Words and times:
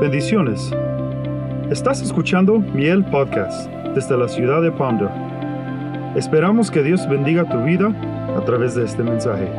Bendiciones. 0.00 0.70
Estás 1.72 2.00
escuchando 2.02 2.60
Miel 2.60 3.04
Podcast 3.06 3.68
desde 3.96 4.16
la 4.16 4.28
ciudad 4.28 4.62
de 4.62 4.70
Ponder. 4.70 5.10
Esperamos 6.14 6.70
que 6.70 6.84
Dios 6.84 7.08
bendiga 7.08 7.48
tu 7.48 7.60
vida 7.64 7.88
a 8.36 8.44
través 8.44 8.76
de 8.76 8.84
este 8.84 9.02
mensaje. 9.02 9.50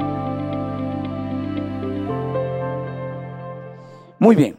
Muy 4.18 4.38
bien. 4.38 4.58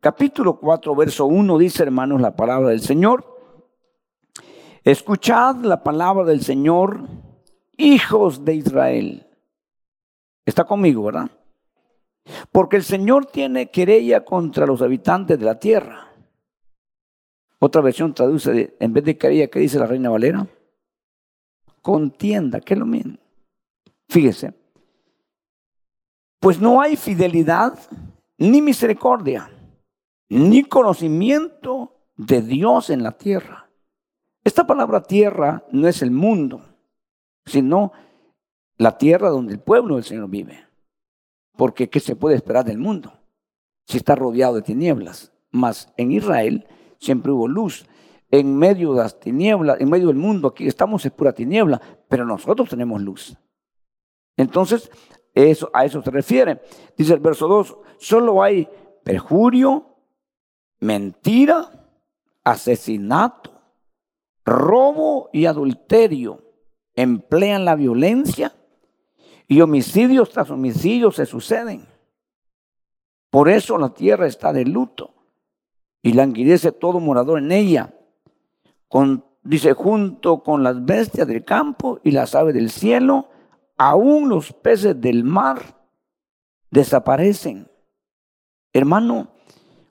Capítulo 0.00 0.60
4, 0.60 0.94
verso 0.94 1.24
1 1.24 1.56
dice, 1.56 1.84
hermanos, 1.84 2.20
la 2.20 2.36
palabra 2.36 2.68
del 2.68 2.80
Señor. 2.80 3.24
Escuchad 4.84 5.56
la 5.64 5.82
palabra 5.82 6.24
del 6.24 6.42
Señor, 6.42 7.08
hijos 7.78 8.44
de 8.44 8.56
Israel. 8.56 9.26
Está 10.44 10.64
conmigo, 10.64 11.04
¿verdad? 11.04 11.30
Porque 12.50 12.76
el 12.76 12.84
Señor 12.84 13.26
tiene 13.26 13.70
querella 13.70 14.24
contra 14.24 14.66
los 14.66 14.82
habitantes 14.82 15.38
de 15.38 15.44
la 15.44 15.58
tierra. 15.58 16.08
Otra 17.58 17.80
versión 17.80 18.14
traduce, 18.14 18.76
en 18.78 18.92
vez 18.92 19.04
de 19.04 19.16
querella, 19.16 19.48
¿qué 19.48 19.60
dice 19.60 19.78
la 19.78 19.86
Reina 19.86 20.10
Valera? 20.10 20.46
Contienda, 21.80 22.60
que 22.60 22.74
es 22.74 22.80
lo 22.80 22.86
mismo. 22.86 23.18
Fíjese. 24.08 24.54
Pues 26.40 26.60
no 26.60 26.80
hay 26.80 26.96
fidelidad 26.96 27.78
ni 28.36 28.60
misericordia, 28.60 29.48
ni 30.28 30.64
conocimiento 30.64 31.94
de 32.16 32.42
Dios 32.42 32.90
en 32.90 33.02
la 33.02 33.12
tierra. 33.12 33.70
Esta 34.44 34.66
palabra 34.66 35.02
tierra 35.02 35.64
no 35.70 35.86
es 35.86 36.02
el 36.02 36.10
mundo, 36.10 36.64
sino 37.46 37.92
la 38.76 38.98
tierra 38.98 39.28
donde 39.30 39.52
el 39.52 39.60
pueblo 39.60 39.94
del 39.94 40.04
Señor 40.04 40.28
vive. 40.28 40.66
Porque 41.56 41.88
¿qué 41.88 42.00
se 42.00 42.16
puede 42.16 42.36
esperar 42.36 42.64
del 42.64 42.78
mundo? 42.78 43.12
Si 43.86 43.96
está 43.98 44.14
rodeado 44.14 44.54
de 44.54 44.62
tinieblas. 44.62 45.32
Mas 45.50 45.92
en 45.96 46.12
Israel 46.12 46.66
siempre 46.98 47.32
hubo 47.32 47.48
luz. 47.48 47.86
En 48.30 48.56
medio 48.56 48.94
de 48.94 49.02
las 49.02 49.20
tinieblas, 49.20 49.80
en 49.80 49.90
medio 49.90 50.06
del 50.08 50.16
mundo, 50.16 50.48
aquí 50.48 50.66
estamos 50.66 51.04
en 51.04 51.12
pura 51.12 51.34
tiniebla, 51.34 51.80
pero 52.08 52.24
nosotros 52.24 52.70
tenemos 52.70 53.02
luz. 53.02 53.36
Entonces, 54.38 54.90
eso, 55.34 55.70
a 55.74 55.84
eso 55.84 56.02
se 56.02 56.10
refiere. 56.10 56.62
Dice 56.96 57.14
el 57.14 57.20
verso 57.20 57.46
2, 57.46 57.76
solo 57.98 58.42
hay 58.42 58.68
perjurio, 59.04 59.96
mentira, 60.80 61.70
asesinato, 62.44 63.52
robo 64.44 65.28
y 65.32 65.46
adulterio. 65.46 66.42
Emplean 66.94 67.64
la 67.64 67.74
violencia 67.74 68.51
y 69.48 69.60
homicidios 69.60 70.30
tras 70.30 70.50
homicidios 70.50 71.16
se 71.16 71.26
suceden. 71.26 71.86
Por 73.30 73.48
eso 73.48 73.78
la 73.78 73.94
tierra 73.94 74.26
está 74.26 74.52
de 74.52 74.64
luto 74.64 75.14
y 76.02 76.12
languidece 76.12 76.72
todo 76.72 77.00
morador 77.00 77.38
en 77.38 77.52
ella. 77.52 77.94
Dice, 79.44 79.72
junto 79.72 80.42
con 80.42 80.62
las 80.62 80.84
bestias 80.84 81.26
del 81.26 81.44
campo 81.44 81.98
y 82.04 82.12
las 82.12 82.34
aves 82.34 82.54
del 82.54 82.70
cielo, 82.70 83.28
aún 83.76 84.28
los 84.28 84.52
peces 84.52 85.00
del 85.00 85.24
mar 85.24 85.60
desaparecen. 86.70 87.68
Hermano, 88.72 89.28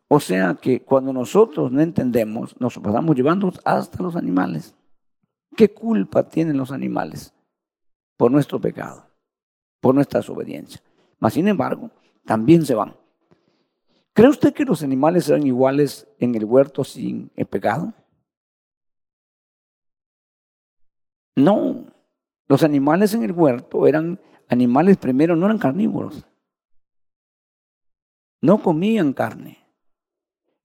o 0.08 0.20
sea 0.20 0.56
que 0.56 0.82
cuando 0.82 1.12
nosotros 1.12 1.72
no 1.72 1.82
entendemos, 1.82 2.56
nos 2.60 2.78
pasamos 2.80 3.16
llevando 3.16 3.52
hasta 3.66 4.02
los 4.02 4.16
animales. 4.16 4.74
¿Qué 5.56 5.74
culpa 5.74 6.30
tienen 6.30 6.58
los 6.58 6.72
animales 6.72 7.34
por 8.16 8.32
nuestro 8.32 8.60
pecado? 8.62 9.11
Por 9.82 9.94
nuestra 9.94 10.22
desobediencia. 10.22 10.82
Mas, 11.20 11.34
sin 11.34 11.48
embargo, 11.48 11.92
también 12.26 12.66
se 12.66 12.76
van. 12.76 12.96
¿Cree 14.14 14.30
usted 14.30 14.54
que 14.54 14.66
los 14.66 14.84
animales 14.84 15.28
eran 15.28 15.46
iguales 15.46 16.08
en 16.20 16.36
el 16.36 16.46
huerto 16.46 16.84
sin 16.84 17.32
el 17.36 17.46
pecado? 17.46 17.94
No. 21.36 21.86
Los 22.48 22.64
animales 22.64 23.14
en 23.14 23.24
el 23.24 23.32
huerto 23.32 23.88
eran 23.88 24.20
animales 24.48 24.98
primero, 24.98 25.36
no 25.36 25.46
eran 25.46 25.58
carnívoros. 25.58 26.26
No 28.42 28.62
comían 28.62 29.14
carne. 29.14 29.60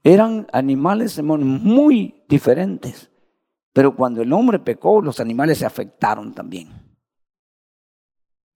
Eran 0.02 0.46
animales 0.52 1.22
muy 1.22 2.22
diferentes. 2.28 3.10
Pero 3.72 3.94
cuando 3.94 4.22
el 4.22 4.32
hombre 4.32 4.58
pecó, 4.58 5.00
los 5.00 5.20
animales 5.20 5.58
se 5.58 5.66
afectaron 5.66 6.34
también. 6.34 6.85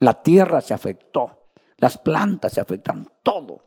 La 0.01 0.23
tierra 0.23 0.61
se 0.61 0.75
afectó, 0.75 1.51
las 1.77 1.99
plantas 1.99 2.55
se 2.55 2.61
afectan, 2.61 3.07
todo. 3.23 3.65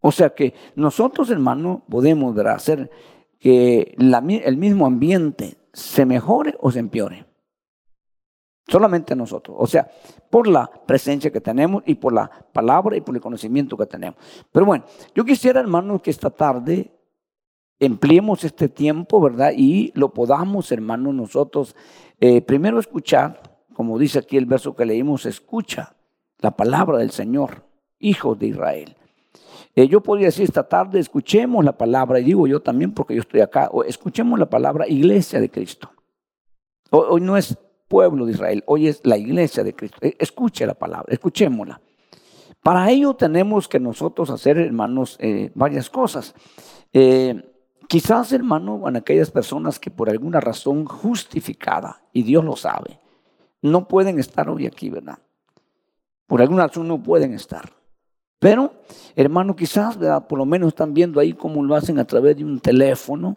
O 0.00 0.10
sea 0.12 0.30
que 0.30 0.54
nosotros, 0.74 1.30
hermano, 1.30 1.84
podemos 1.88 2.36
hacer 2.38 2.90
que 3.38 3.94
el 3.98 4.56
mismo 4.56 4.86
ambiente 4.86 5.58
se 5.72 6.06
mejore 6.06 6.54
o 6.60 6.70
se 6.70 6.78
empeore. 6.78 7.26
Solamente 8.68 9.14
nosotros. 9.14 9.56
O 9.60 9.66
sea, 9.66 9.88
por 10.28 10.48
la 10.48 10.68
presencia 10.86 11.30
que 11.30 11.40
tenemos 11.40 11.82
y 11.86 11.94
por 11.94 12.12
la 12.12 12.28
palabra 12.52 12.96
y 12.96 13.00
por 13.00 13.14
el 13.14 13.20
conocimiento 13.20 13.76
que 13.76 13.86
tenemos. 13.86 14.18
Pero 14.50 14.66
bueno, 14.66 14.84
yo 15.14 15.24
quisiera, 15.24 15.60
hermano, 15.60 16.02
que 16.02 16.10
esta 16.10 16.30
tarde 16.30 16.90
empleemos 17.78 18.42
este 18.42 18.68
tiempo, 18.68 19.20
¿verdad? 19.20 19.52
Y 19.56 19.92
lo 19.94 20.12
podamos, 20.12 20.72
hermano, 20.72 21.12
nosotros 21.12 21.76
eh, 22.20 22.40
primero 22.40 22.80
escuchar 22.80 23.55
como 23.76 23.98
dice 23.98 24.20
aquí 24.20 24.38
el 24.38 24.46
verso 24.46 24.74
que 24.74 24.86
leímos, 24.86 25.26
escucha 25.26 25.96
la 26.38 26.52
palabra 26.52 26.96
del 26.96 27.10
Señor, 27.10 27.64
hijos 27.98 28.38
de 28.38 28.46
Israel. 28.46 28.96
Eh, 29.74 29.86
yo 29.86 30.02
podría 30.02 30.28
decir 30.28 30.44
esta 30.44 30.66
tarde, 30.66 30.98
escuchemos 30.98 31.62
la 31.62 31.76
palabra, 31.76 32.18
y 32.18 32.24
digo 32.24 32.46
yo 32.46 32.62
también 32.62 32.92
porque 32.92 33.14
yo 33.14 33.20
estoy 33.20 33.42
acá, 33.42 33.70
escuchemos 33.86 34.38
la 34.38 34.48
palabra 34.48 34.88
iglesia 34.88 35.40
de 35.40 35.50
Cristo. 35.50 35.90
Hoy, 36.88 37.20
no 37.20 37.36
es 37.36 37.54
pueblo 37.86 38.24
de 38.24 38.32
Israel, 38.32 38.64
hoy 38.66 38.88
es 38.88 39.02
la 39.04 39.18
iglesia 39.18 39.62
de 39.62 39.74
Cristo. 39.74 39.98
Eh, 40.00 40.16
escuche 40.18 40.64
la 40.64 40.72
palabra, 40.72 41.12
escuchémosla. 41.12 41.78
Para 42.62 42.90
ello 42.90 43.12
tenemos 43.12 43.68
que 43.68 43.78
nosotros 43.78 44.30
hacer, 44.30 44.56
hermanos, 44.56 45.18
eh, 45.20 45.50
varias 45.54 45.90
cosas. 45.90 46.34
quizás, 47.88 48.32
hermano, 48.32 48.88
en 48.88 48.96
aquellas 48.96 49.30
personas 49.30 49.78
que 49.78 49.90
por 49.90 50.08
alguna 50.08 50.40
razón 50.40 50.86
justificada, 50.86 52.00
y 52.14 52.22
Dios 52.22 52.42
lo 52.42 52.56
sabe, 52.56 53.00
no 53.62 53.88
pueden 53.88 54.18
estar 54.18 54.48
hoy 54.48 54.66
aquí, 54.66 54.90
¿verdad? 54.90 55.18
Por 56.26 56.40
alguna 56.40 56.66
razón 56.66 56.88
no 56.88 57.02
pueden 57.02 57.34
estar. 57.34 57.70
Pero, 58.38 58.74
hermano, 59.14 59.56
quizás, 59.56 59.98
¿verdad? 59.98 60.26
Por 60.26 60.38
lo 60.38 60.44
menos 60.44 60.68
están 60.68 60.92
viendo 60.92 61.20
ahí 61.20 61.32
cómo 61.32 61.64
lo 61.64 61.74
hacen 61.74 61.98
a 61.98 62.04
través 62.04 62.36
de 62.36 62.44
un 62.44 62.60
teléfono, 62.60 63.36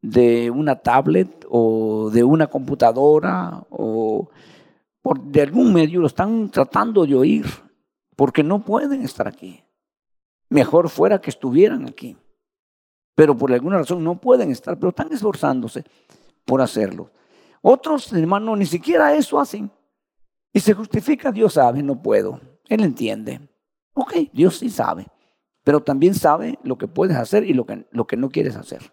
de 0.00 0.50
una 0.50 0.76
tablet 0.76 1.46
o 1.48 2.10
de 2.12 2.24
una 2.24 2.48
computadora 2.48 3.64
o 3.70 4.28
por, 5.00 5.20
de 5.20 5.42
algún 5.42 5.72
medio 5.72 6.00
lo 6.00 6.06
están 6.06 6.50
tratando 6.50 7.06
de 7.06 7.14
oír 7.14 7.46
porque 8.16 8.42
no 8.42 8.64
pueden 8.64 9.02
estar 9.02 9.28
aquí. 9.28 9.62
Mejor 10.48 10.88
fuera 10.88 11.20
que 11.20 11.30
estuvieran 11.30 11.88
aquí. 11.88 12.16
Pero 13.14 13.36
por 13.36 13.52
alguna 13.52 13.78
razón 13.78 14.02
no 14.02 14.20
pueden 14.20 14.50
estar, 14.50 14.76
pero 14.78 14.90
están 14.90 15.12
esforzándose 15.12 15.84
por 16.44 16.60
hacerlo. 16.60 17.10
Otros, 17.62 18.12
hermanos, 18.12 18.58
ni 18.58 18.66
siquiera 18.66 19.14
eso 19.14 19.40
hacen. 19.40 19.70
Y 20.52 20.60
se 20.60 20.74
justifica, 20.74 21.32
Dios 21.32 21.54
sabe, 21.54 21.82
no 21.82 22.02
puedo. 22.02 22.40
Él 22.68 22.82
entiende. 22.82 23.40
Ok, 23.94 24.14
Dios 24.32 24.58
sí 24.58 24.68
sabe. 24.68 25.06
Pero 25.64 25.80
también 25.80 26.14
sabe 26.14 26.58
lo 26.64 26.76
que 26.76 26.88
puedes 26.88 27.16
hacer 27.16 27.44
y 27.44 27.54
lo 27.54 27.64
que, 27.64 27.86
lo 27.92 28.06
que 28.06 28.16
no 28.16 28.28
quieres 28.28 28.56
hacer. 28.56 28.92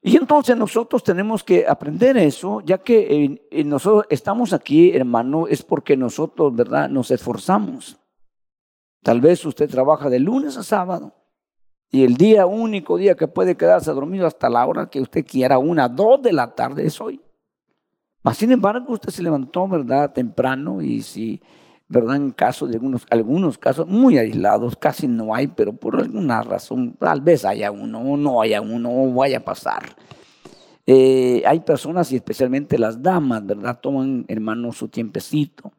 Y 0.00 0.16
entonces 0.16 0.56
nosotros 0.56 1.02
tenemos 1.02 1.44
que 1.44 1.66
aprender 1.66 2.16
eso, 2.16 2.62
ya 2.62 2.78
que 2.78 3.38
nosotros 3.66 4.06
estamos 4.08 4.52
aquí, 4.52 4.96
hermano, 4.96 5.46
es 5.46 5.62
porque 5.62 5.96
nosotros, 5.96 6.54
¿verdad?, 6.54 6.88
nos 6.88 7.10
esforzamos. 7.10 7.98
Tal 9.02 9.20
vez 9.20 9.44
usted 9.44 9.68
trabaja 9.68 10.08
de 10.08 10.20
lunes 10.20 10.56
a 10.56 10.62
sábado 10.62 11.12
y 11.90 12.04
el 12.04 12.16
día 12.16 12.46
único 12.46 12.98
día 12.98 13.14
que 13.14 13.28
puede 13.28 13.56
quedarse 13.56 13.90
dormido 13.92 14.26
hasta 14.26 14.50
la 14.50 14.66
hora 14.66 14.90
que 14.90 15.00
usted 15.00 15.24
quiera, 15.24 15.58
una, 15.58 15.88
dos 15.88 16.20
de 16.22 16.32
la 16.32 16.54
tarde 16.54 16.86
es 16.86 17.00
hoy. 17.00 17.20
Mas, 18.22 18.36
sin 18.36 18.52
embargo, 18.52 18.92
usted 18.92 19.10
se 19.10 19.22
levantó, 19.22 19.66
¿verdad?, 19.66 20.12
temprano 20.12 20.82
y 20.82 21.00
si, 21.00 21.40
¿verdad?, 21.88 22.16
en 22.16 22.32
casos 22.32 22.68
de 22.68 22.76
algunos, 22.76 23.06
algunos 23.10 23.56
casos 23.56 23.86
muy 23.86 24.18
aislados, 24.18 24.76
casi 24.76 25.08
no 25.08 25.34
hay, 25.34 25.46
pero 25.46 25.72
por 25.72 25.96
alguna 25.96 26.42
razón, 26.42 26.94
tal 26.98 27.22
vez 27.22 27.44
haya 27.44 27.70
uno, 27.70 28.00
o 28.00 28.16
no 28.16 28.42
haya 28.42 28.60
uno, 28.60 28.90
o 28.90 29.14
vaya 29.14 29.38
a 29.38 29.44
pasar. 29.44 29.96
Eh, 30.84 31.42
hay 31.46 31.60
personas, 31.60 32.12
y 32.12 32.16
especialmente 32.16 32.78
las 32.78 33.02
damas, 33.02 33.46
¿verdad?, 33.46 33.78
toman, 33.80 34.26
hermano, 34.28 34.72
su 34.72 34.88
tiempecito 34.88 35.72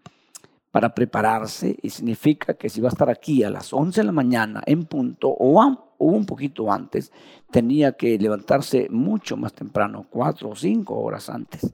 para 0.71 0.93
prepararse 0.93 1.77
y 1.81 1.89
significa 1.89 2.53
que 2.53 2.69
si 2.69 2.79
va 2.81 2.89
a 2.89 2.91
estar 2.91 3.09
aquí 3.09 3.43
a 3.43 3.49
las 3.49 3.73
11 3.73 4.01
de 4.01 4.05
la 4.05 4.11
mañana 4.11 4.61
en 4.65 4.85
punto 4.85 5.29
o, 5.29 5.88
un 5.99 6.25
poquito 6.25 6.71
antes, 6.71 7.11
tenía 7.51 7.93
que 7.93 8.17
levantarse 8.17 8.87
mucho 8.89 9.37
más 9.37 9.53
temprano, 9.53 10.07
cuatro 10.09 10.49
o 10.49 10.55
cinco 10.55 10.99
horas 10.99 11.29
antes. 11.29 11.73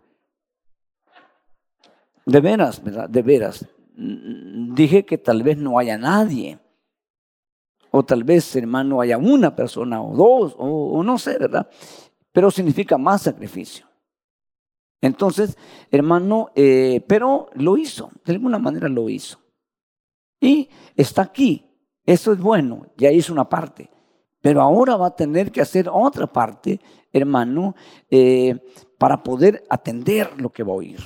De 2.25 2.41
veras, 2.41 2.83
¿verdad? 2.83 3.09
De 3.09 3.21
veras. 3.21 3.67
Dije 3.95 5.05
que 5.05 5.17
tal 5.17 5.43
vez 5.43 5.57
no 5.57 5.77
haya 5.79 5.97
nadie. 5.97 6.59
o 7.91 8.03
tal 8.03 8.25
vez, 8.25 8.53
hermano, 8.57 8.99
haya 8.99 9.17
una 9.17 9.55
persona 9.55 10.01
o 10.01 10.13
dos, 10.13 10.53
o, 10.57 11.01
no 11.01 11.17
sé, 11.17 11.37
¿verdad? 11.37 11.69
Pero 12.33 12.51
significa 12.51 12.97
más 12.97 13.21
sacrificio. 13.21 13.85
Entonces, 14.99 15.57
hermano, 15.91 16.49
eh, 16.55 17.05
pero 17.07 17.47
lo 17.53 17.77
hizo, 17.77 18.11
de 18.25 18.33
alguna 18.33 18.59
manera 18.59 18.89
lo 18.89 19.07
hizo. 19.07 19.39
Y 20.41 20.69
está 20.97 21.21
aquí, 21.21 21.65
eso 22.05 22.33
es 22.33 22.39
bueno, 22.39 22.87
ya 22.97 23.11
hizo 23.11 23.31
una 23.31 23.47
parte, 23.47 23.89
pero 24.45 24.61
ahora 24.61 24.95
va 24.95 25.07
a 25.07 25.15
tener 25.15 25.51
que 25.51 25.59
hacer 25.59 25.89
otra 25.91 26.27
parte, 26.27 26.79
hermano, 27.11 27.73
eh, 28.11 28.55
para 28.99 29.23
poder 29.23 29.63
atender 29.71 30.39
lo 30.39 30.51
que 30.51 30.61
va 30.61 30.71
a 30.71 30.75
oír. 30.75 30.99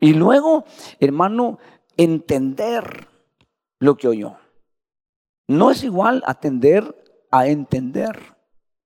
Y 0.00 0.12
luego, 0.12 0.64
hermano, 0.98 1.60
entender 1.96 3.06
lo 3.78 3.96
que 3.96 4.08
oyó. 4.08 4.38
No 5.46 5.70
es 5.70 5.84
igual 5.84 6.24
atender 6.26 7.00
a 7.30 7.46
entender. 7.46 8.18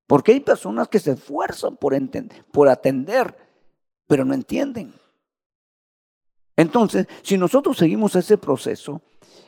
Porque 0.06 0.32
hay 0.32 0.40
personas 0.40 0.88
que 0.88 0.98
se 0.98 1.12
esfuerzan 1.12 1.78
por, 1.78 1.94
entender, 1.94 2.44
por 2.52 2.68
atender, 2.68 3.34
pero 4.06 4.26
no 4.26 4.34
entienden. 4.34 4.92
Entonces, 6.56 7.06
si 7.22 7.38
nosotros 7.38 7.78
seguimos 7.78 8.14
ese 8.16 8.36
proceso, 8.36 9.00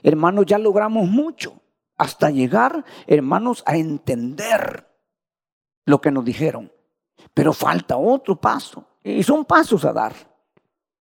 hermanos, 0.02 0.46
ya 0.46 0.56
logramos 0.56 1.06
mucho 1.06 1.60
hasta 1.96 2.30
llegar, 2.30 2.84
hermanos, 3.06 3.62
a 3.66 3.76
entender 3.76 4.88
lo 5.86 6.00
que 6.00 6.10
nos 6.10 6.24
dijeron. 6.24 6.72
Pero 7.32 7.52
falta 7.52 7.96
otro 7.96 8.40
paso. 8.40 8.86
Y 9.02 9.22
son 9.22 9.44
pasos 9.44 9.84
a 9.84 9.92
dar. 9.92 10.14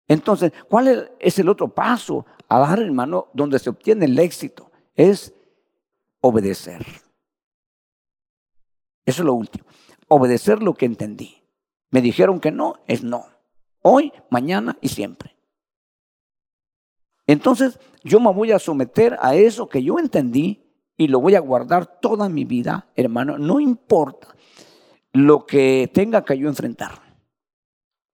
Entonces, 0.08 0.52
¿cuál 0.69 1.12
es 1.19 1.38
el 1.38 1.48
otro 1.48 1.69
paso 1.69 2.26
a 2.48 2.58
dar, 2.58 2.81
hermano, 2.81 3.28
donde 3.32 3.58
se 3.58 3.70
obtiene 3.70 4.04
el 4.04 4.19
éxito? 4.19 4.70
Es 4.94 5.34
obedecer. 6.20 6.84
Eso 9.06 9.22
es 9.22 9.26
lo 9.26 9.34
último. 9.34 9.64
Obedecer 10.08 10.62
lo 10.62 10.75
que 10.75 10.87
entendí. 10.87 11.42
Me 11.90 12.02
dijeron 12.02 12.40
que 12.40 12.50
no, 12.50 12.76
es 12.87 13.02
no. 13.02 13.26
Hoy, 13.82 14.12
mañana 14.30 14.76
y 14.80 14.88
siempre. 14.88 15.37
Entonces, 17.26 17.78
yo 18.02 18.20
me 18.20 18.32
voy 18.32 18.52
a 18.52 18.58
someter 18.58 19.16
a 19.20 19.34
eso 19.34 19.69
que 19.69 19.82
yo 19.82 19.98
entendí 19.98 20.63
y 20.96 21.08
lo 21.08 21.20
voy 21.20 21.35
a 21.35 21.41
guardar 21.41 22.00
toda 22.00 22.29
mi 22.29 22.44
vida, 22.44 22.88
hermano. 22.94 23.38
No 23.38 23.61
importa 23.61 24.35
lo 25.12 25.46
que 25.46 25.91
tenga 25.93 26.25
que 26.25 26.38
yo 26.38 26.49
enfrentar. 26.49 27.02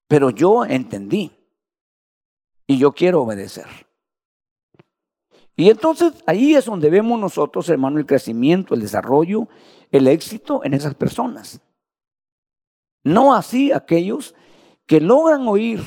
Pero 0.06 0.31
yo 0.31 0.65
entendí 0.65 1.31
y 2.67 2.79
yo 2.79 2.93
quiero 2.93 3.23
obedecer. 3.23 3.67
Y 5.56 5.69
entonces 5.69 6.15
ahí 6.27 6.55
es 6.55 6.65
donde 6.65 6.88
vemos 6.88 7.21
nosotros, 7.21 7.69
hermano, 7.69 7.99
el 7.99 8.06
crecimiento, 8.06 8.75
el 8.75 8.81
desarrollo, 8.81 9.49
el 9.91 10.09
éxito 10.09 10.65
en 10.65 10.75
esas 10.75 10.94
personas. 10.94 11.61
No 13.05 13.35
así 13.35 13.73
aquellos 13.73 14.35
que 14.87 15.00
logran 15.00 15.47
oír, 15.47 15.81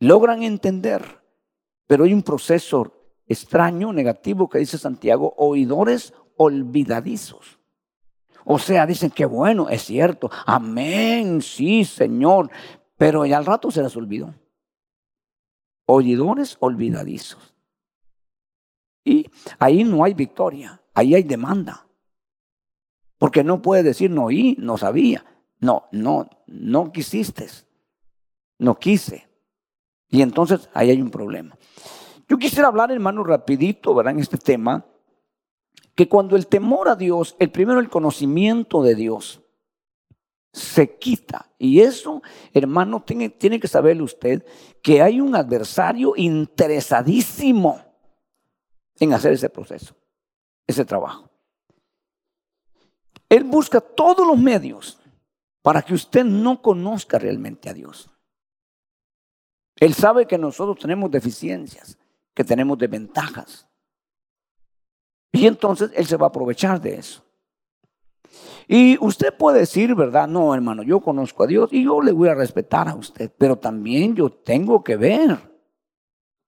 logran 0.00 0.42
entender, 0.42 1.02
pero 1.86 2.04
hay 2.04 2.14
un 2.14 2.22
proceso 2.22 3.01
extraño, 3.32 3.92
negativo 3.92 4.48
que 4.48 4.58
dice 4.58 4.78
Santiago, 4.78 5.34
oidores 5.36 6.14
olvidadizos. 6.36 7.58
O 8.44 8.58
sea, 8.58 8.86
dicen 8.86 9.10
que 9.10 9.24
bueno, 9.24 9.68
es 9.68 9.82
cierto, 9.82 10.30
amén, 10.46 11.42
sí, 11.42 11.84
Señor, 11.84 12.50
pero 12.96 13.24
ya 13.26 13.38
al 13.38 13.46
rato 13.46 13.70
se 13.70 13.82
les 13.82 13.96
olvidó. 13.96 14.34
Oidores 15.86 16.56
olvidadizos. 16.60 17.54
Y 19.04 19.26
ahí 19.58 19.84
no 19.84 20.04
hay 20.04 20.14
victoria, 20.14 20.80
ahí 20.94 21.14
hay 21.14 21.22
demanda. 21.22 21.86
Porque 23.18 23.44
no 23.44 23.62
puede 23.62 23.82
decir 23.82 24.10
no 24.10 24.24
oí, 24.24 24.56
no 24.58 24.76
sabía. 24.76 25.24
No, 25.60 25.88
no, 25.92 26.28
no 26.46 26.90
quisiste. 26.90 27.46
No 28.58 28.78
quise. 28.78 29.28
Y 30.08 30.22
entonces 30.22 30.68
ahí 30.74 30.90
hay 30.90 31.00
un 31.00 31.10
problema. 31.10 31.56
Yo 32.28 32.38
quisiera 32.38 32.68
hablar, 32.68 32.90
hermano, 32.90 33.24
rapidito, 33.24 33.94
¿verdad? 33.94 34.14
En 34.14 34.20
este 34.20 34.38
tema, 34.38 34.86
que 35.94 36.08
cuando 36.08 36.36
el 36.36 36.46
temor 36.46 36.88
a 36.88 36.96
Dios, 36.96 37.36
el 37.38 37.50
primero 37.50 37.80
el 37.80 37.90
conocimiento 37.90 38.82
de 38.82 38.94
Dios, 38.94 39.42
se 40.52 40.98
quita. 40.98 41.50
Y 41.58 41.80
eso, 41.80 42.22
hermano, 42.52 43.02
tiene, 43.02 43.60
que 43.60 43.68
saber 43.68 44.00
usted 44.02 44.44
que 44.82 45.00
hay 45.02 45.20
un 45.20 45.34
adversario 45.34 46.14
interesadísimo 46.16 47.82
en 48.98 49.12
hacer 49.12 49.32
ese 49.32 49.48
proceso, 49.48 49.94
ese 50.66 50.84
trabajo. 50.84 51.30
Él 53.28 53.44
busca 53.44 53.80
todos 53.80 54.26
los 54.26 54.38
medios 54.38 54.98
para 55.62 55.80
que 55.80 55.94
usted 55.94 56.24
no 56.24 56.60
conozca 56.60 57.18
realmente 57.18 57.70
a 57.70 57.74
Dios. 57.74 58.10
Él 59.76 59.94
sabe 59.94 60.26
que 60.26 60.36
nosotros 60.36 60.78
tenemos 60.78 61.10
deficiencias, 61.10 61.98
que 62.34 62.44
tenemos 62.44 62.78
desventajas. 62.78 63.68
Y 65.32 65.46
entonces 65.46 65.90
Él 65.94 66.06
se 66.06 66.16
va 66.16 66.26
a 66.26 66.28
aprovechar 66.28 66.80
de 66.80 66.96
eso. 66.96 67.24
Y 68.68 68.96
usted 69.04 69.36
puede 69.36 69.60
decir, 69.60 69.94
¿verdad? 69.94 70.28
No, 70.28 70.54
hermano, 70.54 70.82
yo 70.82 71.00
conozco 71.00 71.44
a 71.44 71.46
Dios 71.46 71.72
y 71.72 71.84
yo 71.84 72.00
le 72.00 72.12
voy 72.12 72.28
a 72.28 72.34
respetar 72.34 72.88
a 72.88 72.94
usted, 72.94 73.30
pero 73.36 73.56
también 73.56 74.14
yo 74.14 74.30
tengo 74.30 74.82
que 74.82 74.96
ver 74.96 75.52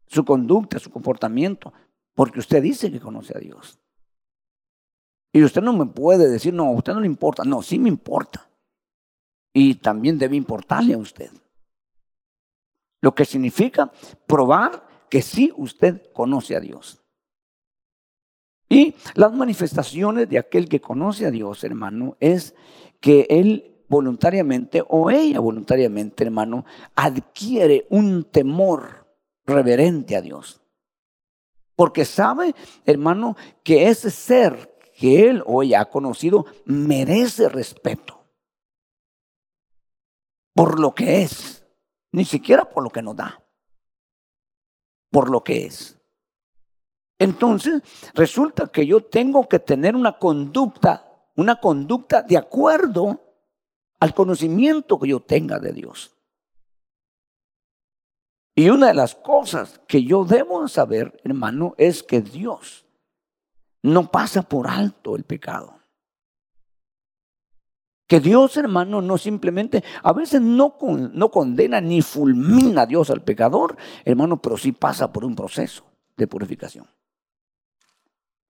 su 0.06 0.24
conducta, 0.24 0.78
su 0.78 0.90
comportamiento, 0.90 1.72
porque 2.14 2.40
usted 2.40 2.62
dice 2.62 2.90
que 2.90 3.00
conoce 3.00 3.36
a 3.36 3.40
Dios. 3.40 3.78
Y 5.32 5.42
usted 5.42 5.62
no 5.62 5.72
me 5.72 5.86
puede 5.86 6.30
decir, 6.30 6.54
no, 6.54 6.66
a 6.66 6.70
usted 6.70 6.94
no 6.94 7.00
le 7.00 7.08
importa. 7.08 7.42
No, 7.42 7.60
sí 7.60 7.76
me 7.78 7.88
importa. 7.88 8.48
Y 9.52 9.74
también 9.74 10.16
debe 10.16 10.36
importarle 10.36 10.94
a 10.94 10.98
usted. 10.98 11.30
Lo 13.00 13.14
que 13.16 13.24
significa 13.24 13.90
probar 14.28 14.86
que 15.08 15.22
sí 15.22 15.52
usted 15.56 16.02
conoce 16.12 16.56
a 16.56 16.60
Dios. 16.60 17.02
Y 18.68 18.94
las 19.14 19.32
manifestaciones 19.32 20.28
de 20.28 20.38
aquel 20.38 20.68
que 20.68 20.80
conoce 20.80 21.26
a 21.26 21.30
Dios, 21.30 21.62
hermano, 21.64 22.16
es 22.18 22.54
que 23.00 23.26
él 23.30 23.84
voluntariamente 23.88 24.82
o 24.88 25.10
ella 25.10 25.40
voluntariamente, 25.40 26.24
hermano, 26.24 26.64
adquiere 26.96 27.86
un 27.90 28.24
temor 28.24 29.06
reverente 29.46 30.16
a 30.16 30.22
Dios. 30.22 30.60
Porque 31.76 32.04
sabe, 32.04 32.54
hermano, 32.86 33.36
que 33.62 33.88
ese 33.88 34.10
ser 34.10 34.74
que 34.96 35.28
él 35.28 35.42
o 35.46 35.62
ella 35.62 35.82
ha 35.82 35.90
conocido 35.90 36.46
merece 36.64 37.48
respeto. 37.48 38.24
Por 40.54 40.78
lo 40.78 40.94
que 40.94 41.22
es. 41.22 41.66
Ni 42.12 42.24
siquiera 42.24 42.64
por 42.64 42.84
lo 42.84 42.90
que 42.90 43.02
nos 43.02 43.16
da. 43.16 43.43
Por 45.14 45.30
lo 45.30 45.44
que 45.44 45.66
es. 45.66 45.96
Entonces, 47.20 47.82
resulta 48.14 48.66
que 48.66 48.84
yo 48.84 49.04
tengo 49.04 49.48
que 49.48 49.60
tener 49.60 49.94
una 49.94 50.18
conducta, 50.18 51.06
una 51.36 51.60
conducta 51.60 52.22
de 52.22 52.36
acuerdo 52.36 53.20
al 54.00 54.12
conocimiento 54.12 54.98
que 54.98 55.10
yo 55.10 55.20
tenga 55.20 55.60
de 55.60 55.72
Dios. 55.72 56.16
Y 58.56 58.70
una 58.70 58.88
de 58.88 58.94
las 58.94 59.14
cosas 59.14 59.80
que 59.86 60.02
yo 60.02 60.24
debo 60.24 60.66
saber, 60.66 61.20
hermano, 61.22 61.76
es 61.78 62.02
que 62.02 62.20
Dios 62.20 62.84
no 63.84 64.10
pasa 64.10 64.42
por 64.42 64.66
alto 64.66 65.14
el 65.14 65.22
pecado. 65.22 65.78
Que 68.06 68.20
Dios, 68.20 68.56
hermano, 68.56 69.00
no 69.00 69.16
simplemente, 69.16 69.82
a 70.02 70.12
veces 70.12 70.40
no, 70.40 70.76
no 71.12 71.30
condena 71.30 71.80
ni 71.80 72.02
fulmina 72.02 72.82
a 72.82 72.86
Dios 72.86 73.08
al 73.10 73.22
pecador, 73.22 73.76
hermano, 74.04 74.40
pero 74.42 74.58
sí 74.58 74.72
pasa 74.72 75.10
por 75.10 75.24
un 75.24 75.34
proceso 75.34 75.84
de 76.16 76.26
purificación. 76.26 76.86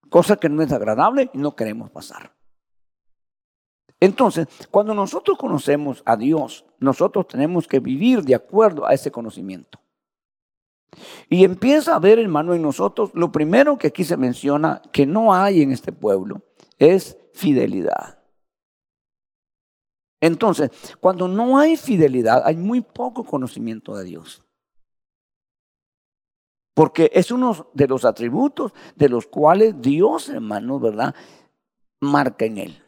Cosa 0.09 0.37
que 0.37 0.49
no 0.49 0.63
es 0.63 0.73
agradable 0.73 1.31
y 1.33 1.39
no 1.39 1.55
queremos 1.55 1.91
pasar. 1.91 2.33
Entonces, 4.01 4.49
cuando 4.71 4.93
nosotros 4.93 5.39
conocemos 5.39 6.03
a 6.05 6.17
Dios, 6.17 6.65
nosotros 6.79 7.29
tenemos 7.29 7.67
que 7.69 7.81
vivir 7.81 8.23
de 8.23 8.35
acuerdo 8.35 8.87
a 8.87 8.93
ese 8.93 9.11
conocimiento. 9.11 9.79
Y 11.29 11.45
empieza 11.45 11.95
a 11.95 12.01
ver, 12.01 12.19
hermano, 12.19 12.55
en 12.55 12.63
nosotros, 12.63 13.11
lo 13.15 13.33
primero 13.33 13.79
que 13.79 13.89
aquí 13.89 14.05
se 14.05 14.17
menciona 14.17 14.83
que 14.93 15.07
no 15.07 15.33
hay 15.33 15.63
en 15.63 15.73
este 15.73 15.93
pueblo 15.93 16.43
es 16.79 17.17
fidelidad. 17.33 18.24
Entonces, 20.25 20.71
cuando 21.01 21.29
no 21.29 21.59
hay 21.59 21.77
fidelidad, 21.77 22.47
hay 22.47 22.57
muy 22.57 22.81
poco 22.81 23.25
conocimiento 23.25 23.95
de 23.95 24.05
Dios. 24.05 24.43
Porque 26.73 27.11
es 27.13 27.31
uno 27.31 27.69
de 27.75 27.87
los 27.87 28.07
atributos 28.07 28.73
de 28.97 29.11
los 29.11 29.27
cuales 29.27 29.75
Dios, 29.83 30.31
hermano, 30.31 30.81
¿verdad? 30.81 31.15
Marca 32.01 32.47
en 32.47 32.57
él. 32.57 32.83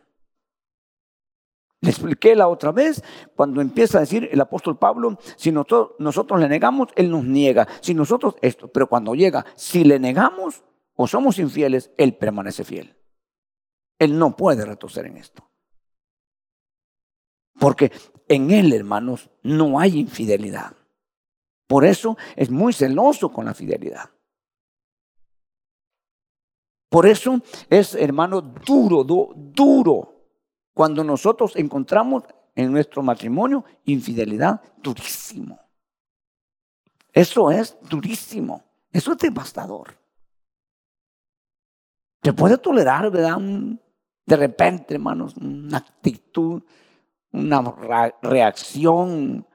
Le 1.83 1.90
expliqué 1.90 2.35
la 2.35 2.49
otra 2.49 2.73
vez, 2.73 3.05
cuando 3.35 3.61
empieza 3.61 3.99
a 3.99 4.00
decir 4.00 4.31
el 4.33 4.40
apóstol 4.40 4.78
Pablo, 4.78 5.19
si 5.37 5.52
nosotros, 5.52 5.90
nosotros 5.99 6.40
le 6.40 6.49
negamos, 6.49 6.88
Él 6.97 7.11
nos 7.11 7.25
niega. 7.25 7.69
Si 7.83 7.93
nosotros 7.93 8.37
esto, 8.40 8.69
pero 8.69 8.88
cuando 8.88 9.14
llega, 9.14 9.45
si 9.57 9.85
le 9.85 9.99
negamos, 9.99 10.64
o 10.95 11.07
somos 11.07 11.38
infieles, 11.38 11.90
Él 11.99 12.16
permanece 12.16 12.64
fiel. 12.64 12.97
Él 13.99 14.19
no 14.19 14.35
puede 14.35 14.64
retroceder 14.64 15.11
en 15.11 15.19
esto. 15.19 15.47
Porque 17.58 17.92
en 18.28 18.50
Él, 18.50 18.72
hermanos, 18.72 19.30
no 19.42 19.78
hay 19.78 20.00
infidelidad. 20.00 20.76
Por 21.66 21.84
eso 21.84 22.16
es 22.36 22.50
muy 22.50 22.72
celoso 22.72 23.30
con 23.30 23.46
la 23.46 23.54
fidelidad. 23.54 24.10
Por 26.88 27.06
eso 27.06 27.40
es, 27.68 27.94
hermano, 27.94 28.40
duro, 28.40 29.04
duro 29.04 30.16
cuando 30.72 31.02
nosotros 31.02 31.56
encontramos 31.56 32.25
en 32.54 32.72
nuestro 32.72 33.02
matrimonio 33.02 33.64
infidelidad 33.84 34.60
durísimo. 34.78 35.58
Eso 37.12 37.50
es 37.50 37.76
durísimo. 37.88 38.62
Eso 38.92 39.12
es 39.12 39.18
devastador. 39.18 39.98
Se 42.22 42.32
puede 42.32 42.58
tolerar, 42.58 43.10
¿verdad? 43.10 43.38
de 44.26 44.36
repente, 44.36 44.94
hermanos, 44.94 45.36
una 45.36 45.78
actitud, 45.78 46.62
una 47.37 48.14
reacción 48.23 49.47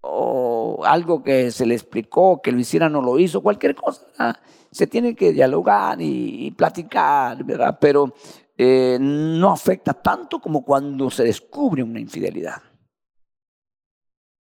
o 0.00 0.82
algo 0.84 1.22
que 1.22 1.50
se 1.50 1.66
le 1.66 1.74
explicó, 1.74 2.40
que 2.40 2.52
lo 2.52 2.58
hiciera, 2.58 2.88
no 2.88 3.02
lo 3.02 3.18
hizo, 3.18 3.42
cualquier 3.42 3.74
cosa. 3.74 4.40
Se 4.70 4.86
tiene 4.86 5.14
que 5.14 5.32
dialogar 5.32 6.00
y, 6.00 6.50
platicar, 6.52 7.42
¿verdad? 7.44 7.78
Pero 7.80 8.14
eh, 8.56 8.98
no 9.00 9.50
afecta 9.50 9.94
tanto 9.94 10.40
como 10.40 10.64
cuando 10.64 11.10
se 11.10 11.24
descubre 11.24 11.82
una 11.82 12.00
infidelidad. 12.00 12.62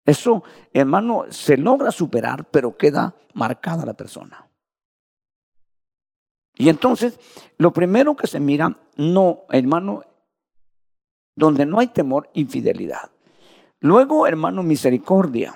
Eso, 0.05 0.43
hermano, 0.73 1.25
se 1.31 1.57
logra 1.57 1.91
superar, 1.91 2.45
pero 2.51 2.77
queda 2.77 3.15
marcada 3.33 3.87
la 3.87 3.95
persona. 3.95 4.49
Y 6.57 6.69
entonces, 6.69 7.19
lo 7.59 7.73
primero 7.73 8.15
que 8.15 8.27
se 8.27 8.39
mira, 8.39 8.77
no, 8.97 9.45
hermano, 9.51 10.05
donde 11.37 11.67
no 11.67 11.81
hay 11.81 11.89
temor, 11.89 12.31
infidelidad. 12.35 13.11
Luego, 13.81 14.27
hermano, 14.27 14.63
misericordia, 14.63 15.55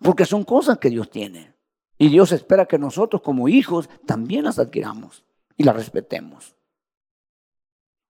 porque 0.00 0.24
son 0.24 0.44
cosas 0.44 0.78
que 0.78 0.90
Dios 0.90 1.10
tiene. 1.10 1.54
Y 1.98 2.08
Dios 2.08 2.30
espera 2.30 2.66
que 2.66 2.78
nosotros 2.78 3.22
como 3.22 3.48
hijos 3.48 3.90
también 4.06 4.44
las 4.44 4.58
adquiramos 4.58 5.24
y 5.56 5.64
las 5.64 5.74
respetemos. 5.74 6.54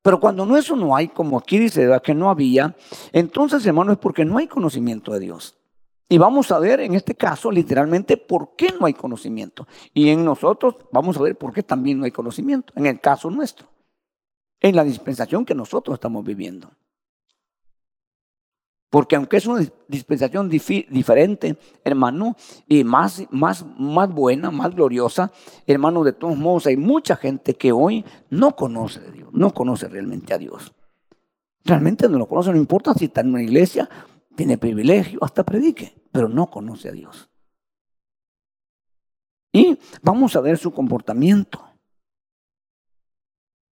Pero 0.03 0.21
cuando 0.21 0.47
no 0.47 0.57
eso 0.57 0.77
no 0.77 0.95
hay, 0.95 1.09
como 1.09 1.39
aquí 1.39 1.59
dice 1.59 1.89
que 2.03 2.15
no 2.15 2.31
había, 2.31 2.77
entonces, 3.13 3.65
hermano, 3.67 3.93
es 3.93 3.99
porque 3.99 4.25
no 4.25 4.39
hay 4.39 4.47
conocimiento 4.47 5.13
de 5.13 5.21
Dios. 5.21 5.57
Y 6.09 6.17
vamos 6.17 6.51
a 6.51 6.59
ver 6.59 6.81
en 6.81 6.95
este 6.95 7.15
caso 7.15 7.51
literalmente 7.51 8.17
por 8.17 8.57
qué 8.57 8.73
no 8.79 8.87
hay 8.87 8.95
conocimiento. 8.95 9.67
Y 9.93 10.09
en 10.09 10.25
nosotros 10.25 10.77
vamos 10.93 11.17
a 11.19 11.23
ver 11.23 11.37
por 11.37 11.53
qué 11.53 11.63
también 11.63 11.99
no 11.99 12.05
hay 12.05 12.11
conocimiento, 12.11 12.73
en 12.77 12.87
el 12.87 13.01
caso 13.01 13.31
nuestro, 13.31 13.69
en 14.61 14.77
la 14.77 14.85
dispensación 14.85 15.45
que 15.45 15.55
nosotros 15.55 15.95
estamos 15.95 16.25
viviendo. 16.25 16.71
Porque 18.91 19.17
aunque 19.17 19.37
es 19.37 19.47
una 19.47 19.67
dispensación 19.87 20.49
diferente, 20.49 21.59
hermano, 21.85 22.37
y 22.67 22.85
más, 22.85 23.23
más, 23.31 23.67
más 23.79 24.11
buena, 24.11 24.51
más 24.51 24.75
gloriosa, 24.75 25.31
hermano, 25.67 26.05
de 26.05 26.15
todos 26.15 26.39
modos 26.39 26.67
hay 26.67 26.79
mucha 26.79 27.17
gente 27.17 27.55
que 27.55 27.71
hoy 27.71 28.05
no 28.31 28.57
conoce 28.57 29.01
a 29.01 29.11
Dios, 29.11 29.29
no 29.33 29.53
conoce 29.53 29.89
realmente 29.89 30.33
a 30.33 30.39
Dios. 30.39 30.73
Realmente 31.65 32.09
no 32.09 32.17
lo 32.17 32.27
conoce, 32.27 32.51
no 32.51 32.57
importa 32.57 32.95
si 32.95 33.07
está 33.07 33.21
en 33.21 33.29
una 33.29 33.43
iglesia, 33.43 33.91
tiene 34.35 34.57
privilegio, 34.57 35.19
hasta 35.23 35.45
predique 35.45 35.99
pero 36.19 36.29
no 36.29 36.49
conoce 36.49 36.89
a 36.89 36.93
Dios. 36.93 37.31
Y 39.53 39.79
vamos 40.03 40.37
a 40.37 40.41
ver 40.41 40.59
su 40.59 40.73
comportamiento. 40.73 41.65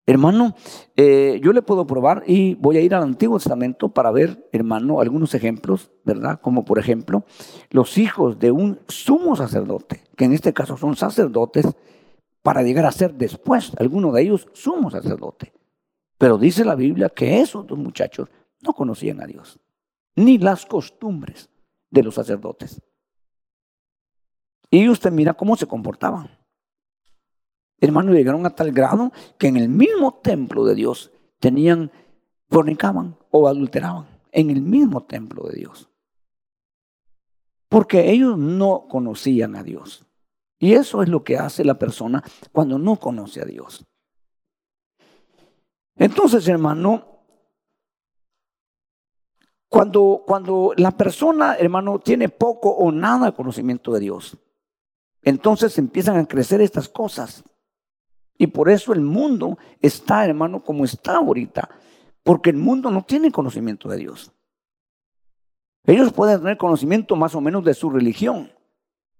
Hermano, 0.08 0.56
eh, 0.96 1.40
yo 1.44 1.52
le 1.52 1.64
puedo 1.64 1.88
probar 1.88 2.24
y 2.28 2.54
voy 2.56 2.78
a 2.78 2.82
ir 2.82 2.94
al 2.94 3.02
Antiguo 3.02 3.40
Testamento 3.40 3.90
para 3.90 4.12
ver, 4.12 4.48
hermano, 4.52 5.02
algunos 5.02 5.34
ejemplos, 5.34 5.92
¿verdad? 6.04 6.40
Como 6.42 6.64
por 6.64 6.78
ejemplo, 6.78 7.26
los 7.72 7.98
hijos 7.98 8.38
de 8.38 8.52
un 8.52 8.80
sumo 8.88 9.36
sacerdote, 9.36 10.04
que 10.16 10.26
en 10.26 10.34
este 10.34 10.54
caso 10.54 10.78
son 10.78 10.96
sacerdotes, 10.96 11.66
para 12.44 12.62
llegar 12.62 12.86
a 12.86 12.92
ser 12.92 13.16
después, 13.16 13.72
algunos 13.80 14.14
de 14.14 14.22
ellos 14.22 14.48
sumo 14.54 14.92
sacerdote. 14.92 15.52
Pero 16.20 16.38
dice 16.38 16.64
la 16.64 16.76
Biblia 16.76 17.10
que 17.10 17.42
esos 17.42 17.66
dos 17.66 17.80
muchachos 17.80 18.30
no 18.62 18.74
conocían 18.74 19.22
a 19.22 19.26
Dios, 19.26 19.60
ni 20.16 20.38
las 20.38 20.68
costumbres 20.68 21.50
de 21.90 22.04
los 22.04 22.14
sacerdotes. 22.14 22.80
Y 24.70 24.88
usted 24.88 25.12
mira 25.12 25.34
cómo 25.34 25.56
se 25.56 25.66
comportaban. 25.66 26.30
Hermanos, 27.80 28.16
llegaron 28.16 28.46
a 28.46 28.56
tal 28.56 28.72
grado 28.72 29.12
que 29.38 29.48
en 29.48 29.58
el 29.58 29.70
mismo 29.70 30.20
templo 30.22 30.66
de 30.66 30.76
Dios 30.76 31.12
tenían, 31.40 31.92
fornicaban 32.50 33.18
o 33.32 33.48
adulteraban. 33.48 34.08
En 34.32 34.50
el 34.50 34.62
mismo 34.62 35.04
templo 35.04 35.48
de 35.48 35.58
Dios. 35.58 35.90
Porque 37.70 38.12
ellos 38.12 38.38
no 38.38 38.88
conocían 38.90 39.56
a 39.56 39.64
Dios. 39.64 40.06
Y 40.60 40.74
eso 40.74 41.02
es 41.02 41.10
lo 41.10 41.24
que 41.24 41.38
hace 41.38 41.66
la 41.66 41.78
persona 41.78 42.24
cuando 42.52 42.80
no 42.80 42.96
conoce 42.98 43.42
a 43.42 43.46
Dios. 43.46 43.86
Entonces, 45.98 46.48
hermano, 46.48 47.16
cuando, 49.70 50.24
cuando 50.26 50.74
la 50.78 50.92
persona, 50.92 51.56
hermano, 51.56 52.00
tiene 52.00 52.30
poco 52.30 52.70
o 52.70 52.92
nada 52.92 53.34
conocimiento 53.34 53.92
de 53.94 54.00
Dios, 54.00 54.38
entonces 55.22 55.78
empiezan 55.78 56.18
a 56.18 56.26
crecer 56.26 56.62
estas 56.62 56.88
cosas. 56.88 57.44
Y 58.38 58.48
por 58.48 58.70
eso 58.70 58.94
el 58.94 59.02
mundo 59.02 59.58
está, 59.82 60.26
hermano, 60.26 60.64
como 60.64 60.86
está 60.86 61.18
ahorita. 61.18 61.70
Porque 62.24 62.50
el 62.50 62.58
mundo 62.58 62.92
no 62.92 63.04
tiene 63.04 63.32
conocimiento 63.32 63.88
de 63.88 63.98
Dios. 63.98 64.32
Ellos 65.86 66.12
pueden 66.12 66.40
tener 66.40 66.58
conocimiento 66.58 67.16
más 67.16 67.36
o 67.36 67.42
menos 67.42 67.64
de 67.64 67.74
su 67.74 67.90
religión, 67.90 68.52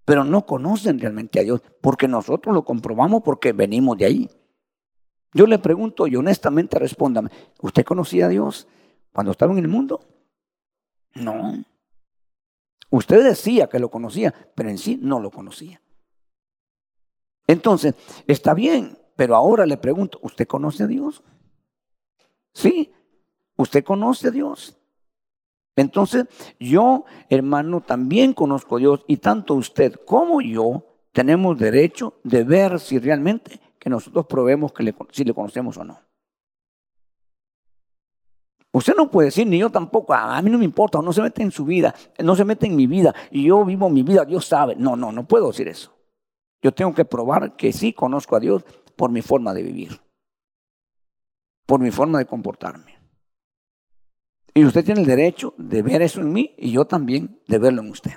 pero 0.04 0.24
no 0.24 0.44
conocen 0.44 0.98
realmente 0.98 1.38
a 1.38 1.44
Dios, 1.44 1.62
porque 1.80 2.08
nosotros 2.08 2.54
lo 2.54 2.64
comprobamos 2.64 3.22
porque 3.22 3.52
venimos 3.52 3.96
de 3.96 4.04
ahí. 4.04 4.30
Yo 5.32 5.46
le 5.46 5.58
pregunto 5.58 6.06
y 6.06 6.16
honestamente 6.16 6.78
respóndame, 6.78 7.30
¿usted 7.60 7.84
conocía 7.84 8.26
a 8.26 8.30
Dios 8.30 8.66
cuando 9.12 9.32
estaba 9.32 9.52
en 9.52 9.58
el 9.58 9.68
mundo? 9.68 10.00
No. 11.14 11.64
Usted 12.90 13.22
decía 13.22 13.68
que 13.68 13.78
lo 13.78 13.90
conocía, 13.90 14.34
pero 14.54 14.68
en 14.68 14.78
sí 14.78 14.98
no 15.00 15.20
lo 15.20 15.30
conocía. 15.30 15.80
Entonces, 17.46 17.94
está 18.26 18.54
bien, 18.54 18.98
pero 19.16 19.34
ahora 19.34 19.66
le 19.66 19.78
pregunto, 19.78 20.18
¿usted 20.22 20.46
conoce 20.46 20.84
a 20.84 20.86
Dios? 20.86 21.22
Sí, 22.52 22.92
usted 23.56 23.82
conoce 23.82 24.28
a 24.28 24.30
Dios. 24.30 24.76
Entonces, 25.74 26.26
yo, 26.58 27.04
hermano, 27.28 27.80
también 27.82 28.32
conozco 28.32 28.76
a 28.76 28.78
Dios 28.78 29.04
y 29.06 29.18
tanto 29.18 29.54
usted 29.54 29.94
como 30.06 30.40
yo 30.40 30.84
tenemos 31.12 31.58
derecho 31.58 32.14
de 32.24 32.44
ver 32.44 32.78
si 32.78 32.98
realmente 32.98 33.60
que 33.78 33.90
nosotros 33.90 34.26
probemos 34.26 34.72
que 34.72 34.94
si 35.12 35.24
le 35.24 35.34
conocemos 35.34 35.76
o 35.76 35.84
no. 35.84 35.98
Usted 38.72 38.94
no 38.94 39.10
puede 39.10 39.28
decir, 39.28 39.46
ni 39.46 39.58
yo 39.58 39.70
tampoco, 39.70 40.12
a 40.12 40.40
mí 40.42 40.50
no 40.50 40.58
me 40.58 40.64
importa, 40.66 41.00
no 41.00 41.10
se 41.10 41.22
mete 41.22 41.42
en 41.42 41.50
su 41.50 41.64
vida, 41.64 41.94
no 42.22 42.36
se 42.36 42.44
mete 42.44 42.66
en 42.66 42.76
mi 42.76 42.86
vida, 42.86 43.14
y 43.30 43.44
yo 43.44 43.64
vivo 43.64 43.88
mi 43.88 44.02
vida, 44.02 44.26
Dios 44.26 44.44
sabe. 44.44 44.76
No, 44.76 44.96
no, 44.96 45.12
no 45.12 45.26
puedo 45.26 45.46
decir 45.46 45.68
eso. 45.68 45.94
Yo 46.60 46.72
tengo 46.72 46.92
que 46.92 47.06
probar 47.06 47.56
que 47.56 47.72
sí 47.72 47.94
conozco 47.94 48.36
a 48.36 48.40
Dios 48.40 48.64
por 48.96 49.10
mi 49.10 49.22
forma 49.22 49.54
de 49.54 49.62
vivir, 49.62 50.00
por 51.66 51.80
mi 51.80 51.90
forma 51.90 52.18
de 52.18 52.26
comportarme. 52.26 52.96
Y 54.54 54.64
usted 54.64 54.84
tiene 54.84 55.02
el 55.02 55.06
derecho 55.06 55.54
de 55.58 55.82
ver 55.82 56.02
eso 56.02 56.20
en 56.20 56.32
mí 56.32 56.54
y 56.56 56.72
yo 56.72 56.86
también 56.86 57.40
de 57.46 57.58
verlo 57.58 57.82
en 57.82 57.90
usted. 57.90 58.12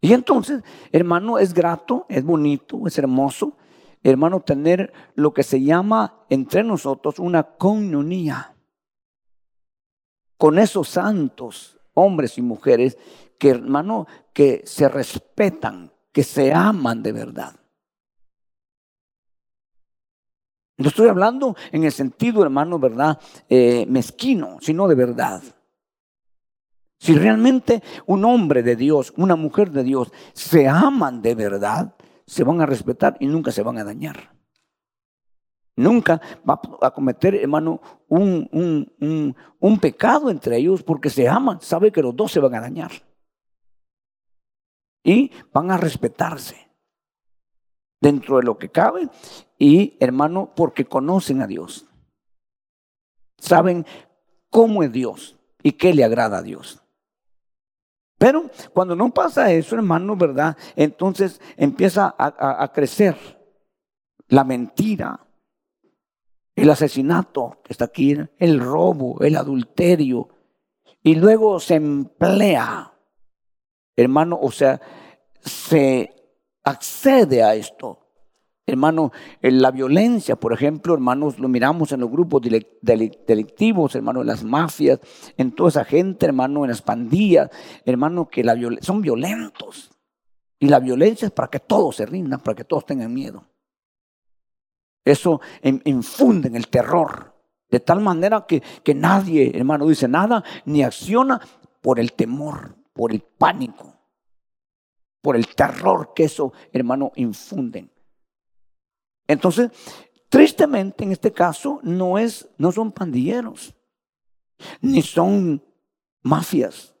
Y 0.00 0.12
entonces, 0.12 0.62
hermano, 0.92 1.38
es 1.38 1.52
grato, 1.52 2.06
es 2.08 2.22
bonito, 2.22 2.86
es 2.86 2.96
hermoso, 2.96 3.56
hermano, 4.04 4.40
tener 4.40 4.92
lo 5.16 5.34
que 5.34 5.42
se 5.42 5.60
llama 5.60 6.24
entre 6.30 6.62
nosotros 6.62 7.18
una 7.18 7.42
comunidad 7.42 8.54
con 10.36 10.58
esos 10.58 10.88
santos, 10.88 11.78
hombres 11.94 12.38
y 12.38 12.42
mujeres, 12.42 12.98
que 13.38 13.50
hermano, 13.50 14.06
que 14.32 14.62
se 14.64 14.88
respetan, 14.88 15.92
que 16.12 16.22
se 16.22 16.52
aman 16.52 17.02
de 17.02 17.12
verdad. 17.12 17.56
No 20.78 20.88
estoy 20.88 21.08
hablando 21.08 21.56
en 21.72 21.84
el 21.84 21.92
sentido, 21.92 22.42
hermano, 22.42 22.78
¿verdad? 22.78 23.18
Eh, 23.48 23.86
mezquino, 23.88 24.58
sino 24.60 24.86
de 24.88 24.94
verdad. 24.94 25.42
Si 26.98 27.14
realmente 27.14 27.82
un 28.06 28.24
hombre 28.24 28.62
de 28.62 28.76
Dios, 28.76 29.12
una 29.16 29.36
mujer 29.36 29.70
de 29.70 29.84
Dios, 29.84 30.12
se 30.32 30.68
aman 30.68 31.22
de 31.22 31.34
verdad, 31.34 31.94
se 32.26 32.44
van 32.44 32.60
a 32.60 32.66
respetar 32.66 33.16
y 33.20 33.26
nunca 33.26 33.52
se 33.52 33.62
van 33.62 33.78
a 33.78 33.84
dañar. 33.84 34.34
Nunca 35.76 36.20
va 36.48 36.58
a 36.80 36.90
cometer, 36.90 37.34
hermano, 37.34 37.80
un, 38.08 38.48
un, 39.60 39.78
pecado 39.78 40.30
entre 40.30 40.56
ellos 40.56 40.82
porque 40.82 41.10
se 41.10 41.28
aman, 41.28 41.60
sabe 41.60 41.92
que 41.92 42.02
los 42.02 42.16
dos 42.16 42.32
se 42.32 42.40
van 42.40 42.54
a 42.54 42.60
dañar. 42.62 42.92
Y 45.04 45.30
van 45.52 45.70
a 45.70 45.76
respetarse. 45.76 46.65
Dentro 48.00 48.36
de 48.38 48.44
lo 48.44 48.58
que 48.58 48.70
cabe 48.70 49.08
y, 49.58 49.96
hermano, 50.00 50.52
porque 50.54 50.84
conocen 50.84 51.42
a 51.42 51.46
Dios. 51.46 51.86
Saben 53.38 53.86
cómo 54.50 54.82
es 54.82 54.92
Dios 54.92 55.36
y 55.62 55.72
qué 55.72 55.94
le 55.94 56.04
agrada 56.04 56.38
a 56.38 56.42
Dios. 56.42 56.82
Pero 58.18 58.50
cuando 58.72 58.96
no 58.96 59.12
pasa 59.12 59.52
eso, 59.52 59.76
hermano, 59.76 60.16
¿verdad? 60.16 60.56
Entonces 60.74 61.40
empieza 61.56 62.14
a, 62.18 62.72
crecer 62.72 63.16
la 64.28 64.42
mentira, 64.42 65.20
el 66.54 66.70
asesinato 66.70 67.60
que 67.62 67.74
está 67.74 67.86
aquí, 67.86 68.16
el 68.38 68.60
robo, 68.60 69.20
el 69.20 69.36
adulterio, 69.36 70.30
y 71.02 71.14
luego 71.14 71.60
se 71.60 71.74
emplea, 71.74 72.94
hermano, 73.94 74.38
o 74.40 74.50
sea, 74.50 74.80
se 75.42 76.15
accede 76.66 77.42
a 77.42 77.54
esto. 77.54 78.00
Hermano, 78.66 79.12
en 79.40 79.62
la 79.62 79.70
violencia, 79.70 80.34
por 80.34 80.52
ejemplo, 80.52 80.92
hermanos, 80.92 81.38
lo 81.38 81.46
miramos 81.46 81.92
en 81.92 82.00
los 82.00 82.10
grupos 82.10 82.42
delictivos, 82.82 83.94
hermano, 83.94 84.22
en 84.22 84.26
las 84.26 84.42
mafias, 84.42 84.98
en 85.36 85.52
toda 85.52 85.68
esa 85.68 85.84
gente, 85.84 86.26
hermano, 86.26 86.64
en 86.64 86.70
las 86.70 86.82
pandillas, 86.82 87.48
hermano, 87.84 88.28
que 88.28 88.42
la 88.42 88.56
son 88.80 89.00
violentos. 89.00 89.92
Y 90.58 90.66
la 90.66 90.80
violencia 90.80 91.26
es 91.26 91.32
para 91.32 91.48
que 91.48 91.60
todos 91.60 91.96
se 91.96 92.06
rindan, 92.06 92.40
para 92.40 92.56
que 92.56 92.64
todos 92.64 92.84
tengan 92.84 93.14
miedo. 93.14 93.44
Eso 95.04 95.40
infunde 95.62 96.48
en 96.48 96.56
el 96.56 96.66
terror, 96.66 97.32
de 97.70 97.78
tal 97.78 98.00
manera 98.00 98.46
que, 98.48 98.60
que 98.82 98.94
nadie, 98.94 99.52
hermano, 99.54 99.86
dice 99.86 100.08
nada 100.08 100.42
ni 100.64 100.82
acciona 100.82 101.40
por 101.80 102.00
el 102.00 102.14
temor, 102.14 102.74
por 102.92 103.12
el 103.12 103.20
pánico, 103.20 103.95
por 105.26 105.34
el 105.34 105.48
terror 105.56 106.12
que 106.14 106.22
eso, 106.22 106.52
hermano, 106.72 107.10
infunden. 107.16 107.90
Entonces, 109.26 109.72
tristemente 110.28 111.02
en 111.02 111.10
este 111.10 111.32
caso 111.32 111.80
no 111.82 112.16
es 112.16 112.48
no 112.58 112.70
son 112.70 112.92
pandilleros 112.92 113.74
ni 114.82 115.02
son 115.02 115.64
mafias. 116.22 116.94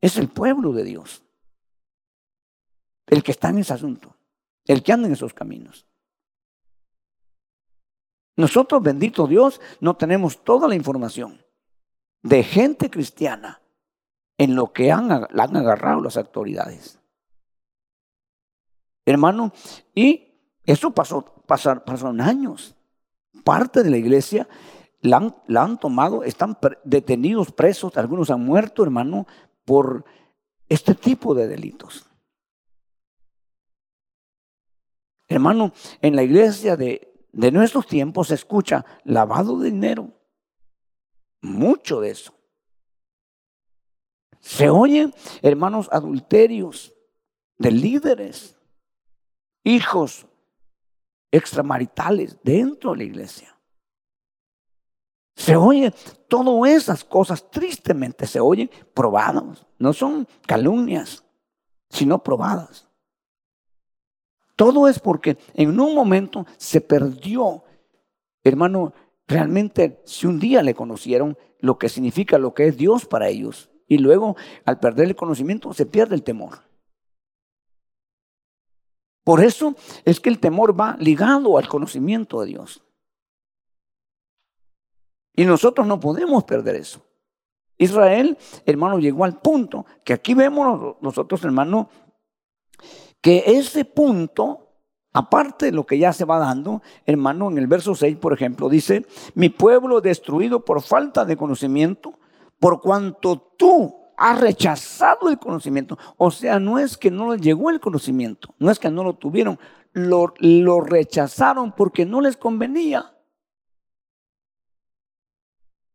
Es 0.00 0.16
el 0.16 0.28
pueblo 0.30 0.72
de 0.72 0.82
Dios. 0.82 1.22
El 3.06 3.22
que 3.22 3.32
está 3.32 3.50
en 3.50 3.58
ese 3.58 3.74
asunto, 3.74 4.16
el 4.64 4.82
que 4.82 4.94
anda 4.94 5.06
en 5.06 5.12
esos 5.12 5.34
caminos. 5.34 5.86
Nosotros, 8.34 8.82
bendito 8.82 9.26
Dios, 9.26 9.60
no 9.80 9.94
tenemos 9.94 10.42
toda 10.42 10.68
la 10.68 10.74
información 10.74 11.44
de 12.22 12.42
gente 12.44 12.88
cristiana 12.88 13.60
en 14.38 14.54
lo 14.54 14.72
que 14.72 14.90
han, 14.90 15.08
la 15.08 15.44
han 15.44 15.56
agarrado 15.58 16.00
las 16.00 16.16
autoridades. 16.16 16.97
Hermano, 19.08 19.52
y 19.94 20.34
eso 20.66 20.90
pasó, 20.90 21.24
pasaron 21.46 22.20
años. 22.20 22.76
Parte 23.42 23.82
de 23.82 23.88
la 23.88 23.96
iglesia 23.96 24.46
la 25.00 25.16
han, 25.16 25.36
la 25.46 25.62
han 25.62 25.80
tomado, 25.80 26.24
están 26.24 26.58
detenidos, 26.84 27.50
presos, 27.50 27.96
algunos 27.96 28.28
han 28.28 28.44
muerto, 28.44 28.82
hermano, 28.82 29.26
por 29.64 30.04
este 30.68 30.94
tipo 30.94 31.34
de 31.34 31.48
delitos. 31.48 32.04
Hermano, 35.26 35.72
en 36.02 36.14
la 36.14 36.22
iglesia 36.22 36.76
de, 36.76 37.26
de 37.32 37.50
nuestros 37.50 37.86
tiempos 37.86 38.28
se 38.28 38.34
escucha 38.34 38.84
lavado 39.04 39.58
de 39.58 39.70
dinero. 39.70 40.10
Mucho 41.40 42.02
de 42.02 42.10
eso. 42.10 42.34
Se 44.38 44.68
oyen, 44.68 45.14
hermanos, 45.40 45.88
adulterios 45.92 46.92
de 47.56 47.70
líderes, 47.70 48.57
hijos 49.68 50.26
extramaritales 51.30 52.38
dentro 52.42 52.92
de 52.92 52.96
la 52.98 53.04
iglesia. 53.04 53.54
Se 55.36 55.54
oye, 55.56 55.92
todas 56.26 56.70
esas 56.70 57.04
cosas 57.04 57.48
tristemente 57.50 58.26
se 58.26 58.40
oyen 58.40 58.70
probadas. 58.92 59.66
No 59.78 59.92
son 59.92 60.26
calumnias, 60.46 61.24
sino 61.90 62.22
probadas. 62.22 62.88
Todo 64.56 64.88
es 64.88 64.98
porque 64.98 65.38
en 65.54 65.78
un 65.78 65.94
momento 65.94 66.44
se 66.56 66.80
perdió, 66.80 67.62
hermano, 68.42 68.92
realmente 69.28 70.02
si 70.04 70.26
un 70.26 70.40
día 70.40 70.62
le 70.62 70.74
conocieron 70.74 71.38
lo 71.60 71.78
que 71.78 71.88
significa 71.88 72.38
lo 72.38 72.54
que 72.54 72.66
es 72.66 72.76
Dios 72.76 73.06
para 73.06 73.28
ellos, 73.28 73.70
y 73.86 73.98
luego 73.98 74.36
al 74.64 74.80
perder 74.80 75.06
el 75.06 75.16
conocimiento 75.16 75.72
se 75.72 75.86
pierde 75.86 76.14
el 76.14 76.22
temor. 76.22 76.67
Por 79.28 79.44
eso 79.44 79.74
es 80.06 80.20
que 80.20 80.30
el 80.30 80.38
temor 80.38 80.80
va 80.80 80.96
ligado 80.98 81.58
al 81.58 81.68
conocimiento 81.68 82.40
de 82.40 82.46
Dios. 82.46 82.82
Y 85.34 85.44
nosotros 85.44 85.86
no 85.86 86.00
podemos 86.00 86.44
perder 86.44 86.76
eso. 86.76 87.04
Israel, 87.76 88.38
hermano, 88.64 88.98
llegó 88.98 89.24
al 89.24 89.38
punto 89.38 89.84
que 90.02 90.14
aquí 90.14 90.32
vemos 90.32 90.96
nosotros, 91.02 91.44
hermano, 91.44 91.90
que 93.20 93.44
ese 93.44 93.84
punto, 93.84 94.70
aparte 95.12 95.66
de 95.66 95.72
lo 95.72 95.84
que 95.84 95.98
ya 95.98 96.14
se 96.14 96.24
va 96.24 96.38
dando, 96.38 96.80
hermano, 97.04 97.50
en 97.50 97.58
el 97.58 97.66
verso 97.66 97.94
6, 97.94 98.16
por 98.16 98.32
ejemplo, 98.32 98.70
dice, 98.70 99.04
mi 99.34 99.50
pueblo 99.50 100.00
destruido 100.00 100.64
por 100.64 100.80
falta 100.80 101.26
de 101.26 101.36
conocimiento, 101.36 102.18
por 102.58 102.80
cuanto 102.80 103.52
tú 103.58 103.94
ha 104.18 104.34
rechazado 104.34 105.30
el 105.30 105.38
conocimiento. 105.38 105.96
O 106.16 106.30
sea, 106.30 106.58
no 106.58 106.78
es 106.78 106.98
que 106.98 107.10
no 107.10 107.32
les 107.32 107.40
llegó 107.40 107.70
el 107.70 107.80
conocimiento, 107.80 108.52
no 108.58 108.70
es 108.70 108.78
que 108.78 108.90
no 108.90 109.04
lo 109.04 109.14
tuvieron, 109.14 109.58
lo, 109.92 110.80
rechazaron 110.80 111.72
porque 111.72 112.04
no 112.04 112.20
les 112.20 112.36
convenía. 112.36 113.14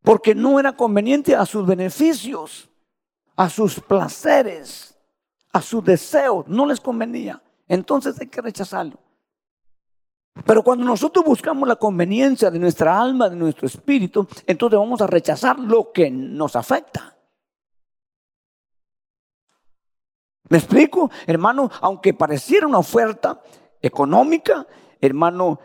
Porque 0.01 0.33
no 0.33 0.59
era 0.59 0.75
conveniente 0.75 1.35
a 1.35 1.45
sus 1.45 1.65
beneficios, 1.65 2.69
a 3.35 3.49
sus 3.49 3.79
placeres, 3.79 4.97
a 5.51 5.61
sus 5.61 5.83
deseos, 5.83 6.47
no 6.47 6.65
les 6.65 6.79
convenía. 6.79 7.41
Entonces 7.67 8.19
hay 8.19 8.27
que 8.27 8.41
rechazarlo. 8.41 8.99
Pero 10.45 10.63
cuando 10.63 10.85
nosotros 10.85 11.23
buscamos 11.25 11.67
la 11.67 11.75
conveniencia 11.75 12.49
de 12.49 12.59
nuestra 12.59 12.99
alma, 12.99 13.29
de 13.29 13.35
nuestro 13.35 13.67
espíritu, 13.67 14.27
entonces 14.47 14.79
vamos 14.79 15.01
a 15.01 15.07
rechazar 15.07 15.59
lo 15.59 15.91
que 15.91 16.09
nos 16.09 16.55
afecta. 16.55 17.13
¿Me 20.49 20.57
explico? 20.57 21.09
Hermano, 21.25 21.69
aunque 21.81 22.13
pareciera 22.13 22.67
una 22.67 22.79
oferta 22.79 23.41
económica, 23.81 24.67
hermano, 24.99 25.59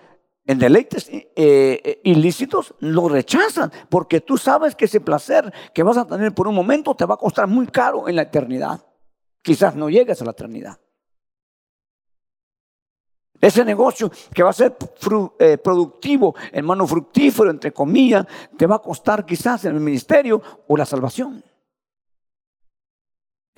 en 0.46 0.58
deleites 0.58 1.08
eh, 1.10 1.30
eh, 1.36 2.00
ilícitos, 2.04 2.74
lo 2.80 3.08
rechazan, 3.08 3.70
porque 3.90 4.20
tú 4.20 4.38
sabes 4.38 4.74
que 4.74 4.86
ese 4.86 5.00
placer 5.00 5.52
que 5.74 5.82
vas 5.82 5.98
a 5.98 6.06
tener 6.06 6.32
por 6.32 6.48
un 6.48 6.54
momento 6.54 6.94
te 6.94 7.04
va 7.04 7.14
a 7.14 7.18
costar 7.18 7.46
muy 7.46 7.66
caro 7.66 8.08
en 8.08 8.16
la 8.16 8.22
eternidad. 8.22 8.80
Quizás 9.42 9.76
no 9.76 9.90
llegues 9.90 10.20
a 10.22 10.24
la 10.24 10.30
eternidad. 10.30 10.78
Ese 13.40 13.64
negocio 13.64 14.10
que 14.34 14.42
va 14.42 14.50
a 14.50 14.54
ser 14.54 14.76
eh, 15.38 15.58
productivo, 15.58 16.34
hermano, 16.50 16.86
fructífero, 16.86 17.50
entre 17.50 17.72
comillas, 17.72 18.26
te 18.56 18.66
va 18.66 18.76
a 18.76 18.80
costar 18.80 19.24
quizás 19.24 19.64
en 19.66 19.74
el 19.74 19.80
ministerio 19.80 20.42
o 20.66 20.76
la 20.76 20.86
salvación. 20.86 21.44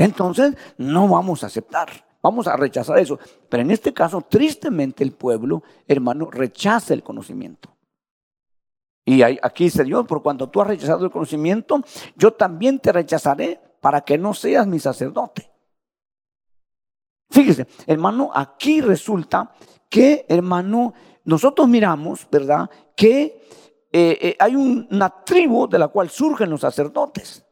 Entonces, 0.00 0.56
no 0.78 1.08
vamos 1.08 1.44
a 1.44 1.48
aceptar, 1.48 1.90
vamos 2.22 2.46
a 2.46 2.56
rechazar 2.56 2.98
eso. 2.98 3.18
Pero 3.50 3.62
en 3.62 3.70
este 3.70 3.92
caso, 3.92 4.22
tristemente 4.22 5.04
el 5.04 5.12
pueblo, 5.12 5.62
hermano, 5.86 6.30
rechaza 6.30 6.94
el 6.94 7.02
conocimiento. 7.02 7.68
Y 9.04 9.22
aquí 9.22 9.64
dice 9.64 9.84
Dios, 9.84 10.06
por 10.06 10.22
cuanto 10.22 10.48
tú 10.48 10.62
has 10.62 10.68
rechazado 10.68 11.04
el 11.04 11.10
conocimiento, 11.10 11.82
yo 12.16 12.32
también 12.32 12.78
te 12.78 12.92
rechazaré 12.92 13.60
para 13.82 14.00
que 14.00 14.16
no 14.16 14.32
seas 14.32 14.66
mi 14.66 14.78
sacerdote. 14.78 15.50
Fíjese, 17.28 17.66
hermano, 17.86 18.30
aquí 18.34 18.80
resulta 18.80 19.52
que, 19.90 20.24
hermano, 20.30 20.94
nosotros 21.24 21.68
miramos, 21.68 22.26
¿verdad? 22.30 22.70
Que 22.96 23.42
eh, 23.92 24.18
eh, 24.20 24.36
hay 24.38 24.56
una 24.56 25.10
tribu 25.24 25.68
de 25.68 25.78
la 25.78 25.88
cual 25.88 26.08
surgen 26.08 26.48
los 26.48 26.62
sacerdotes. 26.62 27.44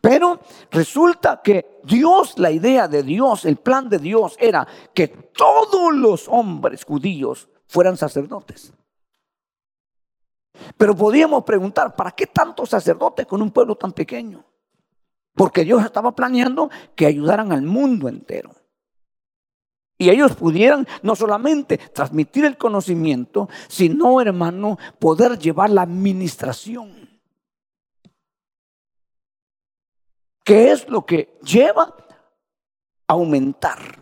Pero 0.00 0.40
resulta 0.70 1.40
que 1.42 1.80
Dios, 1.84 2.38
la 2.38 2.50
idea 2.50 2.86
de 2.88 3.02
Dios, 3.02 3.44
el 3.44 3.56
plan 3.56 3.88
de 3.88 3.98
Dios 3.98 4.36
era 4.38 4.66
que 4.94 5.08
todos 5.08 5.94
los 5.94 6.28
hombres 6.28 6.84
judíos 6.84 7.48
fueran 7.66 7.96
sacerdotes. 7.96 8.72
Pero 10.76 10.94
podíamos 10.94 11.44
preguntar, 11.44 11.94
¿para 11.94 12.12
qué 12.12 12.26
tantos 12.26 12.70
sacerdotes 12.70 13.26
con 13.26 13.42
un 13.42 13.50
pueblo 13.50 13.76
tan 13.76 13.92
pequeño? 13.92 14.44
Porque 15.34 15.64
Dios 15.64 15.84
estaba 15.84 16.14
planeando 16.14 16.70
que 16.94 17.06
ayudaran 17.06 17.52
al 17.52 17.62
mundo 17.62 18.08
entero. 18.08 18.52
Y 19.98 20.10
ellos 20.10 20.34
pudieran 20.36 20.86
no 21.02 21.16
solamente 21.16 21.78
transmitir 21.78 22.44
el 22.44 22.58
conocimiento, 22.58 23.48
sino, 23.68 24.20
hermano, 24.20 24.78
poder 24.98 25.38
llevar 25.38 25.70
la 25.70 25.82
administración. 25.82 27.05
¿Qué 30.46 30.70
es 30.70 30.88
lo 30.88 31.04
que 31.04 31.36
lleva 31.42 31.92
a 33.08 33.12
aumentar 33.12 34.00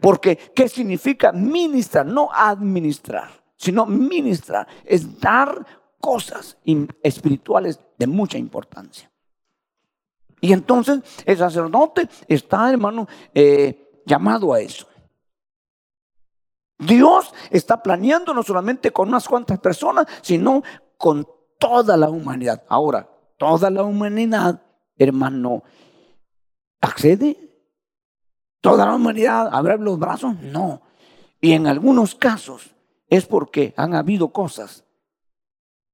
Porque, 0.00 0.36
¿qué 0.36 0.68
significa 0.68 1.30
ministrar? 1.30 2.04
No 2.04 2.28
administrar, 2.32 3.30
sino 3.56 3.86
ministrar. 3.86 4.66
Es 4.84 5.20
dar 5.20 5.64
cosas 6.00 6.58
espirituales 7.02 7.78
de 7.96 8.06
mucha 8.08 8.36
importancia. 8.36 9.10
Y 10.40 10.52
entonces 10.52 11.00
el 11.24 11.38
sacerdote 11.38 12.08
está, 12.26 12.68
hermano, 12.68 13.06
eh, 13.32 14.02
llamado 14.04 14.52
a 14.52 14.60
eso. 14.60 14.86
Dios 16.78 17.32
está 17.48 17.80
planeando 17.80 18.34
no 18.34 18.42
solamente 18.42 18.90
con 18.92 19.08
unas 19.08 19.28
cuantas 19.28 19.60
personas, 19.60 20.06
sino 20.20 20.64
con 20.98 21.26
toda 21.58 21.96
la 21.96 22.10
humanidad. 22.10 22.64
Ahora, 22.68 23.13
toda 23.44 23.70
la 23.70 23.82
humanidad, 23.82 24.62
hermano, 24.96 25.62
accede. 26.80 27.36
Toda 28.62 28.86
la 28.86 28.94
humanidad 28.94 29.50
abre 29.52 29.76
los 29.76 29.98
brazos. 29.98 30.34
No. 30.40 30.80
Y 31.42 31.52
en 31.52 31.66
algunos 31.66 32.14
casos 32.14 32.74
es 33.08 33.26
porque 33.26 33.74
han 33.76 33.94
habido 33.94 34.28
cosas 34.28 34.84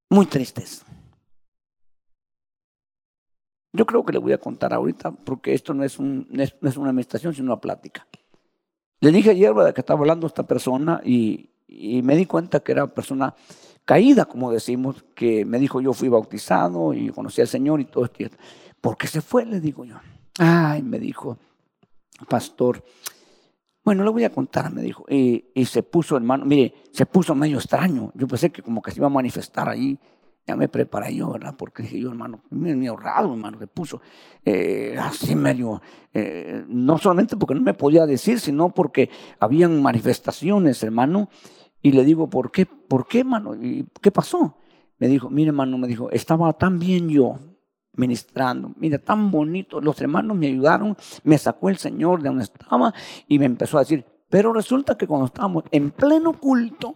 muy 0.08 0.26
tristes. 0.26 0.84
Yo 3.72 3.84
creo 3.84 4.04
que 4.04 4.12
le 4.12 4.18
voy 4.20 4.32
a 4.32 4.38
contar 4.38 4.72
ahorita, 4.72 5.10
porque 5.10 5.54
esto 5.54 5.74
no 5.74 5.82
es, 5.82 5.98
una 5.98 6.92
meditación, 6.92 7.34
sino 7.34 7.52
una 7.52 7.60
plática. 7.60 8.06
Le 9.00 9.10
dije 9.10 9.30
ayer 9.30 9.52
de 9.52 9.74
que 9.74 9.80
estaba 9.80 9.98
hablando 9.98 10.28
esta 10.28 10.44
persona 10.44 11.00
y, 11.04 11.49
me 12.02 12.16
di 12.16 12.26
cuenta 12.26 12.60
que 12.60 12.72
era 12.72 12.86
persona 12.86 13.34
caída, 13.84 14.24
como 14.24 14.52
decimos, 14.52 15.04
que 15.14 15.44
me 15.44 15.58
dijo 15.58 15.80
yo 15.80 15.92
fui 15.92 16.08
bautizado 16.08 16.94
y 16.94 17.10
conocí 17.10 17.40
al 17.40 17.48
Señor 17.48 17.80
y 17.80 17.84
todo 17.84 18.04
esto. 18.04 18.36
¿Por 18.80 18.96
qué 18.96 19.06
se 19.06 19.20
fue? 19.20 19.44
Le 19.44 19.60
digo 19.60 19.84
yo. 19.84 19.96
Ay, 20.38 20.82
me 20.82 20.98
dijo, 20.98 21.38
pastor. 22.28 22.82
Bueno, 23.84 24.04
le 24.04 24.10
voy 24.10 24.24
a 24.24 24.30
contar, 24.30 24.72
me 24.72 24.82
dijo. 24.82 25.04
Y, 25.08 25.46
y 25.54 25.64
se 25.64 25.82
puso, 25.82 26.16
hermano, 26.16 26.44
mire, 26.44 26.74
se 26.92 27.06
puso 27.06 27.34
medio 27.34 27.58
extraño. 27.58 28.12
Yo 28.14 28.26
pensé 28.26 28.50
que 28.50 28.62
como 28.62 28.80
que 28.82 28.90
se 28.90 28.98
iba 28.98 29.06
a 29.06 29.10
manifestar 29.10 29.68
ahí 29.68 29.98
ya 30.46 30.56
me 30.56 30.68
preparé 30.68 31.14
yo, 31.14 31.30
¿verdad? 31.30 31.54
Porque 31.56 31.82
dije 31.82 32.00
yo, 32.00 32.08
hermano, 32.08 32.40
medio 32.50 32.96
raro, 32.96 33.32
hermano, 33.32 33.58
le 33.60 33.66
puso 33.66 34.00
eh, 34.44 34.96
así 34.98 35.36
medio, 35.36 35.80
eh, 36.12 36.64
no 36.66 36.98
solamente 36.98 37.36
porque 37.36 37.54
no 37.54 37.60
me 37.60 37.74
podía 37.74 38.06
decir, 38.06 38.40
sino 38.40 38.70
porque 38.70 39.10
habían 39.38 39.80
manifestaciones, 39.80 40.82
hermano, 40.82 41.28
y 41.82 41.92
le 41.92 42.04
digo, 42.04 42.28
¿por 42.28 42.50
qué? 42.50 42.66
¿Por 42.66 43.06
qué, 43.06 43.20
hermano? 43.20 43.54
¿Y 43.54 43.86
qué 44.00 44.10
pasó? 44.10 44.56
Me 44.98 45.08
dijo, 45.08 45.30
mire, 45.30 45.48
hermano, 45.48 45.78
me 45.78 45.88
dijo, 45.88 46.10
estaba 46.10 46.52
tan 46.52 46.78
bien 46.78 47.08
yo 47.08 47.38
ministrando, 47.94 48.72
mira, 48.76 48.98
tan 48.98 49.30
bonito, 49.30 49.80
los 49.80 50.00
hermanos 50.00 50.36
me 50.36 50.46
ayudaron, 50.46 50.96
me 51.24 51.38
sacó 51.38 51.68
el 51.68 51.76
Señor 51.76 52.22
de 52.22 52.28
donde 52.28 52.44
estaba 52.44 52.94
y 53.26 53.38
me 53.38 53.46
empezó 53.46 53.78
a 53.78 53.80
decir, 53.80 54.04
pero 54.28 54.52
resulta 54.52 54.96
que 54.96 55.06
cuando 55.06 55.26
estábamos 55.26 55.64
en 55.70 55.90
pleno 55.90 56.32
culto, 56.32 56.94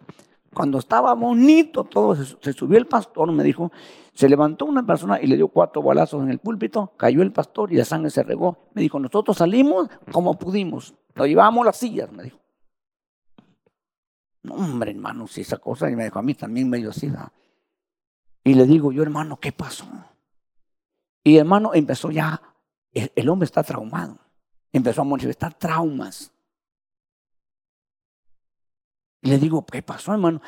cuando 0.54 0.78
estaba 0.78 1.14
bonito 1.14 1.84
todo, 1.84 2.14
se, 2.14 2.52
subió 2.52 2.78
el 2.78 2.86
pastor, 2.86 3.30
me 3.32 3.42
dijo, 3.42 3.72
se 4.14 4.28
levantó 4.28 4.66
una 4.66 4.86
persona 4.86 5.20
y 5.20 5.26
le 5.26 5.36
dio 5.36 5.48
cuatro 5.48 5.82
balazos 5.82 6.22
en 6.22 6.30
el 6.30 6.38
púlpito, 6.38 6.92
cayó 6.96 7.22
el 7.22 7.32
pastor 7.32 7.72
y 7.72 7.76
la 7.76 7.84
sangre 7.84 8.10
se 8.10 8.22
regó. 8.22 8.68
Me 8.72 8.82
dijo, 8.82 9.00
nosotros 9.00 9.36
salimos 9.36 9.88
como 10.12 10.38
pudimos, 10.38 10.94
lo 11.14 11.26
llevábamos 11.26 11.66
las 11.66 11.76
sillas, 11.76 12.12
me 12.12 12.22
dijo. 12.22 12.43
No, 14.44 14.54
hombre, 14.54 14.90
hermano, 14.90 15.26
si 15.26 15.40
esa 15.40 15.56
cosa, 15.56 15.90
y 15.90 15.96
me 15.96 16.04
dijo 16.04 16.18
a 16.18 16.22
mí 16.22 16.34
también 16.34 16.68
medio 16.68 16.90
así. 16.90 17.10
Y 18.44 18.54
le 18.54 18.66
digo 18.66 18.92
yo, 18.92 19.02
hermano, 19.02 19.40
¿qué 19.40 19.52
pasó? 19.52 19.86
Y 21.24 21.38
hermano, 21.38 21.72
empezó 21.72 22.10
ya, 22.10 22.40
el 22.92 23.28
hombre 23.30 23.46
está 23.46 23.62
traumado, 23.62 24.18
empezó 24.70 25.00
a 25.00 25.04
manifestar 25.04 25.54
traumas. 25.54 26.30
Y 29.22 29.30
le 29.30 29.38
digo, 29.38 29.64
¿qué 29.64 29.82
pasó, 29.82 30.12
hermano? 30.12 30.42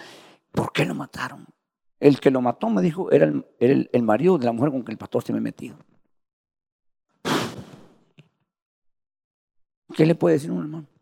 ¿Por 0.52 0.72
qué 0.72 0.85
lo 0.85 0.94
mataron? 0.94 1.46
El 1.98 2.20
que 2.20 2.30
lo 2.30 2.42
mató, 2.42 2.68
me 2.68 2.82
dijo, 2.82 3.11
era 3.11 3.32
el, 3.59 4.02
marido 4.02 4.37
de 4.37 4.44
la 4.44 4.52
mujer 4.52 4.72
con 4.72 4.85
que 4.85 4.92
el 4.92 4.98
pastor 4.98 5.22
se 5.22 5.32
me 5.32 5.40
metido. 5.40 5.78
¿Qué 9.96 10.04
le 10.04 10.14
puede 10.14 10.35
decir 10.35 10.50
un 10.50 10.59
hermano? 10.59 10.95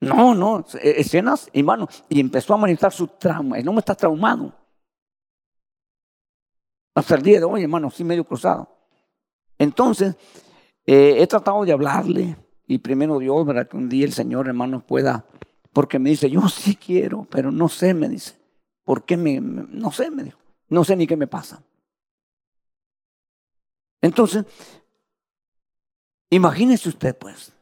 No, 0.00 0.34
no, 0.34 0.64
e, 0.80 1.00
escenas, 1.00 1.48
hermano, 1.52 1.88
y 2.08 2.20
empezó 2.20 2.54
a 2.54 2.58
manifestar 2.58 2.92
su 2.92 3.06
trauma. 3.06 3.58
El 3.58 3.68
hombre 3.68 3.80
está 3.80 3.94
traumado. 3.94 4.52
Hasta 6.94 7.14
el 7.14 7.22
día 7.22 7.38
de 7.38 7.44
hoy, 7.44 7.62
hermano, 7.62 7.90
sí 7.90 8.04
medio 8.04 8.24
cruzado. 8.24 8.68
Entonces, 9.58 10.16
eh, 10.86 11.16
he 11.18 11.26
tratado 11.26 11.64
de 11.64 11.72
hablarle, 11.72 12.36
y 12.66 12.78
primero 12.78 13.18
Dios, 13.18 13.46
¿verdad? 13.46 13.68
Que 13.68 13.76
un 13.76 13.88
día 13.88 14.04
el 14.04 14.12
Señor, 14.12 14.48
hermano, 14.48 14.80
pueda, 14.80 15.24
porque 15.72 15.98
me 15.98 16.10
dice, 16.10 16.30
yo 16.30 16.48
sí 16.48 16.76
quiero, 16.76 17.26
pero 17.30 17.50
no 17.50 17.68
sé, 17.68 17.94
me 17.94 18.08
dice. 18.08 18.34
¿Por 18.84 19.04
qué 19.04 19.16
me, 19.16 19.40
no 19.40 19.90
sé, 19.90 20.10
me 20.10 20.22
dijo. 20.22 20.38
No 20.68 20.84
sé 20.84 20.96
ni 20.96 21.06
qué 21.06 21.16
me 21.16 21.26
pasa. 21.26 21.62
Entonces, 24.00 24.44
imagínese 26.30 26.88
usted, 26.88 27.16
pues. 27.16 27.55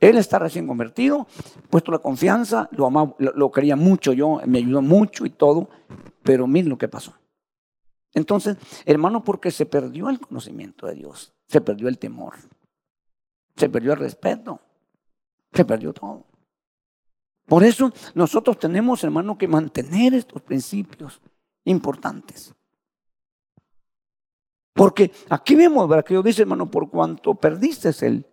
Él 0.00 0.18
está 0.18 0.38
recién 0.38 0.66
convertido, 0.66 1.26
puesto 1.70 1.90
la 1.90 1.98
confianza, 1.98 2.68
lo, 2.72 2.86
amaba, 2.86 3.14
lo, 3.18 3.50
quería 3.50 3.74
mucho 3.74 4.12
yo, 4.12 4.40
me 4.46 4.58
ayudó 4.58 4.82
mucho 4.82 5.26
y 5.26 5.30
todo, 5.30 5.68
pero 6.22 6.46
miren 6.46 6.70
lo 6.70 6.78
que 6.78 6.88
pasó. 6.88 7.14
Entonces, 8.14 8.56
hermano, 8.84 9.24
porque 9.24 9.50
se 9.50 9.66
perdió 9.66 10.08
el 10.08 10.20
conocimiento 10.20 10.86
de 10.86 10.94
Dios, 10.94 11.32
se 11.46 11.60
perdió 11.60 11.88
el 11.88 11.98
temor. 11.98 12.34
Se 13.56 13.68
perdió 13.68 13.92
el 13.92 13.98
respeto. 13.98 14.60
Se 15.52 15.64
perdió 15.64 15.92
todo. 15.92 16.24
Por 17.46 17.64
eso 17.64 17.92
nosotros 18.14 18.58
tenemos, 18.58 19.02
hermano, 19.02 19.36
que 19.36 19.48
mantener 19.48 20.14
estos 20.14 20.42
principios 20.42 21.20
importantes. 21.64 22.54
Porque 24.74 25.10
aquí 25.28 25.56
vemos, 25.56 25.88
¿verdad? 25.88 26.04
Que 26.04 26.14
yo 26.14 26.22
dice, 26.22 26.42
hermano, 26.42 26.70
por 26.70 26.88
cuanto 26.88 27.34
perdiste 27.34 27.90
el, 28.06 28.24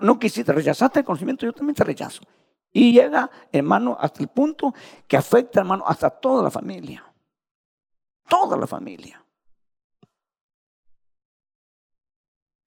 no 0.00 0.18
quisiste, 0.18 0.52
rechazaste 0.52 1.00
el 1.00 1.04
conocimiento, 1.04 1.46
yo 1.46 1.52
también 1.52 1.74
te 1.74 1.84
rechazo. 1.84 2.22
Y 2.72 2.92
llega, 2.92 3.30
hermano, 3.52 3.96
hasta 4.00 4.22
el 4.22 4.28
punto 4.28 4.74
que 5.06 5.16
afecta, 5.16 5.60
hermano, 5.60 5.84
hasta 5.86 6.10
toda 6.10 6.42
la 6.42 6.50
familia. 6.50 7.04
Toda 8.28 8.56
la 8.56 8.66
familia. 8.66 9.24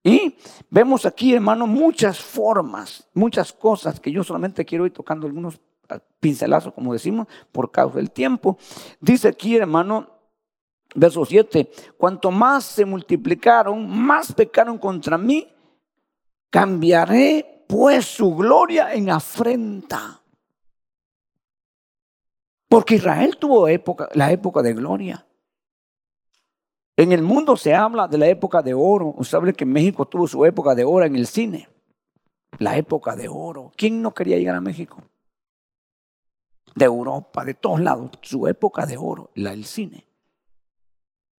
Y 0.04 0.38
vemos 0.70 1.06
aquí, 1.06 1.34
hermano, 1.34 1.68
muchas 1.68 2.20
formas, 2.20 3.06
muchas 3.14 3.52
cosas 3.52 4.00
que 4.00 4.10
yo 4.10 4.24
solamente 4.24 4.64
quiero 4.64 4.86
ir 4.86 4.94
tocando 4.94 5.28
algunos 5.28 5.60
pincelazos, 6.22 6.74
como 6.74 6.94
decimos, 6.94 7.28
por 7.52 7.72
causa 7.72 7.98
del 7.98 8.12
tiempo. 8.12 8.58
Dice 9.02 9.28
aquí, 9.28 9.58
hermano, 9.58 10.08
verso 10.96 11.26
7, 11.26 11.70
cuanto 11.98 12.32
más 12.32 12.64
se 12.64 12.86
multiplicaron, 12.86 13.90
más 13.90 14.32
pecaron 14.32 14.78
contra 14.78 15.18
mí, 15.18 15.54
cambiaré 16.50 17.66
pues 17.68 18.06
su 18.06 18.36
gloria 18.36 18.94
en 18.94 19.10
afrenta. 19.10 20.22
Porque 22.70 22.96
Israel 22.96 23.38
tuvo 23.38 23.68
época, 23.68 24.10
la 24.14 24.32
época 24.32 24.62
de 24.62 24.74
gloria. 24.74 25.26
En 26.98 27.12
el 27.12 27.22
mundo 27.22 27.56
se 27.56 27.74
habla 27.76 28.08
de 28.08 28.18
la 28.18 28.28
época 28.28 28.62
de 28.62 28.74
oro. 28.74 29.14
Usted 29.18 29.38
sabe 29.38 29.54
que 29.54 29.66
México 29.66 30.06
tuvo 30.06 30.28
su 30.28 30.44
época 30.46 30.76
de 30.76 30.84
oro 30.84 31.06
en 31.06 31.16
el 31.16 31.28
cine. 31.28 31.70
La 32.58 32.76
época 32.76 33.16
de 33.16 33.28
oro. 33.30 33.72
¿Quién 33.78 34.02
no 34.02 34.14
quería 34.14 34.38
llegar 34.38 34.56
a 34.56 34.62
México? 34.62 35.04
De 36.76 36.86
Europa, 36.86 37.46
de 37.46 37.54
todos 37.54 37.80
lados. 37.80 38.12
Su 38.22 38.48
época 38.48 38.86
de 38.86 38.98
oro, 38.98 39.30
la 39.36 39.52
del 39.52 39.66
cine. 39.66 40.08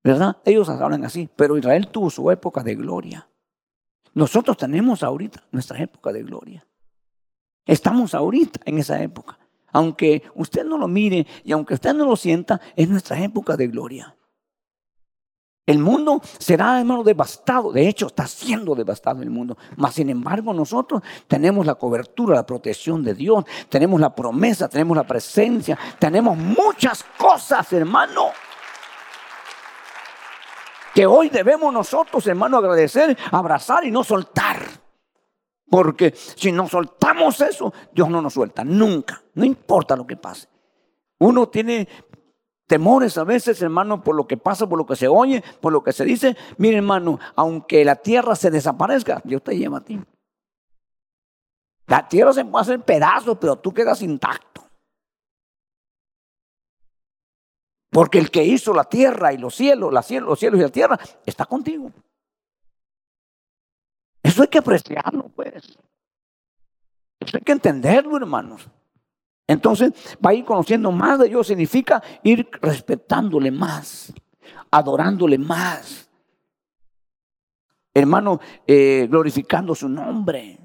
¿Verdad? 0.05 0.37
Ellos 0.45 0.69
hablan 0.69 1.05
así. 1.05 1.29
Pero 1.35 1.59
Israel 1.59 1.89
tuvo 1.89 2.09
su 2.09 2.31
época 2.31 2.63
de 2.63 2.77
gloria. 2.77 3.28
Nosotros 4.19 4.57
tenemos 4.57 5.05
ahorita 5.05 5.45
nuestra 5.53 5.81
época 5.81 6.13
de 6.13 6.25
gloria. 6.25 6.67
Estamos 7.65 8.15
ahorita 8.15 8.59
en 8.65 8.79
esa 8.79 9.01
época. 9.01 9.39
Aunque 9.71 10.25
usted 10.35 10.65
no 10.65 10.77
lo 10.77 10.89
mire 10.89 11.25
y 11.45 11.53
aunque 11.53 11.75
usted 11.75 11.95
no 11.95 12.05
lo 12.05 12.17
sienta, 12.17 12.61
es 12.75 12.89
nuestra 12.89 13.23
época 13.23 13.57
de 13.57 13.69
gloria. 13.69 14.17
El 15.65 15.79
mundo 15.79 16.21
será, 16.37 16.81
hermano, 16.81 17.05
devastado. 17.05 17.71
De 17.71 17.87
hecho, 17.87 18.09
está 18.09 18.27
siendo 18.27 18.75
devastado 18.75 19.23
el 19.23 19.31
mundo. 19.31 19.57
Mas, 19.77 19.95
sin 19.95 20.11
embargo, 20.11 20.53
nosotros 20.53 21.01
tenemos 21.29 21.65
la 21.65 21.77
cobertura, 21.77 22.35
la 22.35 22.47
protección 22.47 23.05
de 23.05 23.15
Dios. 23.15 23.45
Tenemos 23.69 24.01
la 24.01 24.13
promesa, 24.13 24.69
tenemos 24.69 24.97
la 24.97 25.07
presencia. 25.07 25.79
Tenemos 26.01 26.37
muchas 26.37 27.05
cosas, 27.17 27.73
hermano. 27.73 28.33
Que 30.95 31.07
hoy 31.07 31.29
debemos 31.29 31.73
nosotros, 31.73 32.27
hermano, 32.27 32.59
agradecer, 32.59 33.17
abrazar 33.31 33.85
y 33.85 33.91
no 33.91 34.03
soltar. 34.05 34.59
Porque 35.71 36.13
si 36.15 36.51
no 36.51 36.69
soltamos 36.69 37.41
eso, 37.41 37.73
Dios 37.93 38.09
no 38.09 38.23
nos 38.23 38.35
suelta. 38.35 38.65
Nunca. 38.65 39.23
No 39.35 39.45
importa 39.45 39.97
lo 39.97 40.07
que 40.07 40.17
pase. 40.17 40.49
Uno 41.19 41.49
tiene 41.49 41.89
temores 42.67 43.19
a 43.19 43.25
veces, 43.25 43.61
hermano, 43.63 44.03
por 44.03 44.15
lo 44.15 44.27
que 44.27 44.37
pasa, 44.37 44.69
por 44.69 44.79
lo 44.79 44.87
que 44.87 44.97
se 44.97 45.09
oye, 45.09 45.43
por 45.61 45.73
lo 45.73 45.83
que 45.83 45.93
se 45.93 46.05
dice. 46.05 46.37
Mire, 46.57 46.79
hermano, 46.79 47.19
aunque 47.37 47.85
la 47.85 47.97
tierra 47.97 48.37
se 48.37 48.51
desaparezca, 48.51 49.21
Dios 49.25 49.43
te 49.43 49.57
lleva 49.57 49.79
a 49.79 49.85
ti. 49.85 50.01
La 51.87 52.07
tierra 52.07 52.33
se 52.33 52.45
puede 52.45 52.63
hacer 52.63 52.81
pedazos, 52.83 53.39
pero 53.41 53.57
tú 53.57 53.73
quedas 53.73 54.03
intacto. 54.03 54.68
Porque 57.99 58.21
el 58.21 58.31
que 58.31 58.45
hizo 58.45 58.73
la 58.73 58.85
tierra 58.85 59.33
y 59.33 59.39
los 59.39 59.57
cielos, 59.57 59.93
los 59.93 60.07
cielos 60.07 60.41
y 60.41 60.63
la 60.63 60.69
tierra, 60.69 60.97
está 61.27 61.47
contigo. 61.47 61.91
Eso 64.23 64.43
hay 64.43 64.47
que 64.47 64.59
apreciarlo, 64.59 65.29
pues. 65.35 65.77
Eso 67.19 67.37
hay 67.37 67.43
que 67.43 67.51
entenderlo, 67.51 68.17
hermanos. 68.17 68.69
Entonces, 69.49 69.91
va 70.25 70.31
a 70.31 70.35
ir 70.35 70.45
conociendo 70.45 70.93
más 70.93 71.19
de 71.19 71.29
Dios, 71.29 71.49
significa 71.49 72.01
ir 72.23 72.49
respetándole 72.63 73.51
más, 73.51 74.13
adorándole 74.71 75.37
más. 75.37 76.09
Hermano, 77.93 78.39
eh, 78.65 79.09
glorificando 79.11 79.75
su 79.75 79.89
nombre 79.89 80.58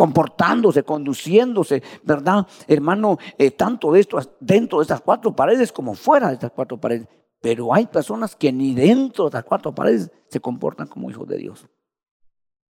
comportándose, 0.00 0.82
conduciéndose, 0.82 1.82
¿verdad? 2.02 2.46
Hermano, 2.66 3.18
eh, 3.36 3.50
tanto 3.50 3.94
esto 3.94 4.18
dentro 4.40 4.78
de 4.78 4.84
estas 4.84 5.02
cuatro 5.02 5.36
paredes 5.36 5.70
como 5.70 5.92
fuera 5.92 6.28
de 6.28 6.34
estas 6.34 6.52
cuatro 6.52 6.80
paredes. 6.80 7.06
Pero 7.38 7.74
hay 7.74 7.84
personas 7.84 8.34
que 8.34 8.50
ni 8.50 8.72
dentro 8.72 9.24
de 9.24 9.28
estas 9.28 9.44
cuatro 9.44 9.74
paredes 9.74 10.10
se 10.30 10.40
comportan 10.40 10.88
como 10.88 11.10
hijos 11.10 11.28
de 11.28 11.36
Dios. 11.36 11.66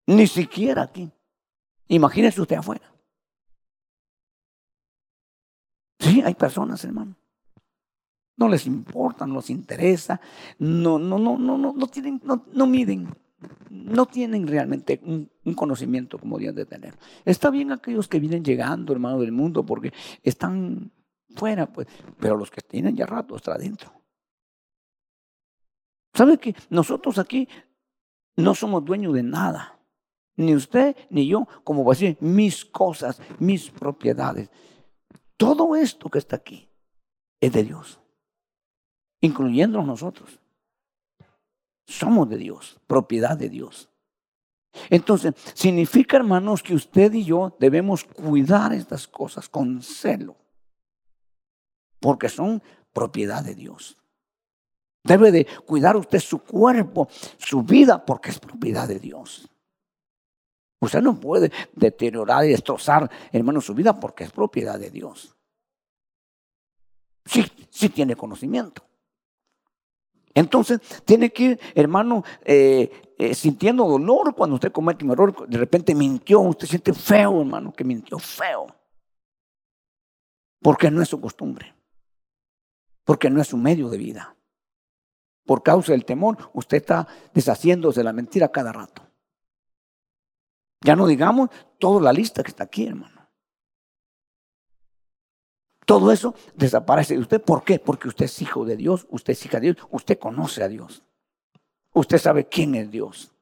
Ni 0.08 0.26
siquiera 0.26 0.82
aquí. 0.82 1.08
Imagínese 1.86 2.40
usted 2.40 2.56
afuera. 2.56 2.92
Sí, 6.00 6.22
hay 6.24 6.34
personas, 6.34 6.84
hermano. 6.84 7.14
No 8.38 8.48
les 8.48 8.66
importa, 8.66 9.24
no 9.24 9.36
les 9.36 9.50
interesa, 9.50 10.20
no, 10.58 10.98
no, 10.98 11.16
no, 11.16 11.38
no, 11.38 11.56
no, 11.56 11.86
tienen, 11.86 12.20
no 12.24 12.66
miden 12.66 13.08
no 13.70 14.06
tienen 14.06 14.46
realmente 14.46 15.00
un, 15.04 15.30
conocimiento 15.54 16.18
como 16.18 16.38
deben 16.38 16.54
de 16.54 16.66
tener. 16.66 16.94
Está 17.24 17.50
bien 17.50 17.72
aquellos 17.72 18.08
que 18.08 18.20
vienen 18.20 18.44
llegando, 18.44 18.92
hermano 18.92 19.20
del 19.20 19.32
mundo, 19.32 19.64
porque 19.64 19.92
están 20.22 20.92
fuera, 21.34 21.72
pues, 21.72 21.86
pero 22.18 22.36
los 22.36 22.50
que 22.50 22.60
tienen 22.60 22.96
ya 22.96 23.06
rato 23.06 23.36
están 23.36 23.54
adentro. 23.54 23.92
¿Sabe 26.14 26.38
que 26.38 26.54
nosotros 26.70 27.18
aquí 27.18 27.48
no 28.36 28.54
somos 28.54 28.84
dueños 28.84 29.14
de 29.14 29.22
nada? 29.22 29.78
Ni 30.36 30.54
usted 30.54 30.96
ni 31.10 31.26
yo, 31.26 31.46
como 31.64 31.84
va 31.84 31.92
a 31.92 31.94
decir, 31.94 32.16
mis 32.20 32.64
cosas, 32.64 33.20
mis 33.38 33.70
propiedades. 33.70 34.50
Todo 35.36 35.76
esto 35.76 36.08
que 36.08 36.18
está 36.18 36.36
aquí 36.36 36.68
es 37.40 37.52
de 37.52 37.64
Dios, 37.64 38.00
incluyendo 39.20 39.82
nosotros. 39.82 40.40
Somos 41.90 42.28
de 42.28 42.36
Dios, 42.36 42.78
propiedad 42.86 43.36
de 43.36 43.48
Dios. 43.48 43.88
Entonces, 44.88 45.34
significa, 45.54 46.16
hermanos, 46.16 46.62
que 46.62 46.74
usted 46.74 47.12
y 47.12 47.24
yo 47.24 47.56
debemos 47.58 48.04
cuidar 48.04 48.72
estas 48.72 49.08
cosas 49.08 49.48
con 49.48 49.82
celo, 49.82 50.36
porque 51.98 52.28
son 52.28 52.62
propiedad 52.92 53.42
de 53.42 53.56
Dios. 53.56 53.96
Debe 55.02 55.32
de 55.32 55.46
cuidar 55.66 55.96
usted 55.96 56.20
su 56.20 56.38
cuerpo, 56.38 57.08
su 57.38 57.62
vida, 57.64 58.04
porque 58.06 58.30
es 58.30 58.38
propiedad 58.38 58.86
de 58.86 59.00
Dios. 59.00 59.48
Usted 60.80 61.02
no 61.02 61.18
puede 61.18 61.50
deteriorar 61.74 62.44
y 62.44 62.50
destrozar, 62.50 63.10
hermano, 63.32 63.60
su 63.60 63.74
vida 63.74 63.98
porque 63.98 64.24
es 64.24 64.30
propiedad 64.30 64.78
de 64.78 64.90
Dios. 64.90 65.34
Sí, 67.24 67.44
sí 67.68 67.88
tiene 67.88 68.14
conocimiento. 68.14 68.89
Entonces, 70.34 70.80
tiene 71.04 71.32
que 71.32 71.42
ir, 71.42 71.60
hermano, 71.74 72.22
eh, 72.44 73.14
eh, 73.18 73.34
sintiendo 73.34 73.86
dolor 73.86 74.34
cuando 74.34 74.54
usted 74.54 74.72
comete 74.72 75.04
un 75.04 75.10
error. 75.10 75.48
De 75.48 75.58
repente 75.58 75.94
mintió, 75.94 76.40
usted 76.40 76.66
siente 76.66 76.94
feo, 76.94 77.40
hermano, 77.40 77.72
que 77.72 77.84
mintió 77.84 78.18
feo. 78.18 78.66
Porque 80.60 80.90
no 80.90 81.02
es 81.02 81.08
su 81.08 81.20
costumbre. 81.20 81.74
Porque 83.04 83.28
no 83.30 83.40
es 83.40 83.48
su 83.48 83.56
medio 83.56 83.88
de 83.88 83.98
vida. 83.98 84.36
Por 85.44 85.62
causa 85.62 85.92
del 85.92 86.04
temor, 86.04 86.50
usted 86.52 86.76
está 86.76 87.08
deshaciéndose 87.34 88.00
de 88.00 88.04
la 88.04 88.12
mentira 88.12 88.52
cada 88.52 88.72
rato. 88.72 89.02
Ya 90.82 90.96
no 90.96 91.06
digamos 91.06 91.50
toda 91.78 92.00
la 92.00 92.12
lista 92.12 92.42
que 92.42 92.50
está 92.50 92.64
aquí, 92.64 92.86
hermano. 92.86 93.19
Todo 95.90 96.12
eso 96.12 96.36
desaparece 96.54 97.14
de 97.14 97.20
usted. 97.20 97.42
¿Por 97.42 97.64
qué? 97.64 97.80
Porque 97.80 98.06
usted 98.06 98.26
es 98.26 98.40
hijo 98.40 98.64
de 98.64 98.76
Dios, 98.76 99.08
usted 99.10 99.32
es 99.32 99.44
hija 99.44 99.58
de 99.58 99.72
Dios, 99.72 99.88
usted 99.90 100.20
conoce 100.20 100.62
a 100.62 100.68
Dios. 100.68 101.02
Usted 101.92 102.18
sabe 102.18 102.46
quién 102.46 102.76
es 102.76 102.92
Dios. 102.92 103.32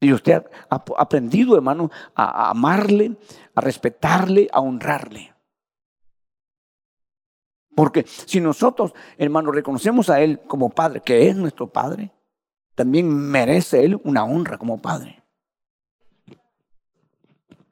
Y 0.00 0.14
usted 0.14 0.42
ha 0.70 0.84
aprendido, 0.96 1.54
hermano, 1.54 1.90
a 2.14 2.48
amarle, 2.48 3.18
a 3.54 3.60
respetarle, 3.60 4.48
a 4.50 4.60
honrarle. 4.60 5.34
Porque 7.76 8.06
si 8.06 8.40
nosotros, 8.40 8.94
hermano, 9.18 9.52
reconocemos 9.52 10.08
a 10.08 10.22
Él 10.22 10.40
como 10.46 10.70
Padre, 10.70 11.02
que 11.02 11.28
es 11.28 11.36
nuestro 11.36 11.66
Padre, 11.66 12.10
también 12.74 13.06
merece 13.06 13.84
Él 13.84 14.00
una 14.04 14.24
honra 14.24 14.56
como 14.56 14.80
Padre. 14.80 15.22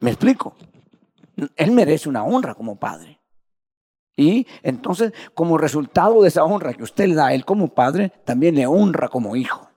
¿Me 0.01 0.11
explico? 0.11 0.55
Él 1.57 1.71
merece 1.71 2.09
una 2.09 2.25
honra 2.25 2.55
como 2.55 2.79
padre. 2.79 3.21
Y 4.17 4.47
entonces, 4.63 5.13
como 5.33 5.59
resultado 5.59 6.23
de 6.23 6.29
esa 6.29 6.45
honra 6.45 6.75
que 6.75 6.83
usted 6.83 7.07
le 7.07 7.15
da 7.15 7.29
a 7.29 7.35
él 7.35 7.45
como 7.45 7.73
padre, 7.73 8.11
también 8.25 8.57
le 8.57 8.67
honra 8.67 9.09
como 9.09 9.37
hijo. 9.37 9.71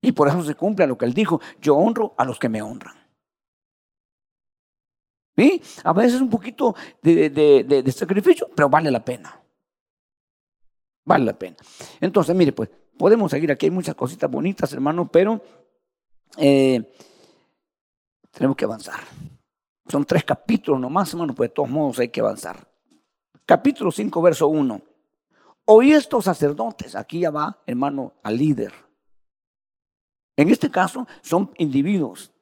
Y 0.00 0.12
por 0.12 0.28
eso 0.28 0.42
se 0.44 0.54
cumple 0.54 0.86
lo 0.86 0.96
que 0.96 1.06
él 1.06 1.12
dijo, 1.12 1.40
yo 1.60 1.76
honro 1.76 2.14
a 2.16 2.24
los 2.24 2.38
que 2.38 2.48
me 2.48 2.62
honran. 2.62 2.94
¿Sí? 5.36 5.60
A 5.82 5.92
veces 5.92 6.20
un 6.20 6.30
poquito 6.30 6.74
de, 7.02 7.92
sacrificio, 7.94 8.48
pero 8.54 8.68
vale 8.68 8.92
la 8.92 9.04
pena. 9.04 9.40
Vale 11.04 11.24
la 11.24 11.36
pena. 11.36 11.56
Entonces, 12.00 12.34
mire, 12.36 12.52
pues 12.52 12.70
podemos 12.96 13.30
seguir 13.30 13.50
aquí, 13.50 13.66
hay 13.66 13.70
muchas 13.70 13.96
cositas 13.96 14.30
bonitas, 14.30 14.72
hermano, 14.72 15.08
pero 15.10 15.40
eh, 16.36 16.92
tenemos 18.38 18.56
que 18.56 18.66
avanzar. 18.66 19.00
Son 19.88 20.04
tres 20.04 20.22
capítulos 20.22 20.80
nomás, 20.80 21.12
hermano, 21.12 21.34
pues 21.34 21.50
de 21.50 21.54
todos 21.54 21.68
modos 21.68 21.98
hay 21.98 22.08
que 22.08 22.20
avanzar. 22.20 22.70
Capítulo 23.44 23.90
5, 23.90 24.22
verso 24.22 24.46
1. 24.46 24.80
Oí 25.64 25.90
estos 25.90 26.26
sacerdotes, 26.26 26.94
aquí 26.94 27.18
ya 27.20 27.32
va, 27.32 27.60
hermano, 27.66 28.14
al 28.22 28.38
líder. 28.38 28.72
En 30.36 30.50
este 30.50 30.70
caso 30.70 31.08
son 31.20 31.52
individuos, 31.58 32.32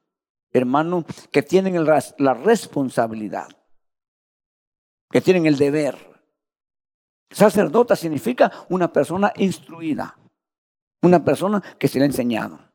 hermano, 0.53 1.03
que 1.31 1.43
tienen 1.43 1.83
la 1.87 2.35
responsabilidad, 2.35 3.49
que 5.11 5.23
tienen 5.23 5.47
el 5.47 5.57
deber. 5.57 5.97
Sacerdota 7.31 7.97
significa 7.97 8.53
una 8.69 8.93
persona 8.93 9.33
instruida, 9.37 10.19
una 11.01 11.25
persona 11.25 11.63
que 11.79 11.89
se 11.89 11.99
le 11.99 12.05
ha 12.05 12.07
enseñado. 12.09 12.67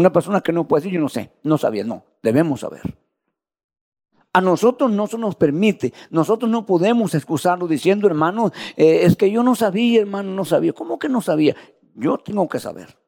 Una 0.00 0.10
persona 0.10 0.40
que 0.40 0.50
no 0.50 0.66
puede 0.66 0.80
decir, 0.80 0.94
yo 0.94 1.00
no 1.02 1.10
sé, 1.10 1.30
no 1.42 1.58
sabía, 1.58 1.84
no, 1.84 2.06
debemos 2.22 2.60
saber. 2.60 2.80
A 4.32 4.40
nosotros 4.40 4.90
no 4.90 5.06
se 5.06 5.18
nos 5.18 5.36
permite, 5.36 5.92
nosotros 6.08 6.50
no 6.50 6.64
podemos 6.64 7.14
excusarlo 7.14 7.68
diciendo, 7.68 8.06
hermano, 8.06 8.50
eh, 8.78 9.00
es 9.02 9.14
que 9.14 9.30
yo 9.30 9.42
no 9.42 9.54
sabía, 9.54 10.00
hermano, 10.00 10.30
no 10.30 10.46
sabía. 10.46 10.72
¿Cómo 10.72 10.98
que 10.98 11.10
no 11.10 11.20
sabía? 11.20 11.54
Yo 11.94 12.16
tengo 12.16 12.48
que 12.48 12.58
saber. 12.58 12.98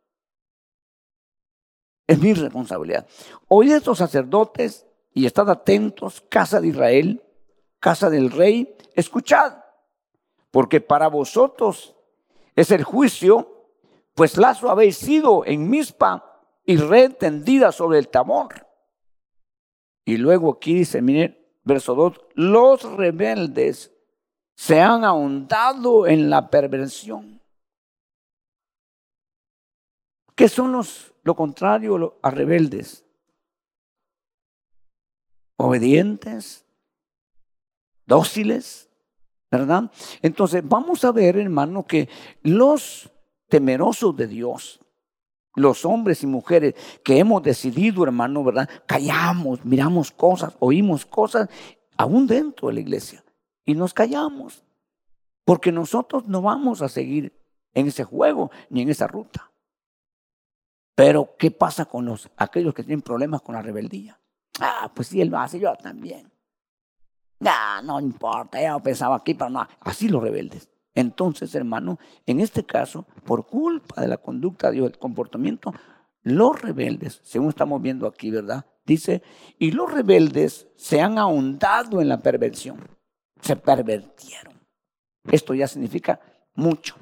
Es 2.06 2.20
mi 2.20 2.34
responsabilidad. 2.34 3.06
Oíd 3.48 3.72
estos 3.72 3.96
sacerdotes 3.96 4.86
y 5.14 5.24
estad 5.24 5.48
atentos, 5.48 6.22
casa 6.28 6.60
de 6.60 6.68
Israel, 6.68 7.22
casa 7.80 8.10
del 8.10 8.30
rey, 8.30 8.76
escuchad, 8.94 9.54
porque 10.50 10.82
para 10.82 11.08
vosotros 11.08 11.96
es 12.54 12.70
el 12.70 12.84
juicio, 12.84 13.70
pues 14.14 14.36
lazo 14.36 14.68
habéis 14.68 14.98
sido 14.98 15.46
en 15.46 15.70
Mispa 15.70 16.28
y 16.64 16.76
red 16.76 17.14
tendida 17.14 17.72
sobre 17.72 17.98
el 17.98 18.08
tamor. 18.08 18.66
Y 20.04 20.16
luego 20.16 20.54
aquí 20.54 20.74
dice, 20.74 21.00
mire, 21.00 21.58
verso 21.64 21.94
2, 21.94 22.20
los 22.34 22.82
rebeldes 22.96 23.92
se 24.54 24.80
han 24.80 25.04
ahondado 25.04 26.06
en 26.06 26.30
la 26.30 26.50
perversión. 26.50 27.40
¿Qué 30.34 30.48
son 30.48 30.72
los, 30.72 31.14
lo 31.22 31.34
contrario 31.34 32.18
a 32.22 32.30
rebeldes? 32.30 33.04
Obedientes, 35.56 36.64
dóciles, 38.06 38.88
¿verdad? 39.50 39.90
Entonces 40.22 40.66
vamos 40.66 41.04
a 41.04 41.12
ver, 41.12 41.36
hermano, 41.36 41.86
que 41.86 42.08
los 42.42 43.10
temerosos 43.48 44.16
de 44.16 44.26
Dios, 44.26 44.80
los 45.54 45.84
hombres 45.84 46.22
y 46.22 46.26
mujeres 46.26 46.74
que 47.04 47.18
hemos 47.18 47.42
decidido, 47.42 48.04
hermano, 48.04 48.42
¿verdad? 48.44 48.68
Callamos, 48.86 49.64
miramos 49.64 50.10
cosas, 50.10 50.56
oímos 50.58 51.04
cosas, 51.06 51.48
aún 51.96 52.26
dentro 52.26 52.68
de 52.68 52.74
la 52.74 52.80
iglesia, 52.80 53.24
y 53.64 53.74
nos 53.74 53.94
callamos, 53.94 54.64
porque 55.44 55.72
nosotros 55.72 56.26
no 56.26 56.42
vamos 56.42 56.82
a 56.82 56.88
seguir 56.88 57.38
en 57.74 57.88
ese 57.88 58.04
juego 58.04 58.50
ni 58.70 58.82
en 58.82 58.90
esa 58.90 59.06
ruta. 59.06 59.50
Pero, 60.94 61.36
¿qué 61.38 61.50
pasa 61.50 61.86
con 61.86 62.04
los, 62.04 62.30
aquellos 62.36 62.74
que 62.74 62.82
tienen 62.82 63.02
problemas 63.02 63.42
con 63.42 63.54
la 63.54 63.62
rebeldía? 63.62 64.20
Ah, 64.60 64.90
pues 64.94 65.08
sí, 65.08 65.20
él 65.20 65.28
lo 65.28 65.38
hace, 65.38 65.58
yo 65.58 65.74
también. 65.76 66.30
Ah, 67.44 67.80
no 67.82 67.98
importa, 68.00 68.60
ya 68.60 68.78
pensaba 68.78 69.16
aquí, 69.16 69.34
pero 69.34 69.50
no. 69.50 69.66
Así 69.80 70.08
los 70.08 70.22
rebeldes. 70.22 70.71
Entonces, 70.94 71.54
hermano, 71.54 71.98
en 72.26 72.40
este 72.40 72.64
caso, 72.64 73.06
por 73.24 73.46
culpa 73.46 74.00
de 74.00 74.08
la 74.08 74.18
conducta 74.18 74.68
de 74.68 74.76
Dios, 74.76 74.90
el 74.90 74.98
comportamiento, 74.98 75.72
los 76.22 76.60
rebeldes, 76.60 77.20
según 77.24 77.48
estamos 77.48 77.80
viendo 77.80 78.06
aquí, 78.06 78.30
¿verdad? 78.30 78.66
Dice, 78.84 79.22
y 79.58 79.70
los 79.70 79.92
rebeldes 79.92 80.68
se 80.76 81.00
han 81.00 81.18
ahondado 81.18 82.00
en 82.00 82.08
la 82.08 82.20
perversión, 82.20 82.80
se 83.40 83.56
pervertieron. 83.56 84.60
Esto 85.30 85.54
ya 85.54 85.66
significa 85.66 86.20
mucho. 86.54 86.96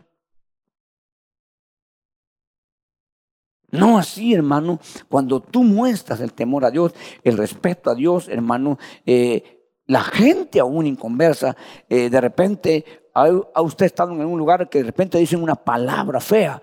No 3.70 3.98
así, 3.98 4.35
hermano, 4.35 4.81
cuando 5.09 5.40
tú 5.40 5.62
muestras 5.62 6.20
el 6.20 6.33
temor 6.33 6.64
a 6.64 6.70
Dios, 6.70 6.92
el 7.22 7.38
respeto 7.38 7.90
a 7.90 7.94
Dios, 7.94 8.29
hermano, 8.29 8.79
eh, 9.07 9.61
la 9.87 10.03
gente 10.03 10.61
aún 10.61 10.87
inconversa, 10.87 11.57
eh, 11.88 12.11
de 12.11 12.20
repente 12.20 12.85
a, 13.14 13.62
usted 13.62 13.87
estado 13.87 14.12
en 14.12 14.25
un 14.25 14.38
lugar 14.38 14.68
que 14.68 14.79
de 14.79 14.85
repente 14.85 15.18
dicen 15.18 15.42
una 15.42 15.55
palabra 15.55 16.20
fea 16.20 16.61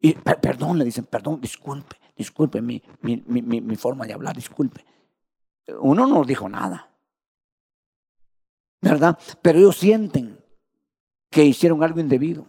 y 0.00 0.12
perdón, 0.14 0.78
le 0.78 0.84
dicen, 0.84 1.04
perdón, 1.04 1.40
disculpe, 1.40 1.96
disculpe 2.16 2.60
mi, 2.60 2.82
mi, 3.00 3.22
mi, 3.26 3.60
mi 3.60 3.76
forma 3.76 4.06
de 4.06 4.12
hablar, 4.12 4.36
disculpe. 4.36 4.84
Uno 5.80 6.06
no 6.06 6.24
dijo 6.24 6.48
nada, 6.48 6.88
¿verdad? 8.80 9.18
Pero 9.42 9.58
ellos 9.58 9.76
sienten 9.76 10.38
que 11.30 11.44
hicieron 11.44 11.82
algo 11.82 12.00
indebido 12.00 12.46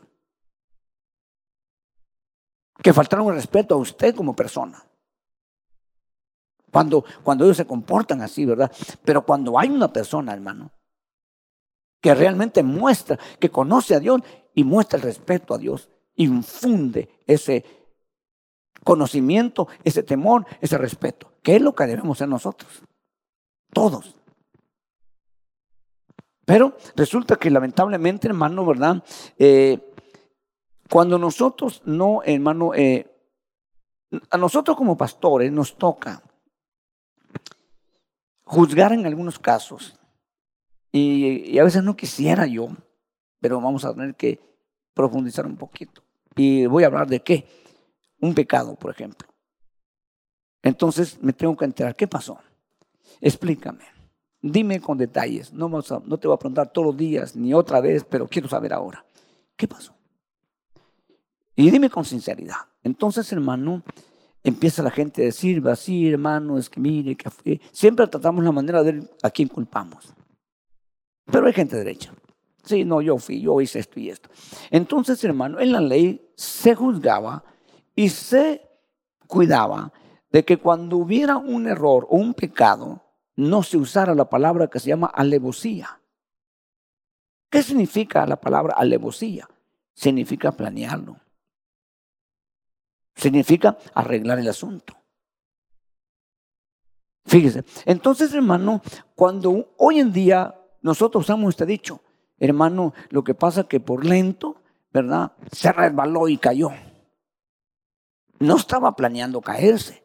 que 2.82 2.94
faltaron 2.94 3.28
el 3.28 3.36
respeto 3.36 3.76
a 3.76 3.78
usted 3.78 4.16
como 4.16 4.36
persona. 4.36 4.84
Cuando, 6.72 7.04
cuando 7.24 7.46
ellos 7.46 7.58
se 7.58 7.66
comportan 7.66 8.22
así, 8.22 8.46
¿verdad? 8.46 8.72
Pero 9.04 9.26
cuando 9.26 9.58
hay 9.58 9.70
una 9.70 9.92
persona, 9.92 10.34
hermano, 10.34 10.72
que 12.02 12.14
realmente 12.14 12.64
muestra, 12.64 13.20
que 13.40 13.50
conoce 13.50 13.96
a 13.96 14.00
Dios 14.00 14.22
y 14.54 14.64
muestra 14.64 14.98
el 14.98 15.04
respeto 15.04 15.54
a 15.54 15.58
Dios, 15.58 15.90
infunde 16.16 17.10
ese 17.26 17.66
conocimiento, 18.84 19.68
ese 19.84 20.04
temor, 20.04 20.46
ese 20.62 20.78
respeto, 20.78 21.34
que 21.42 21.56
es 21.56 21.62
lo 21.62 21.76
que 21.76 21.86
debemos 21.86 22.18
ser 22.18 22.30
nosotros, 22.30 22.84
todos. 23.74 24.16
Pero 26.46 26.78
resulta 26.96 27.36
que 27.36 27.52
lamentablemente, 27.52 28.28
hermano, 28.28 28.66
¿verdad? 28.66 29.04
Eh, 29.38 29.94
cuando 30.90 31.20
nosotros 31.20 31.82
no, 31.84 32.22
hermano, 32.24 32.74
eh, 32.74 33.06
a 34.30 34.38
nosotros 34.38 34.78
como 34.78 34.98
pastores 34.98 35.52
nos 35.52 35.78
toca 35.78 36.24
juzgar 38.46 38.94
en 38.94 39.06
algunos 39.06 39.40
casos. 39.40 39.97
Y, 40.92 41.58
a 41.60 41.64
veces 41.64 41.84
no 41.84 41.96
quisiera 41.96 42.46
yo, 42.46 42.70
pero 43.40 43.62
vamos 43.62 43.86
a 43.86 43.94
tener 43.94 44.16
que 44.16 44.40
profundizar 44.94 45.46
un 45.46 45.58
poquito. 45.58 46.02
Y 46.36 46.66
voy 46.66 46.84
a 46.84 46.88
hablar 46.88 47.08
de 47.08 47.22
qué. 47.22 47.48
Un 48.20 48.34
pecado, 48.34 48.76
por 48.76 48.92
ejemplo. 48.92 49.28
Entonces 50.64 51.22
me 51.22 51.34
tengo 51.34 51.56
que 51.56 51.66
enterar, 51.66 51.96
¿qué 51.96 52.08
pasó? 52.08 52.40
Explícame. 53.22 53.86
Dime 54.42 54.80
con 54.80 54.98
detalles. 54.98 55.54
No, 55.54 55.70
no 55.70 56.18
te 56.18 56.28
voy 56.28 56.36
a 56.36 56.40
preguntar 56.40 56.72
todos 56.72 56.88
los 56.88 56.98
días 56.98 57.36
ni 57.36 57.54
otra 57.54 57.80
vez, 57.82 58.04
pero 58.04 58.28
quiero 58.28 58.48
saber 58.48 58.74
ahora. 58.74 59.06
¿Qué 59.56 59.68
pasó? 59.68 59.94
Y 61.56 61.72
dime 61.72 61.90
con 61.90 62.06
sinceridad. 62.06 62.58
Entonces, 62.84 63.32
hermano, 63.32 63.84
empieza 64.44 64.84
la 64.84 64.92
gente 64.92 65.24
a 65.24 65.26
decir, 65.26 65.62
así, 65.68 66.08
hermano, 66.08 66.58
es 66.58 66.70
que 66.70 66.80
mire, 66.80 67.16
que 67.16 67.30
fue. 67.30 67.60
Siempre 67.72 68.08
tratamos 68.08 68.44
la 68.44 68.52
manera 68.52 68.84
de 68.84 69.04
a 69.24 69.30
quién 69.32 69.48
culpamos. 69.48 70.14
Pero 71.32 71.48
hay 71.48 71.54
gente 71.54 71.76
derecha. 71.76 72.14
Sí, 72.64 72.84
no, 72.84 73.02
yo 73.02 73.18
fui, 73.18 73.42
yo 73.42 73.62
hice 73.62 73.80
esto 73.80 74.00
y 74.00 74.10
esto. 74.10 74.30
Entonces, 74.72 75.24
hermano, 75.24 75.60
en 75.60 75.72
la 75.72 75.80
ley 75.80 76.30
se 76.36 76.76
juzgaba 76.76 77.44
y 77.96 78.10
se 78.10 78.62
cuidaba 79.26 79.92
de 80.32 80.44
que 80.44 80.58
cuando 80.58 80.98
hubiera 80.98 81.38
un 81.38 81.68
error 81.68 82.06
o 82.10 82.18
un 82.18 82.34
pecado, 82.34 83.02
no 83.36 83.64
se 83.64 83.78
usara 83.78 84.16
la 84.16 84.30
palabra 84.30 84.68
que 84.68 84.80
se 84.80 84.90
llama 84.90 85.08
alevosía. 85.08 86.02
¿Qué 87.50 87.64
significa 87.64 88.26
la 88.26 88.36
palabra 88.36 88.76
alevosía? 88.78 89.48
Significa 89.94 90.52
planearlo. 90.52 91.18
Significa 93.16 93.78
arreglar 93.94 94.40
el 94.40 94.50
asunto. 94.50 94.94
Fíjese. 97.26 97.64
Entonces, 97.86 98.34
hermano, 98.34 98.82
cuando 99.16 99.74
hoy 99.78 100.00
en 100.00 100.12
día 100.12 100.57
nosotros 100.82 101.26
usamos 101.26 101.50
este 101.50 101.66
dicho, 101.66 102.02
hermano, 102.40 102.94
lo 103.10 103.24
que 103.24 103.34
pasa 103.34 103.68
que 103.68 103.80
por 103.80 104.06
lento, 104.06 104.62
¿verdad? 104.92 105.34
Se 105.52 105.72
resbaló 105.72 106.28
y 106.28 106.38
cayó. 106.38 106.72
No 108.40 108.56
estaba 108.58 108.96
planeando 108.96 109.42
caerse. 109.42 110.04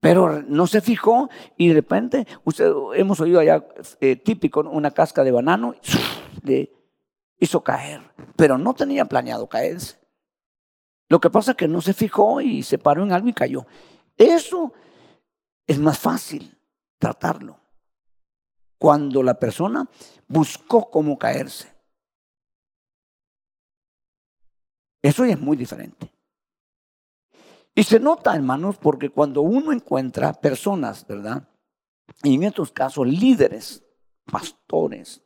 Pero 0.00 0.42
no 0.42 0.66
se 0.66 0.80
fijó 0.80 1.28
y 1.56 1.68
de 1.68 1.74
repente, 1.74 2.26
usted 2.44 2.72
hemos 2.94 3.20
oído 3.20 3.40
allá 3.40 3.66
eh, 4.00 4.14
típico, 4.14 4.60
una 4.60 4.92
casca 4.92 5.24
de 5.24 5.32
banano, 5.32 5.74
le 6.44 6.72
hizo 7.38 7.64
caer, 7.64 8.00
pero 8.36 8.58
no 8.58 8.74
tenía 8.74 9.06
planeado 9.06 9.48
caerse. 9.48 9.98
Lo 11.08 11.20
que 11.20 11.30
pasa 11.30 11.52
es 11.52 11.56
que 11.56 11.66
no 11.66 11.80
se 11.80 11.94
fijó 11.94 12.40
y 12.40 12.62
se 12.62 12.78
paró 12.78 13.02
en 13.02 13.12
algo 13.12 13.28
y 13.28 13.32
cayó. 13.32 13.66
Eso 14.16 14.72
es 15.66 15.78
más 15.78 15.98
fácil 15.98 16.56
tratarlo. 16.98 17.58
Cuando 18.78 19.22
la 19.22 19.38
persona 19.38 19.88
buscó 20.26 20.90
cómo 20.90 21.18
caerse. 21.18 21.72
Eso 25.02 25.24
es 25.24 25.38
muy 25.38 25.56
diferente. 25.56 26.12
Y 27.74 27.84
se 27.84 28.00
nota, 28.00 28.34
hermanos, 28.34 28.76
porque 28.76 29.10
cuando 29.10 29.42
uno 29.42 29.72
encuentra 29.72 30.32
personas, 30.32 31.06
¿verdad? 31.06 31.48
Y 32.22 32.34
en 32.34 32.44
estos 32.44 32.72
casos 32.72 33.06
líderes, 33.06 33.84
pastores, 34.24 35.22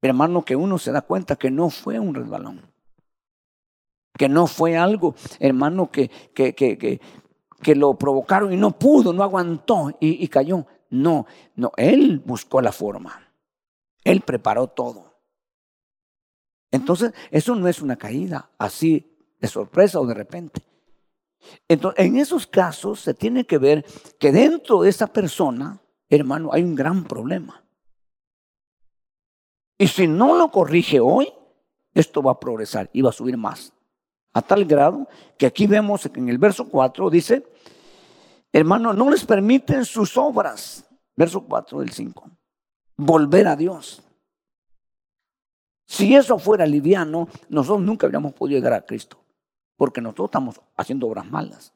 hermano, 0.00 0.44
que 0.44 0.56
uno 0.56 0.78
se 0.78 0.90
da 0.90 1.02
cuenta 1.02 1.36
que 1.36 1.50
no 1.50 1.70
fue 1.70 1.98
un 1.98 2.14
resbalón 2.14 2.72
que 4.18 4.28
no 4.28 4.46
fue 4.46 4.76
algo, 4.76 5.14
hermano, 5.40 5.90
que, 5.90 6.08
que, 6.34 6.54
que, 6.54 7.00
que, 7.62 7.74
lo 7.74 7.94
provocaron 7.94 8.52
y 8.52 8.56
no 8.56 8.70
pudo, 8.78 9.12
no 9.12 9.22
aguantó 9.22 9.90
y 10.00 10.28
cayó. 10.28 10.66
No, 10.92 11.24
no, 11.56 11.72
él 11.78 12.22
buscó 12.24 12.60
la 12.60 12.70
forma. 12.70 13.32
Él 14.04 14.20
preparó 14.20 14.66
todo. 14.66 15.14
Entonces, 16.70 17.14
eso 17.30 17.54
no 17.54 17.66
es 17.66 17.80
una 17.80 17.96
caída 17.96 18.50
así 18.58 19.16
de 19.40 19.48
sorpresa 19.48 20.00
o 20.00 20.06
de 20.06 20.12
repente. 20.12 20.62
Entonces, 21.66 22.04
en 22.04 22.18
esos 22.18 22.46
casos 22.46 23.00
se 23.00 23.14
tiene 23.14 23.46
que 23.46 23.56
ver 23.56 23.86
que 24.18 24.32
dentro 24.32 24.82
de 24.82 24.90
esa 24.90 25.06
persona, 25.06 25.80
hermano, 26.10 26.50
hay 26.52 26.62
un 26.62 26.74
gran 26.74 27.04
problema. 27.04 27.64
Y 29.78 29.88
si 29.88 30.06
no 30.06 30.36
lo 30.36 30.50
corrige 30.50 31.00
hoy, 31.00 31.32
esto 31.94 32.22
va 32.22 32.32
a 32.32 32.40
progresar 32.40 32.90
y 32.92 33.00
va 33.00 33.08
a 33.08 33.14
subir 33.14 33.38
más. 33.38 33.72
A 34.34 34.42
tal 34.42 34.66
grado 34.66 35.08
que 35.38 35.46
aquí 35.46 35.66
vemos 35.66 36.06
que 36.12 36.20
en 36.20 36.28
el 36.28 36.36
verso 36.36 36.68
4 36.68 37.08
dice, 37.08 37.46
hermano, 38.52 38.92
no 38.92 39.10
les 39.10 39.24
permiten 39.24 39.84
sus 39.84 40.16
obras, 40.16 40.84
verso 41.16 41.40
4 41.42 41.80
del 41.80 41.90
5, 41.90 42.30
volver 42.96 43.48
a 43.48 43.56
Dios. 43.56 44.02
Si 45.86 46.14
eso 46.14 46.38
fuera 46.38 46.66
liviano, 46.66 47.28
nosotros 47.48 47.82
nunca 47.82 48.06
habríamos 48.06 48.32
podido 48.32 48.58
llegar 48.58 48.72
a 48.72 48.84
Cristo, 48.84 49.18
porque 49.76 50.00
nosotros 50.00 50.28
estamos 50.28 50.60
haciendo 50.76 51.06
obras 51.06 51.26
malas. 51.26 51.72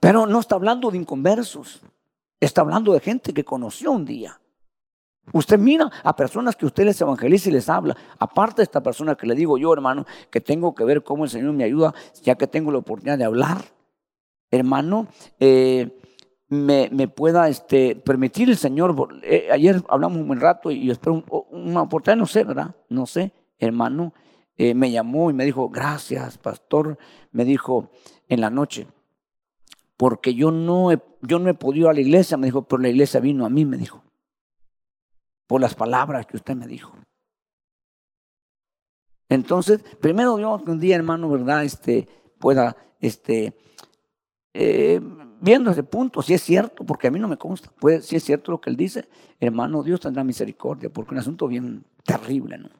Pero 0.00 0.26
no 0.26 0.40
está 0.40 0.54
hablando 0.54 0.90
de 0.90 0.98
inconversos, 0.98 1.80
está 2.40 2.62
hablando 2.62 2.92
de 2.92 3.00
gente 3.00 3.32
que 3.32 3.44
conoció 3.44 3.92
un 3.92 4.04
día. 4.04 4.40
Usted 5.32 5.58
mira 5.58 5.90
a 6.04 6.14
personas 6.14 6.54
que 6.54 6.66
usted 6.66 6.84
les 6.84 7.00
evangeliza 7.00 7.48
y 7.48 7.52
les 7.52 7.68
habla. 7.68 7.96
Aparte 8.18 8.56
de 8.56 8.64
esta 8.64 8.82
persona 8.82 9.16
que 9.16 9.26
le 9.26 9.34
digo 9.34 9.58
yo, 9.58 9.72
hermano, 9.72 10.06
que 10.30 10.40
tengo 10.40 10.74
que 10.74 10.84
ver 10.84 11.02
cómo 11.02 11.24
el 11.24 11.30
Señor 11.30 11.52
me 11.52 11.64
ayuda, 11.64 11.94
ya 12.22 12.36
que 12.36 12.46
tengo 12.46 12.70
la 12.70 12.78
oportunidad 12.78 13.18
de 13.18 13.24
hablar, 13.24 13.64
hermano, 14.50 15.08
eh, 15.40 16.00
me, 16.48 17.08
pueda 17.08 17.48
este, 17.48 17.96
permitir 17.96 18.48
el 18.48 18.56
Señor. 18.56 18.94
Eh, 19.22 19.48
ayer 19.50 19.82
hablamos 19.88 20.18
un 20.18 20.28
buen 20.28 20.40
rato 20.40 20.70
y 20.70 20.86
yo 20.86 20.92
espero 20.92 21.24
una 21.50 21.82
oportunidad, 21.82 22.18
no 22.18 22.26
sé, 22.26 22.44
¿verdad? 22.44 22.76
No 22.88 23.06
sé, 23.06 23.32
hermano. 23.58 24.12
Eh, 24.58 24.74
me 24.74 24.90
llamó 24.90 25.30
y 25.30 25.34
me 25.34 25.44
dijo, 25.44 25.68
gracias, 25.68 26.38
pastor. 26.38 26.98
Me 27.30 27.44
dijo 27.44 27.90
en 28.28 28.40
la 28.40 28.50
noche, 28.50 28.86
porque 29.96 30.34
yo 30.34 30.50
no, 30.50 30.90
yo 31.22 31.38
no 31.38 31.50
he 31.50 31.54
podido 31.54 31.86
ir 31.86 31.90
a 31.90 31.94
la 31.94 32.00
iglesia, 32.00 32.36
me 32.36 32.46
dijo, 32.46 32.62
pero 32.62 32.80
la 32.80 32.88
iglesia 32.88 33.20
vino 33.20 33.44
a 33.44 33.50
mí, 33.50 33.64
me 33.64 33.76
dijo 33.76 34.02
por 35.46 35.60
las 35.60 35.74
palabras 35.74 36.26
que 36.26 36.36
usted 36.36 36.54
me 36.54 36.66
dijo. 36.66 36.96
Entonces, 39.28 39.82
primero 40.00 40.36
Dios, 40.36 40.62
un 40.66 40.78
día, 40.78 40.96
hermano, 40.96 41.28
¿verdad? 41.28 41.64
Este, 41.64 42.08
pueda, 42.38 42.76
este, 43.00 43.56
eh, 44.58 45.00
viendo 45.40 45.70
ese 45.70 45.82
punto, 45.82 46.22
si 46.22 46.32
es 46.32 46.42
cierto, 46.42 46.84
porque 46.84 47.08
a 47.08 47.10
mí 47.10 47.18
no 47.18 47.28
me 47.28 47.36
consta, 47.36 47.70
pues 47.78 48.06
si 48.06 48.16
es 48.16 48.24
cierto 48.24 48.52
lo 48.52 48.60
que 48.60 48.70
él 48.70 48.76
dice, 48.76 49.06
hermano, 49.38 49.82
Dios 49.82 50.00
tendrá 50.00 50.24
misericordia, 50.24 50.88
porque 50.88 51.10
es 51.10 51.12
un 51.12 51.18
asunto 51.18 51.46
bien 51.46 51.84
terrible, 52.04 52.56
¿no? 52.56 52.70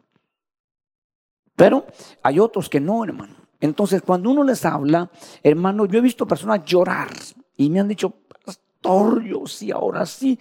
Pero 1.55 1.87
hay 2.22 2.39
otros 2.39 2.68
que 2.68 2.81
no, 2.81 3.05
hermano. 3.05 3.35
Entonces, 3.61 4.03
cuando 4.03 4.31
uno 4.31 4.43
les 4.43 4.64
habla, 4.64 5.11
hermano, 5.43 5.87
yo 5.87 5.99
he 5.99 6.03
visto 6.03 6.27
personas 6.27 6.64
llorar 6.64 7.09
y 7.57 7.68
me 7.68 7.81
han 7.81 7.89
dicho, 7.89 8.14
pastor, 8.45 9.22
yo 9.22 9.47
sí, 9.47 9.70
ahora 9.70 10.07
sí, 10.07 10.39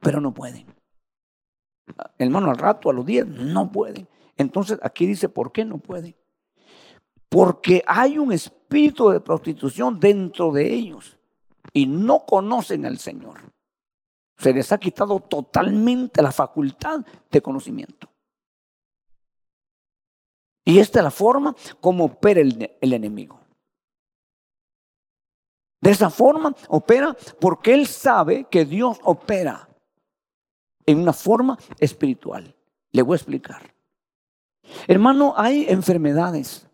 pero 0.00 0.20
no 0.20 0.32
pueden. 0.32 0.66
Hermano, 2.18 2.50
al 2.50 2.58
rato, 2.58 2.90
a 2.90 2.92
los 2.92 3.04
días, 3.04 3.26
no 3.26 3.70
pueden. 3.70 4.08
Entonces, 4.36 4.78
aquí 4.82 5.06
dice, 5.06 5.28
¿por 5.28 5.52
qué 5.52 5.64
no 5.64 5.78
pueden? 5.78 6.14
Porque 7.28 7.82
hay 7.86 8.18
un 8.18 8.32
espíritu 8.32 8.57
de 8.68 9.20
prostitución 9.20 9.98
dentro 9.98 10.52
de 10.52 10.72
ellos 10.72 11.16
y 11.72 11.86
no 11.86 12.24
conocen 12.26 12.86
al 12.86 12.98
Señor. 12.98 13.40
Se 14.36 14.52
les 14.52 14.70
ha 14.70 14.78
quitado 14.78 15.20
totalmente 15.20 16.22
la 16.22 16.30
facultad 16.30 17.00
de 17.30 17.42
conocimiento. 17.42 18.08
Y 20.64 20.78
esta 20.78 21.00
es 21.00 21.04
la 21.04 21.10
forma 21.10 21.56
como 21.80 22.04
opera 22.04 22.40
el 22.40 22.92
enemigo. 22.92 23.40
De 25.80 25.90
esa 25.90 26.10
forma 26.10 26.54
opera 26.68 27.16
porque 27.40 27.72
él 27.72 27.86
sabe 27.86 28.44
que 28.50 28.64
Dios 28.64 28.98
opera 29.02 29.68
en 30.84 30.98
una 30.98 31.12
forma 31.12 31.58
espiritual. 31.78 32.54
Le 32.92 33.02
voy 33.02 33.14
a 33.14 33.16
explicar. 33.16 33.74
Hermano, 34.86 35.34
hay 35.36 35.66
enfermedades 35.68 36.67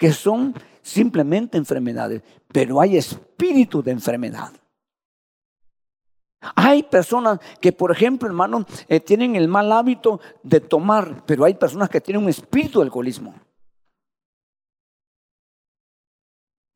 que 0.00 0.12
son 0.14 0.54
simplemente 0.80 1.58
enfermedades, 1.58 2.22
pero 2.48 2.80
hay 2.80 2.96
espíritu 2.96 3.82
de 3.82 3.90
enfermedad. 3.90 4.50
Hay 6.56 6.84
personas 6.84 7.38
que, 7.60 7.70
por 7.70 7.92
ejemplo, 7.92 8.26
hermano, 8.26 8.64
eh, 8.88 8.98
tienen 9.00 9.36
el 9.36 9.46
mal 9.46 9.70
hábito 9.70 10.18
de 10.42 10.60
tomar, 10.60 11.22
pero 11.26 11.44
hay 11.44 11.52
personas 11.52 11.90
que 11.90 12.00
tienen 12.00 12.22
un 12.22 12.30
espíritu 12.30 12.78
de 12.78 12.86
alcoholismo. 12.86 13.34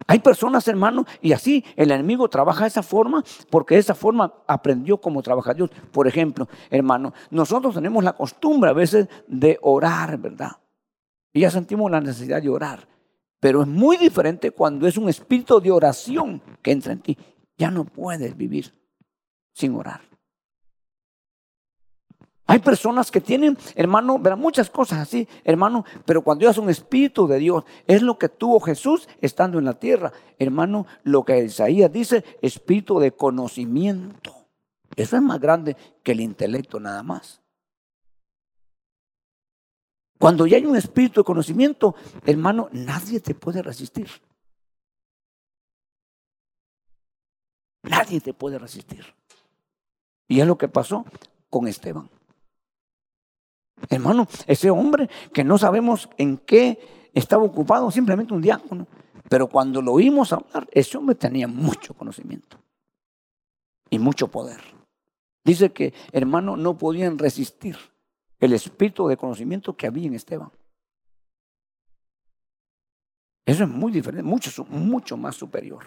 Hay 0.07 0.18
personas, 0.18 0.68
hermano, 0.68 1.07
y 1.22 1.33
así 1.33 1.64
el 1.77 1.93
enemigo 1.93 2.29
trabaja 2.29 2.64
de 2.64 2.68
esa 2.68 2.83
forma 2.83 3.25
porque 3.49 3.77
de 3.77 3.81
esa 3.81 3.95
forma 3.95 4.35
aprendió 4.47 4.99
cómo 4.99 5.22
trabaja 5.22 5.55
Dios. 5.55 5.70
Por 5.93 6.07
ejemplo, 6.07 6.47
hermano, 6.68 7.14
nosotros 7.31 7.75
tenemos 7.75 8.05
la 8.05 8.12
costumbre 8.12 8.68
a 8.68 8.75
veces 8.75 9.09
de 9.27 9.59
orar, 9.62 10.18
¿verdad? 10.18 10.59
Y 11.33 11.41
ya 11.41 11.51
sentimos 11.51 11.91
la 11.91 12.03
necesidad 12.03 12.43
de 12.43 12.51
orar. 12.51 12.93
Pero 13.45 13.61
es 13.61 13.68
muy 13.68 13.99
diferente 13.99 14.53
cuando 14.53 14.86
es 14.86 14.97
un 14.97 15.07
espíritu 15.07 15.61
de 15.61 15.70
oración 15.70 16.40
que 16.62 16.72
entra 16.72 16.95
en 16.95 17.03
ti. 17.03 17.18
Ya 17.59 17.70
no 17.70 17.84
puedes 17.84 18.34
vivir 18.34 18.72
sin 19.53 19.74
orar. 19.74 20.01
Hay 22.47 22.61
personas 22.61 23.11
que 23.11 23.20
tienen, 23.20 23.59
hermano, 23.74 24.18
verán 24.18 24.40
muchas 24.40 24.70
cosas 24.70 25.01
así, 25.01 25.28
hermano, 25.45 25.84
pero 26.07 26.22
cuando 26.22 26.49
es 26.49 26.57
un 26.57 26.70
espíritu 26.70 27.26
de 27.26 27.38
Dios, 27.38 27.64
es 27.86 28.01
lo 28.01 28.16
que 28.18 28.30
tuvo 28.30 28.61
Jesús 28.61 29.11
estando 29.20 29.59
en 29.59 29.66
la 29.66 29.74
tierra. 29.74 30.11
Hermano, 30.38 30.86
lo 31.03 31.22
que 31.26 31.45
Isaías 31.45 31.92
dice, 31.92 32.24
espíritu 32.40 32.99
de 32.99 33.12
conocimiento. 33.12 34.49
Eso 34.97 35.16
es 35.16 35.22
más 35.22 35.38
grande 35.38 35.76
que 36.03 36.12
el 36.12 36.22
intelecto 36.22 36.80
nada 36.80 37.03
más. 37.03 37.43
Cuando 40.25 40.47
ya 40.47 40.57
hay 40.57 40.64
un 40.64 40.75
espíritu 40.75 41.20
de 41.20 41.25
conocimiento, 41.25 41.95
hermano, 42.25 42.70
nadie 42.72 43.20
te 43.20 43.35
puede 43.35 43.61
resistir. 43.61 44.09
Nadie 47.83 48.22
te 48.22 48.33
puede 48.33 48.59
resistir. 48.59 49.05
Y 50.27 50.41
es 50.41 50.47
lo 50.47 50.57
que 50.57 50.68
pasó 50.68 51.05
con 51.51 51.68
Esteban. 51.68 52.09
Hermano, 53.91 54.27
ese 54.47 54.70
hombre 54.70 55.11
que 55.31 55.45
no 55.45 55.59
sabemos 55.59 56.09
en 56.16 56.39
qué 56.39 57.11
estaba 57.12 57.43
ocupado, 57.43 57.91
simplemente 57.91 58.33
un 58.33 58.41
diácono. 58.41 58.87
Pero 59.29 59.49
cuando 59.49 59.83
lo 59.83 59.93
oímos 59.93 60.33
hablar, 60.33 60.66
ese 60.72 60.97
hombre 60.97 61.16
tenía 61.16 61.49
mucho 61.49 61.93
conocimiento 61.93 62.57
y 63.91 63.99
mucho 63.99 64.29
poder. 64.29 64.62
Dice 65.45 65.70
que, 65.75 65.93
hermano, 66.12 66.57
no 66.57 66.79
podían 66.79 67.18
resistir 67.18 67.77
el 68.41 68.53
espíritu 68.53 69.09
de 69.09 69.16
conocimiento 69.16 69.76
que 69.76 69.87
había 69.87 70.07
en 70.07 70.14
Esteban. 70.14 70.51
Eso 73.47 73.64
es 73.64 73.70
muy 73.70 73.93
diferente, 73.93 74.22
mucho, 74.22 74.64
mucho 74.64 75.16
más 75.16 75.37
superior. 75.37 75.87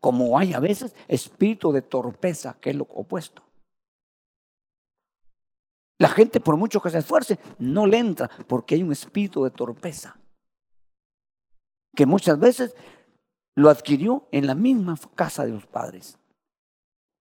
Como 0.00 0.38
hay 0.38 0.54
a 0.54 0.60
veces 0.60 0.94
espíritu 1.08 1.72
de 1.72 1.82
torpeza, 1.82 2.56
que 2.58 2.70
es 2.70 2.76
lo 2.76 2.84
opuesto. 2.84 3.42
La 5.98 6.08
gente, 6.08 6.40
por 6.40 6.56
mucho 6.56 6.80
que 6.80 6.88
se 6.88 6.98
esfuerce, 6.98 7.38
no 7.58 7.86
le 7.86 7.98
entra 7.98 8.30
porque 8.46 8.74
hay 8.74 8.82
un 8.82 8.92
espíritu 8.92 9.44
de 9.44 9.50
torpeza. 9.50 10.16
Que 11.94 12.06
muchas 12.06 12.38
veces 12.38 12.74
lo 13.54 13.68
adquirió 13.68 14.26
en 14.32 14.46
la 14.46 14.54
misma 14.54 14.96
casa 15.14 15.44
de 15.44 15.50
los 15.50 15.66
padres. 15.66 16.18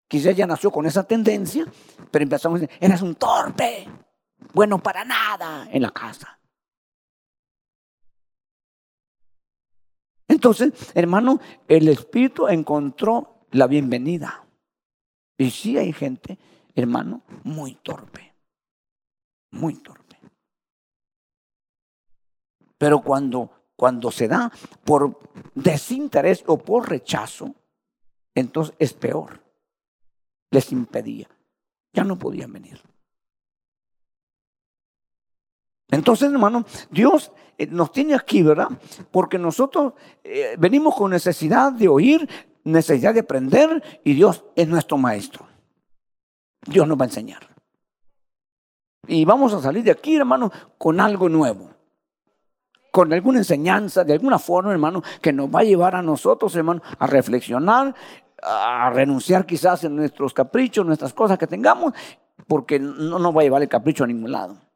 Quizás 0.08 0.36
ya 0.36 0.48
nació 0.48 0.72
con 0.72 0.86
esa 0.86 1.04
tendencia, 1.04 1.66
pero 2.10 2.24
empezamos 2.24 2.58
a 2.58 2.62
decir, 2.62 2.78
eres 2.80 3.02
un 3.02 3.16
torpe 3.16 3.88
bueno 4.54 4.80
para 4.80 5.06
nada 5.06 5.68
en 5.72 5.82
la 5.82 5.92
casa. 5.92 6.40
Entonces, 10.28 10.74
hermano, 10.94 11.40
el 11.68 11.88
Espíritu 11.88 12.48
encontró 12.48 13.46
la 13.52 13.68
bienvenida. 13.68 14.46
Y 15.38 15.50
sí 15.52 15.78
hay 15.78 15.92
gente, 15.92 16.38
hermano, 16.76 17.24
muy 17.44 17.76
torpe, 17.76 18.36
muy 19.52 19.76
torpe. 19.76 20.18
Pero 22.78 23.02
cuando, 23.02 23.52
cuando 23.76 24.12
se 24.12 24.28
da 24.28 24.52
por 24.86 25.20
desinterés 25.56 26.44
o 26.48 26.58
por 26.58 26.90
rechazo, 26.90 27.56
entonces 28.36 28.76
es 28.80 28.94
peor. 28.94 29.42
Les 30.52 30.72
impedía. 30.72 31.28
Ya 31.92 32.04
no 32.04 32.18
podían 32.18 32.54
venir. 32.54 32.82
Entonces, 35.92 36.32
hermano, 36.32 36.66
Dios 36.92 37.32
eh, 37.58 37.68
nos 37.68 37.92
tiene 37.92 38.16
aquí, 38.16 38.44
¿verdad? 38.44 38.70
Porque 39.12 39.38
nosotros 39.38 39.94
eh, 40.24 40.56
venimos 40.58 40.96
con 40.96 41.12
necesidad 41.12 41.72
de 41.72 41.88
oír, 41.88 42.28
necesidad 42.64 43.14
de 43.14 43.22
aprender 43.22 43.84
y 44.04 44.14
Dios 44.14 44.46
es 44.56 44.68
nuestro 44.68 44.98
maestro. 44.98 45.46
Dios 46.66 46.88
nos 46.88 46.98
va 46.98 47.04
a 47.04 47.08
enseñar. 47.08 47.50
Y 49.08 49.26
vamos 49.26 49.54
a 49.54 49.62
salir 49.62 49.84
de 49.84 49.92
aquí, 49.92 50.16
hermano, 50.16 50.52
con 50.78 51.00
algo 51.00 51.30
nuevo. 51.30 51.72
Con 52.92 53.12
alguna 53.12 53.40
enseñanza, 53.40 54.04
de 54.04 54.14
alguna 54.14 54.40
forma, 54.40 54.72
hermano, 54.72 55.02
que 55.22 55.34
nos 55.34 55.50
va 55.50 55.62
a 55.62 55.64
llevar 55.64 55.96
a 55.96 56.02
nosotros, 56.02 56.56
hermano, 56.56 56.82
a 56.98 57.08
reflexionar, 57.08 57.96
a 58.42 58.90
renunciar 58.92 59.46
quizás 59.46 59.84
en 59.84 59.96
nuestros 59.96 60.34
caprichos, 60.34 60.86
nuestras 60.86 61.14
cosas 61.14 61.38
que 61.38 61.48
tengamos, 61.48 61.94
porque 62.48 62.80
no 62.80 63.20
nos 63.20 63.36
va 63.36 63.42
a 63.42 63.44
llevar 63.44 63.62
el 63.62 63.70
capricho 63.70 64.04
a 64.04 64.08
ningún 64.08 64.32
lado. 64.32 64.69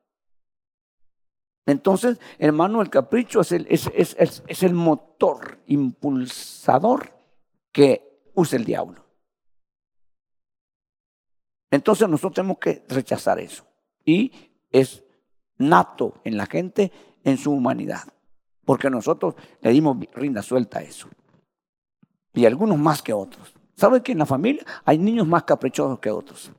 Entonces, 1.66 2.20
hermano, 2.40 2.82
el 2.82 2.90
capricho 2.90 3.42
es 3.42 3.52
el, 3.52 4.74
motor 4.74 5.60
impulsador 5.68 7.14
que 7.72 8.30
usa 8.34 8.58
el 8.58 8.66
diablo. 8.66 9.06
Entonces 11.72 12.08
nosotros 12.10 12.34
tenemos 12.34 12.58
que 12.58 12.84
rechazar 12.90 13.40
eso. 13.40 13.66
Y 14.06 14.32
es 14.70 15.04
nato 15.58 16.16
en 16.24 16.38
la 16.38 16.46
gente, 16.46 16.92
en 17.24 17.38
su 17.38 17.52
humanidad. 17.52 18.04
Porque 18.66 18.90
nosotros 18.90 19.36
le 19.62 19.72
dimos 19.72 19.98
rinda 20.14 20.42
suelta 20.42 20.80
a 20.80 20.84
eso. 20.84 21.08
Y 22.34 22.46
algunos 22.46 22.78
más 22.78 23.02
que 23.02 23.14
otros. 23.14 23.54
¿Sabe 23.76 24.04
que 24.04 24.12
en 24.12 24.20
la 24.20 24.26
familia 24.26 24.66
hay 24.86 24.98
niños 24.98 25.28
más 25.28 25.44
caprichosos 25.44 26.00
que 26.00 26.12
otros? 26.12 26.52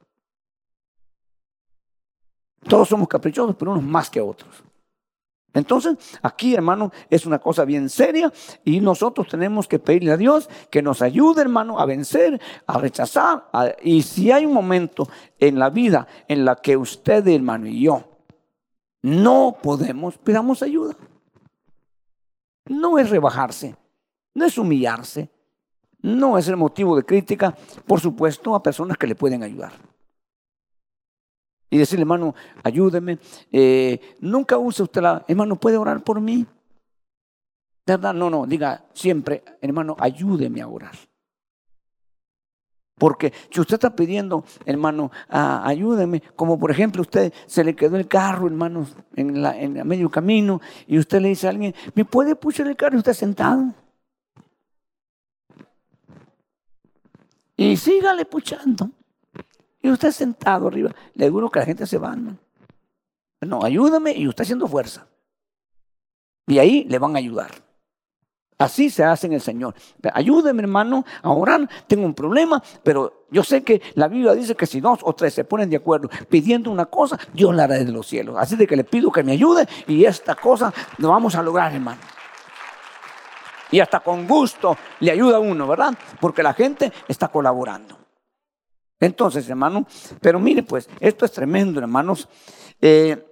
Todos 2.68 2.88
somos 2.88 3.06
caprichosos, 3.06 3.54
pero 3.56 3.72
unos 3.72 3.84
más 3.84 4.08
que 4.08 4.20
otros. 4.20 4.64
Entonces, 5.54 5.96
aquí, 6.20 6.54
hermano, 6.54 6.92
es 7.08 7.24
una 7.24 7.38
cosa 7.38 7.64
bien 7.64 7.88
seria 7.88 8.32
y 8.64 8.80
nosotros 8.80 9.28
tenemos 9.28 9.68
que 9.68 9.78
pedirle 9.78 10.10
a 10.10 10.16
Dios 10.16 10.50
que 10.68 10.82
nos 10.82 11.00
ayude, 11.00 11.42
hermano, 11.42 11.78
a 11.78 11.86
vencer, 11.86 12.40
a 12.66 12.78
rechazar. 12.78 13.46
y 13.82 14.02
si 14.02 14.32
hay 14.32 14.44
un 14.44 14.52
momento 14.52 15.08
en 15.38 15.58
la 15.58 15.70
vida 15.70 16.06
en 16.26 16.44
la 16.44 16.56
que 16.56 16.76
usted, 16.76 17.26
hermano, 17.28 17.68
y 17.68 17.82
yo 17.82 18.04
no 19.02 19.56
podemos, 19.62 20.18
pidamos 20.18 20.62
ayuda. 20.62 20.96
No 22.66 22.98
es 22.98 23.10
rebajarse, 23.10 23.76
no 24.34 24.44
es 24.46 24.58
humillarse, 24.58 25.30
no 26.00 26.36
es 26.36 26.48
el 26.48 26.56
motivo 26.56 26.96
de 26.96 27.04
crítica, 27.04 27.54
por 27.86 28.00
supuesto, 28.00 28.54
a 28.54 28.62
personas 28.62 28.96
que 28.96 29.06
le 29.06 29.14
pueden 29.14 29.42
ayudar 29.42 29.93
y 31.74 31.78
decirle, 31.78 32.02
hermano, 32.02 32.36
ayúdeme. 32.62 33.18
Eh, 33.50 33.98
nunca 34.20 34.56
use 34.58 34.84
usted 34.84 35.02
la, 35.02 35.24
hermano, 35.26 35.56
¿puede 35.56 35.76
orar 35.76 36.04
por 36.04 36.20
mí? 36.20 36.46
¿Verdad? 37.84 38.14
No, 38.14 38.30
no, 38.30 38.46
diga 38.46 38.84
siempre, 38.92 39.42
hermano, 39.60 39.96
ayúdeme 39.98 40.62
a 40.62 40.68
orar. 40.68 40.94
Porque 42.96 43.32
si 43.50 43.60
usted 43.60 43.74
está 43.74 43.96
pidiendo, 43.96 44.44
hermano, 44.64 45.10
ayúdeme, 45.28 46.22
como 46.36 46.60
por 46.60 46.70
ejemplo 46.70 47.02
usted 47.02 47.32
se 47.46 47.64
le 47.64 47.74
quedó 47.74 47.96
el 47.96 48.06
carro, 48.06 48.46
hermano, 48.46 48.86
en, 49.16 49.42
la, 49.42 49.60
en 49.60 49.84
medio 49.84 50.08
camino, 50.08 50.60
y 50.86 50.96
usted 50.96 51.20
le 51.20 51.30
dice 51.30 51.48
a 51.48 51.50
alguien, 51.50 51.74
¿me 51.96 52.04
puede 52.04 52.36
puchar 52.36 52.68
el 52.68 52.76
carro 52.76 52.94
y 52.94 52.98
usted 52.98 53.14
sentado? 53.14 53.74
Y 57.56 57.76
sígale 57.76 58.24
puchando. 58.26 58.90
Y 59.84 59.90
usted 59.90 60.12
sentado 60.12 60.68
arriba. 60.68 60.90
Le 61.12 61.26
digo 61.26 61.50
que 61.50 61.58
la 61.58 61.66
gente 61.66 61.86
se 61.86 61.98
va. 61.98 62.16
¿no? 62.16 62.38
no, 63.42 63.62
ayúdame 63.62 64.12
y 64.12 64.26
usted 64.26 64.44
haciendo 64.44 64.66
fuerza. 64.66 65.06
Y 66.46 66.58
ahí 66.58 66.84
le 66.84 66.98
van 66.98 67.14
a 67.14 67.18
ayudar. 67.18 67.50
Así 68.56 68.88
se 68.88 69.04
hace 69.04 69.26
en 69.26 69.34
el 69.34 69.42
Señor. 69.42 69.74
Ayúdeme, 70.14 70.62
hermano, 70.62 71.04
a 71.20 71.30
orar. 71.30 71.68
Tengo 71.86 72.06
un 72.06 72.14
problema, 72.14 72.62
pero 72.82 73.26
yo 73.30 73.44
sé 73.44 73.62
que 73.62 73.82
la 73.94 74.08
Biblia 74.08 74.32
dice 74.32 74.54
que 74.54 74.64
si 74.64 74.80
dos 74.80 75.00
o 75.02 75.14
tres 75.14 75.34
se 75.34 75.44
ponen 75.44 75.68
de 75.68 75.76
acuerdo 75.76 76.08
pidiendo 76.30 76.70
una 76.70 76.86
cosa, 76.86 77.18
Dios 77.34 77.54
la 77.54 77.64
hará 77.64 77.74
desde 77.74 77.92
los 77.92 78.06
cielos. 78.06 78.36
Así 78.38 78.56
de 78.56 78.66
que 78.66 78.76
le 78.76 78.84
pido 78.84 79.12
que 79.12 79.22
me 79.22 79.32
ayude 79.32 79.68
y 79.86 80.06
esta 80.06 80.34
cosa 80.34 80.72
lo 80.96 81.10
vamos 81.10 81.34
a 81.34 81.42
lograr, 81.42 81.74
hermano. 81.74 82.00
Y 83.70 83.80
hasta 83.80 84.00
con 84.00 84.26
gusto 84.26 84.78
le 85.00 85.10
ayuda 85.10 85.36
a 85.36 85.40
uno, 85.40 85.66
¿verdad? 85.66 85.92
Porque 86.20 86.42
la 86.42 86.54
gente 86.54 86.90
está 87.06 87.28
colaborando. 87.28 88.03
Entonces, 89.00 89.48
hermano, 89.48 89.86
pero 90.20 90.38
mire, 90.38 90.62
pues, 90.62 90.88
esto 91.00 91.24
es 91.24 91.32
tremendo, 91.32 91.80
hermanos. 91.80 92.28
Eh, 92.80 93.22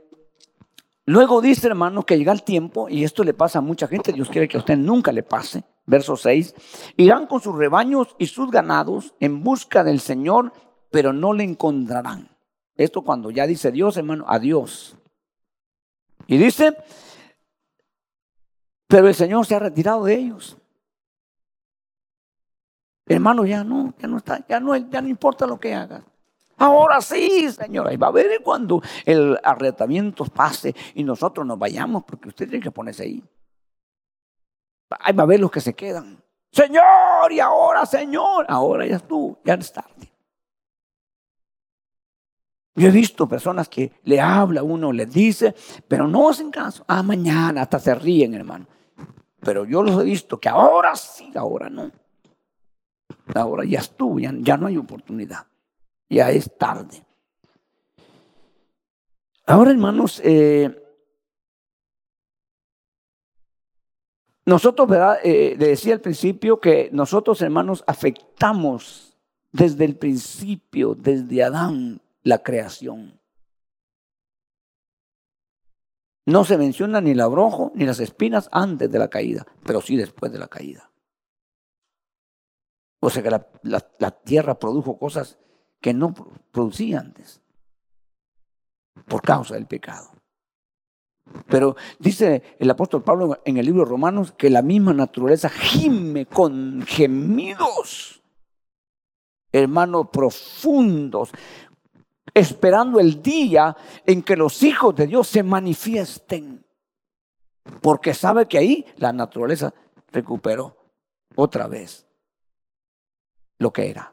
Luego 1.04 1.40
dice, 1.40 1.66
hermano, 1.66 2.06
que 2.06 2.16
llega 2.16 2.32
el 2.32 2.44
tiempo, 2.44 2.88
y 2.88 3.02
esto 3.02 3.24
le 3.24 3.34
pasa 3.34 3.58
a 3.58 3.62
mucha 3.62 3.88
gente, 3.88 4.12
Dios 4.12 4.28
quiere 4.28 4.46
que 4.46 4.56
a 4.56 4.60
usted 4.60 4.76
nunca 4.76 5.10
le 5.10 5.24
pase. 5.24 5.64
Verso 5.84 6.16
6, 6.16 6.54
irán 6.96 7.26
con 7.26 7.40
sus 7.40 7.56
rebaños 7.56 8.14
y 8.18 8.26
sus 8.26 8.52
ganados 8.52 9.14
en 9.18 9.42
busca 9.42 9.82
del 9.82 9.98
Señor, 9.98 10.52
pero 10.92 11.12
no 11.12 11.32
le 11.32 11.42
encontrarán. 11.42 12.28
Esto 12.76 13.02
cuando 13.02 13.32
ya 13.32 13.48
dice 13.48 13.72
Dios, 13.72 13.96
hermano, 13.96 14.24
adiós. 14.28 14.96
Y 16.28 16.38
dice, 16.38 16.76
pero 18.86 19.08
el 19.08 19.14
Señor 19.16 19.44
se 19.44 19.56
ha 19.56 19.58
retirado 19.58 20.04
de 20.04 20.14
ellos. 20.14 20.56
Hermano, 23.07 23.44
ya 23.44 23.64
no, 23.64 23.94
ya 23.98 24.09
no 24.09 24.18
está, 24.18 24.46
ya 24.46 24.61
no, 24.61 24.76
ya 24.76 25.03
no 25.03 25.09
importa 25.09 25.46
lo 25.46 25.59
que 25.59 25.74
haga. 25.74 26.05
Ahora 26.57 27.00
sí, 27.00 27.50
Señor, 27.50 27.92
y 27.92 27.96
va 27.96 28.09
a 28.09 28.12
ver 28.12 28.40
cuando 28.42 28.80
el 29.05 29.38
arrebatamiento 29.42 30.24
pase 30.26 30.74
y 30.94 31.03
nosotros 31.03 31.44
nos 31.44 31.59
vayamos, 31.59 32.05
porque 32.05 32.28
usted 32.28 32.48
tiene 32.48 32.62
que 32.62 32.70
ponerse 32.70 33.03
ahí. 33.03 33.24
Ahí 35.00 35.14
va 35.14 35.24
a 35.24 35.26
ver 35.26 35.40
los 35.40 35.50
que 35.50 35.61
se 35.61 35.74
quedan. 35.74 36.22
Señor, 36.53 37.32
y 37.32 37.40
ahora, 37.40 37.86
Señor, 37.86 38.46
ahora 38.48 38.86
ya 38.86 38.98
tú, 38.98 39.36
ya 39.44 39.55
es 39.55 39.72
tarde. 39.72 40.12
Yo 42.74 42.88
he 42.88 42.90
visto 42.90 43.28
personas 43.28 43.68
que 43.68 43.92
le 44.05 44.20
habla 44.20 44.62
uno, 44.62 44.92
les 44.92 45.12
dice, 45.12 45.55
pero 45.88 46.07
no 46.07 46.28
hacen 46.28 46.50
caso. 46.50 46.84
Ah, 46.86 47.03
mañana 47.03 47.62
hasta 47.62 47.78
se 47.78 47.94
ríen, 47.94 48.34
hermano. 48.34 48.66
Pero 49.40 49.64
yo 49.64 49.82
los 49.82 50.00
he 50.00 50.05
visto 50.05 50.38
que 50.38 50.48
ahora 50.48 50.94
sí, 50.94 51.32
ahora 51.34 51.68
no. 51.68 51.90
Ahora 53.35 53.64
ya 53.64 53.81
estuvo, 53.81 54.18
ya 54.18 54.57
no 54.57 54.66
hay 54.66 54.77
oportunidad 54.77 55.47
ya 56.12 56.31
es 56.31 56.51
tarde. 56.57 57.05
Ahora, 59.47 59.70
hermanos, 59.70 60.20
eh, 60.23 60.79
nosotros, 64.45 64.89
¿verdad? 64.89 65.18
Eh, 65.25 65.57
le 65.59 65.68
decía 65.68 65.95
al 65.95 66.01
principio 66.01 66.61
que 66.61 66.91
nosotros, 66.93 67.41
hermanos, 67.43 67.83
afectamos 67.87 69.16
desde 69.51 69.85
el 69.85 69.97
principio, 69.97 70.95
desde 70.95 71.43
Adán, 71.43 72.01
la 72.23 72.43
creación. 72.43 73.18
No 76.25 76.45
se 76.45 76.57
menciona 76.57 77.01
ni 77.01 77.11
el 77.11 77.20
abrojo 77.20 77.73
ni 77.75 77.85
las 77.85 77.99
espinas 77.99 78.49
antes 78.53 78.91
de 78.91 78.99
la 78.99 79.09
caída, 79.09 79.45
pero 79.64 79.81
sí 79.81 79.97
después 79.97 80.31
de 80.31 80.39
la 80.39 80.47
caída. 80.47 80.91
O 83.05 83.11
sea 83.11 83.22
que 83.22 83.30
la 83.30 84.11
tierra 84.12 84.59
produjo 84.59 84.96
cosas 84.96 85.36
que 85.80 85.92
no 85.92 86.14
producía 86.53 87.00
antes 87.00 87.42
por 89.09 89.20
causa 89.20 89.55
del 89.55 89.66
pecado. 89.66 90.11
Pero 91.48 91.76
dice 91.98 92.57
el 92.59 92.70
apóstol 92.70 93.03
Pablo 93.03 93.40
en 93.44 93.57
el 93.57 93.66
libro 93.66 93.84
de 93.84 93.90
Romanos 93.90 94.32
que 94.32 94.50
la 94.50 94.62
misma 94.62 94.92
naturaleza 94.92 95.48
gime 95.48 96.26
con 96.26 96.82
gemidos, 96.86 98.22
hermanos 99.50 100.09
profundos, 100.12 101.30
esperando 102.34 103.00
el 103.00 103.20
día 103.20 103.76
en 104.07 104.22
que 104.22 104.36
los 104.36 104.62
hijos 104.62 104.94
de 104.94 105.09
Dios 105.09 105.26
se 105.26 105.42
manifiesten. 105.42 106.64
Porque 107.80 108.14
sabe 108.14 108.46
que 108.46 108.59
ahí 108.59 108.86
la 108.96 109.12
naturaleza 109.12 109.72
recuperó 110.12 110.76
otra 111.34 111.66
vez 111.66 112.07
lo 113.62 113.72
que 113.72 113.88
era. 113.88 114.12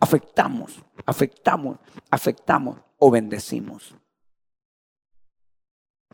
afectamos, 0.00 0.82
afectamos, 1.04 1.78
afectamos 2.10 2.78
o 2.98 3.10
bendecimos. 3.10 3.94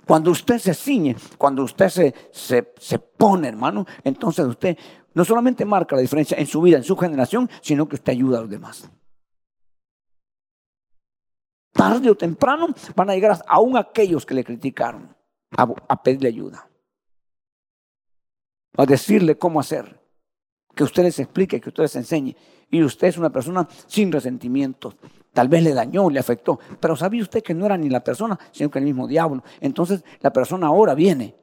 Cuando 0.06 0.32
usted 0.32 0.58
se 0.58 0.74
ciñe, 0.74 1.16
cuando 1.38 1.62
usted 1.62 1.88
se, 1.88 2.14
se, 2.32 2.74
se, 2.76 2.98
pone, 2.98 3.48
hermano, 3.48 3.86
entonces 4.02 4.44
usted 4.46 4.76
no 5.14 5.24
solamente 5.24 5.64
marca 5.64 5.94
la 5.94 6.02
diferencia 6.02 6.36
en 6.38 6.46
su 6.46 6.60
vida, 6.60 6.76
en 6.76 6.82
su 6.82 6.96
generación, 6.96 7.48
sino 7.60 7.88
que 7.88 7.96
usted 7.96 8.12
ayuda 8.12 8.38
a 8.38 8.40
los 8.42 8.50
demás. 8.50 8.90
Tarde 11.72 12.10
o 12.10 12.16
temprano 12.16 12.68
van 12.96 13.10
a 13.10 13.14
llegar 13.14 13.40
aún 13.46 13.76
aquellos 13.76 14.26
que 14.26 14.34
le 14.34 14.44
criticaron 14.44 15.16
a, 15.56 15.62
a 15.88 16.02
pedirle 16.02 16.28
ayuda, 16.28 16.68
a 18.76 18.86
decirle 18.86 19.36
cómo 19.36 19.60
hacer, 19.60 20.00
que 20.74 20.84
usted 20.84 21.02
les 21.02 21.18
explique, 21.18 21.60
que 21.60 21.68
usted 21.68 21.82
les 21.84 21.96
enseñe 21.96 22.36
y 22.70 22.82
usted 22.82 23.08
es 23.08 23.18
una 23.18 23.30
persona 23.30 23.68
sin 23.86 24.10
resentimientos. 24.10 24.96
Tal 25.32 25.48
vez 25.48 25.62
le 25.62 25.74
dañó, 25.74 26.08
le 26.10 26.20
afectó, 26.20 26.58
pero 26.80 26.96
sabía 26.96 27.22
usted 27.22 27.42
que 27.42 27.54
no 27.54 27.66
era 27.66 27.76
ni 27.76 27.88
la 27.88 28.02
persona, 28.02 28.38
sino 28.50 28.70
que 28.70 28.78
el 28.78 28.84
mismo 28.84 29.06
diablo. 29.06 29.42
Entonces 29.60 30.04
la 30.20 30.32
persona 30.32 30.66
ahora 30.66 30.94
viene 30.94 31.36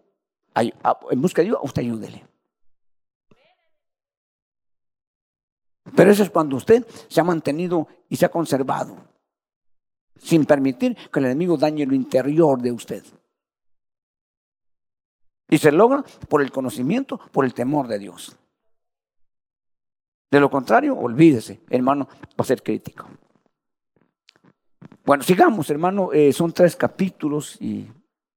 en 0.56 1.22
busca 1.22 1.42
de 1.42 1.50
Dios, 1.50 1.60
usted 1.64 1.84
ayúdele. 1.84 2.26
Pero 5.96 6.12
eso 6.12 6.24
es 6.24 6.30
cuando 6.30 6.56
usted 6.56 6.86
se 7.08 7.20
ha 7.20 7.24
mantenido 7.24 7.88
y 8.10 8.16
se 8.16 8.26
ha 8.26 8.30
conservado, 8.30 8.96
sin 10.18 10.46
permitir 10.46 10.96
que 11.12 11.20
el 11.20 11.26
enemigo 11.26 11.58
dañe 11.58 11.86
lo 11.86 11.96
interior 11.96 12.62
de 12.62 12.72
usted. 12.72 13.04
Y 15.50 15.58
se 15.58 15.72
logra 15.72 16.04
por 16.28 16.42
el 16.42 16.52
conocimiento, 16.52 17.20
por 17.32 17.46
el 17.46 17.54
temor 17.54 17.88
de 17.88 18.00
Dios. 18.00 18.38
De 20.32 20.40
lo 20.40 20.50
contrario, 20.50 20.96
olvídese, 20.96 21.62
hermano, 21.70 22.08
va 22.08 22.44
a 22.44 22.44
ser 22.44 22.62
crítico. 22.62 23.08
Bueno, 25.04 25.24
sigamos, 25.24 25.70
hermano. 25.72 26.14
Eh, 26.14 26.32
son 26.32 26.54
tres 26.54 26.76
capítulos 26.76 27.58
y 27.60 27.88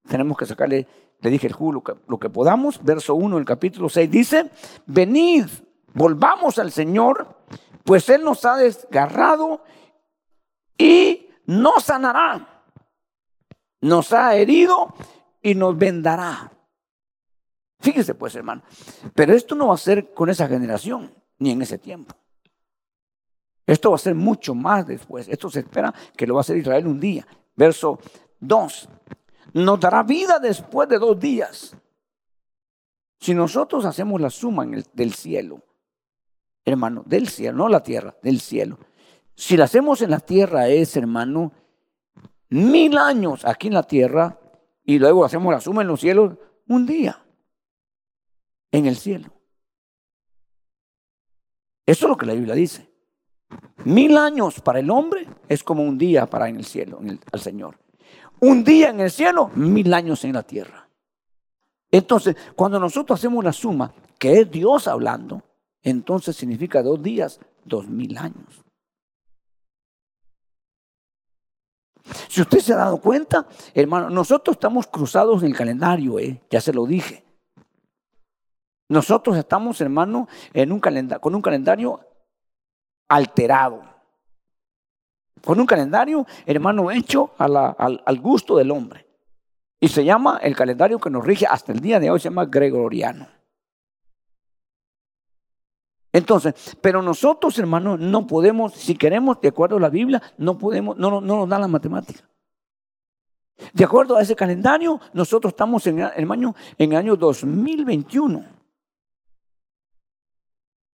tenemos 0.09 0.39
que 0.39 0.47
sacarle, 0.47 0.87
le 1.21 1.31
dije 1.31 1.47
el 1.47 1.53
jugo, 1.53 1.83
lo 2.09 2.19
que, 2.19 2.31
podamos. 2.31 2.83
Verso 2.83 3.15
1 3.15 3.37
del 3.37 3.45
capítulo 3.45 3.91
6 3.91 4.11
dice, 4.11 4.51
venid, 4.87 5.47
volvamos 5.93 6.59
al 6.59 6.73
Señor, 6.73 7.37
pues 7.85 8.09
Él 8.09 8.25
nos 8.25 8.47
ha 8.47 8.57
desgarrado 8.57 9.63
y 10.79 11.27
nos 11.45 11.85
sanará. 11.85 12.65
Nos 13.83 14.15
ha 14.15 14.35
herido 14.37 14.95
y 15.43 15.55
nos 15.55 15.77
vendará. 15.77 16.53
Fíjese 17.83 18.15
pues, 18.15 18.35
hermano. 18.37 18.63
Pero 19.15 19.35
esto 19.35 19.55
no 19.57 19.69
va 19.69 19.75
a 19.75 19.79
ser 19.79 20.15
con 20.15 20.31
esa 20.31 20.47
generación 20.47 21.13
ni 21.39 21.51
en 21.51 21.61
ese 21.61 21.79
tiempo. 21.79 22.15
Esto 23.67 23.91
va 23.91 23.97
a 23.97 23.99
ser 23.99 24.15
mucho 24.15 24.55
más 24.55 24.87
después. 24.87 25.29
Esto 25.29 25.51
se 25.51 25.61
espera 25.61 25.93
que 26.17 26.27
lo 26.27 26.35
va 26.35 26.41
a 26.41 26.43
hacer 26.43 26.57
Israel 26.57 26.87
un 26.87 27.01
día. 27.01 27.27
Verso 27.57 27.99
2. 28.39 28.89
Nos 29.55 29.81
dará 29.81 30.05
vida 30.05 30.39
después 30.39 30.89
de 30.89 30.99
dos 30.99 31.19
días. 31.19 31.77
Si 33.19 33.35
nosotros 33.35 33.85
hacemos 33.85 34.21
la 34.21 34.31
suma 34.31 34.65
del 34.65 35.15
cielo, 35.15 35.63
hermano, 36.65 37.03
del 37.05 37.29
cielo, 37.29 37.59
no 37.59 37.69
la 37.69 37.83
tierra, 37.83 38.17
del 38.23 38.41
cielo. 38.41 38.79
Si 39.35 39.57
la 39.57 39.65
hacemos 39.65 40.03
en 40.03 40.11
la 40.11 40.21
tierra 40.21 40.69
es, 40.69 40.97
hermano, 40.97 41.53
mil 42.49 42.97
años 42.97 43.45
aquí 43.45 43.69
en 43.69 43.75
la 43.75 43.83
tierra 43.83 44.39
y 44.85 44.99
luego 44.99 45.25
hacemos 45.25 45.53
la 45.53 45.61
suma 45.61 45.83
en 45.83 45.89
los 45.89 46.01
cielos, 46.01 46.35
un 46.69 46.87
día 46.87 47.22
en 48.73 48.87
el 48.87 48.97
cielo. 48.97 49.29
Eso 51.87 52.07
es 52.07 52.09
lo 52.09 52.17
que 52.17 52.27
la 52.27 52.35
Biblia 52.35 52.55
dice. 52.55 52.91
Mil 53.85 54.17
años 54.17 54.61
para 54.61 54.81
el 54.81 54.91
hombre 54.91 55.29
es 55.49 55.63
como 55.63 55.83
un 55.83 55.99
día 55.99 56.27
para 56.27 56.49
en 56.49 56.57
el 56.57 56.65
cielo, 56.65 57.01
al 57.31 57.41
Señor. 57.41 57.79
Un 58.41 58.65
día 58.65 58.91
en 58.91 59.01
el 59.01 59.11
cielo, 59.11 59.51
mil 59.55 59.93
años 59.93 60.25
en 60.25 60.33
la 60.33 60.43
tierra. 60.43 60.89
Entonces, 61.91 62.37
cuando 62.57 62.81
nosotros 62.81 63.21
hacemos 63.21 63.45
la 63.45 63.53
suma, 63.53 63.93
que 64.19 64.41
es 64.41 64.51
Dios 64.51 64.89
hablando, 64.89 65.43
entonces 65.83 66.35
significa 66.35 66.83
dos 66.83 67.03
días, 67.03 67.39
dos 67.65 67.87
mil 67.87 68.17
años. 68.17 68.65
Si 72.29 72.41
usted 72.41 72.59
se 72.61 72.73
ha 72.73 72.77
dado 72.77 72.99
cuenta, 72.99 73.47
hermano, 73.75 74.11
nosotros 74.11 74.57
estamos 74.57 74.87
cruzados 74.87 75.43
en 75.43 75.51
el 75.51 75.57
calendario, 75.57 76.19
¿eh? 76.19 76.41
ya 76.51 76.61
se 76.61 76.73
lo 76.73 76.87
dije. 76.87 77.25
Nosotros 78.93 79.39
estamos, 79.39 79.81
hermano, 79.81 80.29
en 80.53 80.71
un 80.71 80.79
con 80.79 81.35
un 81.35 81.41
calendario 81.41 81.99
alterado. 83.09 83.83
Con 85.43 85.59
un 85.59 85.65
calendario, 85.65 86.27
hermano, 86.45 86.91
hecho 86.91 87.31
al, 87.39 88.21
gusto 88.21 88.55
del 88.55 88.71
hombre. 88.71 89.07
Y 89.81 89.89
se 89.89 90.05
llama, 90.05 90.41
el 90.43 90.55
calendario 90.55 90.99
que 90.99 91.09
nos 91.09 91.25
rige 91.25 91.47
hasta 91.47 91.73
el 91.73 91.81
día 91.81 91.99
de 92.01 92.11
hoy, 92.11 92.21
se 92.21 92.29
llama 92.29 92.45
gregoriano. 92.45 93.29
Entonces, 96.13 96.77
pero 96.83 97.01
nosotros, 97.01 97.59
hermanos, 97.59 97.99
no 97.99 98.27
podemos, 98.27 98.75
si 98.75 98.95
queremos, 98.95 99.41
de 99.41 99.49
acuerdo 99.49 99.79
a 99.79 99.81
la 99.81 99.89
Biblia, 99.89 100.21
no 100.37 100.59
podemos, 100.59 100.99
no, 100.99 101.23
no 101.23 101.39
nos 101.39 101.49
da 101.49 101.59
la 101.59 101.67
matemática. 101.67 102.29
De 103.73 103.85
acuerdo 103.85 104.19
a 104.19 104.21
ese 104.21 104.37
calendario, 104.37 105.01
nosotros 105.15 105.55
estamos 105.55 105.87
en, 105.87 106.03
año, 106.03 106.55
en 106.77 106.93
el 106.93 106.99
año 106.99 107.17
2021. 107.17 108.61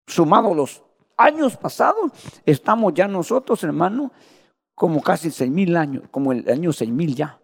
Sumado 0.08 0.56
los 0.56 0.82
años 1.18 1.58
pasados, 1.58 2.12
estamos 2.46 2.94
ya 2.94 3.08
nosotros, 3.08 3.64
hermano, 3.64 4.12
como 4.74 5.02
casi 5.02 5.30
seis 5.32 5.52
mil 5.52 5.76
años, 5.76 6.04
como 6.10 6.32
el 6.32 6.50
año 6.50 6.72
seis 6.72 6.90
mil 6.90 7.14
ya. 7.14 7.40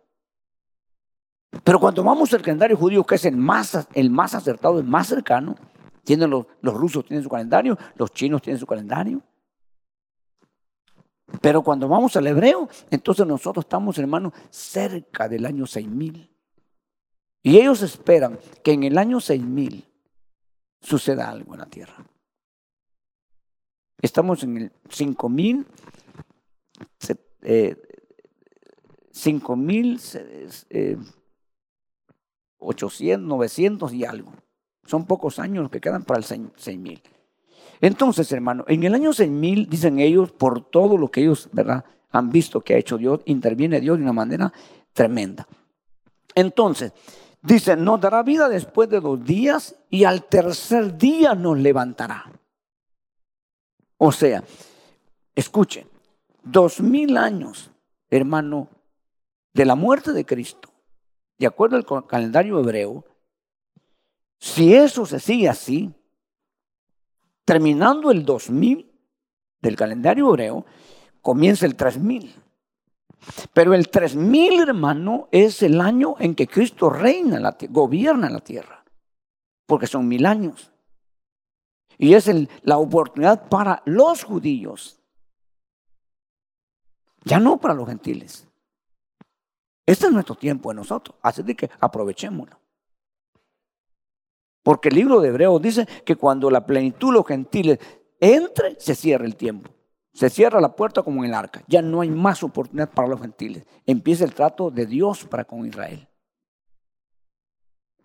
Pero 1.64 1.80
cuando 1.80 2.03
vamos 2.03 2.34
al 2.34 2.41
calendario 2.41 2.78
judío, 2.78 3.03
que 3.03 3.16
es 3.16 3.26
el 3.26 3.36
más, 3.36 3.88
el 3.93 4.09
más 4.09 4.34
acertado, 4.34 4.80
el 4.80 4.86
más 4.86 5.07
cercano, 5.07 5.55
tienen 6.03 6.30
los, 6.30 6.45
los 6.61 6.74
rusos 6.74 7.05
tienen 7.05 7.24
su 7.24 7.30
calendario, 7.30 7.78
los 7.95 8.11
chinos 8.11 8.41
tienen 8.41 8.59
su 8.59 8.66
calendario. 8.66 9.22
Pero 11.41 11.64
cuando 11.64 11.88
vamos 11.88 12.16
al 12.16 12.28
hebreo, 12.28 12.70
entonces 12.91 13.26
nosotros 13.26 13.66
estamos, 13.66 13.97
hermanos, 13.97 14.34
cerca 14.49 15.28
del 15.28 15.45
año 15.45 15.66
6000. 15.66 16.30
Y 17.43 17.57
ellos 17.57 17.82
esperan 17.82 18.39
que 18.64 18.72
en 18.72 18.84
el 18.84 18.97
año 18.97 19.20
6000 19.20 19.86
suceda 20.82 21.30
algo 21.30 21.53
en 21.53 21.59
la 21.59 21.66
tierra. 21.66 21.95
Estamos 24.04 24.43
en 24.43 24.58
el 24.58 24.72
5000, 24.89 25.66
eh, 27.41 27.76
5800, 29.12 30.68
eh, 30.70 30.97
900 33.18 33.93
y 33.93 34.04
algo. 34.04 34.34
Son 34.86 35.06
pocos 35.06 35.39
años 35.39 35.72
que 35.72 35.80
quedan 35.80 36.04
para 36.04 36.18
el 36.18 36.26
6000. 36.26 37.01
Entonces, 37.80 38.30
hermano, 38.34 38.66
en 38.68 38.84
el 38.84 38.93
año 38.93 39.14
6000, 39.14 39.70
dicen 39.70 39.99
ellos, 39.99 40.34
por 40.34 40.70
todo 40.70 40.97
lo 40.97 41.10
que 41.10 41.22
ellos, 41.22 41.47
¿verdad? 41.54 41.86
Han 42.12 42.30
visto 42.30 42.60
que 42.60 42.74
ha 42.74 42.78
hecho 42.78 42.97
Dios, 42.97 43.22
interviene 43.24 43.80
Dios 43.80 43.97
de 43.97 44.04
una 44.04 44.12
manera 44.12 44.51
tremenda. 44.91 45.47
Entonces, 46.36 46.91
dice, 47.41 47.78
nos 47.78 48.01
dará 48.01 48.22
vida 48.22 48.49
después 48.49 48.89
de 48.89 48.99
dos 48.99 49.24
días 49.24 49.78
y 49.89 50.04
al 50.04 50.26
tercer 50.26 50.97
día 50.97 51.36
nos 51.36 51.58
levantará. 51.58 52.30
O 54.06 54.12
sea, 54.12 54.43
escuchen, 55.34 55.88
dos 56.43 56.82
mil 56.82 57.16
años, 57.16 57.72
hermano, 58.10 58.68
de 59.54 59.64
la 59.64 59.76
muerte 59.76 60.12
de 60.12 60.26
Cristo, 60.26 60.74
de 61.39 61.47
acuerdo 61.47 61.78
al 61.78 62.06
calendario 62.06 62.60
hebreo, 62.60 63.06
si 64.39 64.76
eso 64.76 65.06
se 65.06 65.22
sigue 65.22 65.47
así, 65.47 65.95
terminando 67.45 68.12
el 68.12 68.26
2000 68.26 68.91
del 69.62 69.76
calendario 69.78 70.28
hebreo, 70.28 70.66
comienza 71.22 71.66
el 71.66 71.78
3000. 71.78 72.36
Pero 73.54 73.74
el 73.74 73.88
3000, 73.88 74.64
hermano, 74.64 75.30
es 75.32 75.64
el 75.64 75.80
año 75.80 76.16
en 76.20 76.36
que 76.36 76.47
Cristo 76.47 76.89
reina, 76.89 77.39
la, 77.39 77.56
gobierna 77.70 78.30
la 78.30 78.41
tierra, 78.41 78.84
porque 79.66 79.88
son 79.88 80.10
mil 80.10 80.26
años. 80.26 80.73
Y 81.98 82.14
es 82.14 82.30
la 82.64 82.78
oportunidad 82.78 83.48
para 83.50 83.82
los 83.86 84.24
judíos, 84.24 85.00
ya 87.24 87.39
no 87.39 87.58
para 87.58 87.74
los 87.74 87.88
gentiles. 87.88 88.48
Este 89.86 90.06
es 90.08 90.12
nuestro 90.12 90.36
tiempo 90.36 90.70
de 90.70 90.76
nosotros, 90.76 91.18
así 91.22 91.44
de 91.44 91.56
que 91.56 91.70
aprovechémoslo. 91.80 92.60
Porque 94.64 94.89
el 94.89 94.96
libro 94.96 95.20
de 95.20 95.28
Hebreos 95.30 95.62
dice 95.62 95.86
que 96.06 96.16
cuando 96.16 96.50
la 96.50 96.66
plenitud 96.66 97.10
de 97.10 97.14
los 97.14 97.28
gentiles 97.28 97.80
entre, 98.20 98.80
se 98.80 98.96
cierra 98.96 99.26
el 99.26 99.36
tiempo. 99.36 99.70
Se 100.14 100.30
cierra 100.30 100.62
la 100.62 100.76
puerta 100.76 101.02
como 101.02 101.24
en 101.24 101.30
el 101.30 101.36
arca. 101.36 101.64
Ya 101.68 101.82
no 101.82 102.02
hay 102.02 102.10
más 102.10 102.44
oportunidad 102.44 102.89
para 102.89 103.10
los 103.10 103.20
gentiles. 103.20 103.66
Empieza 103.86 104.24
el 104.24 104.34
trato 104.34 104.72
de 104.72 104.86
Dios 104.86 105.26
para 105.26 105.44
con 105.44 105.66
Israel. 105.66 106.08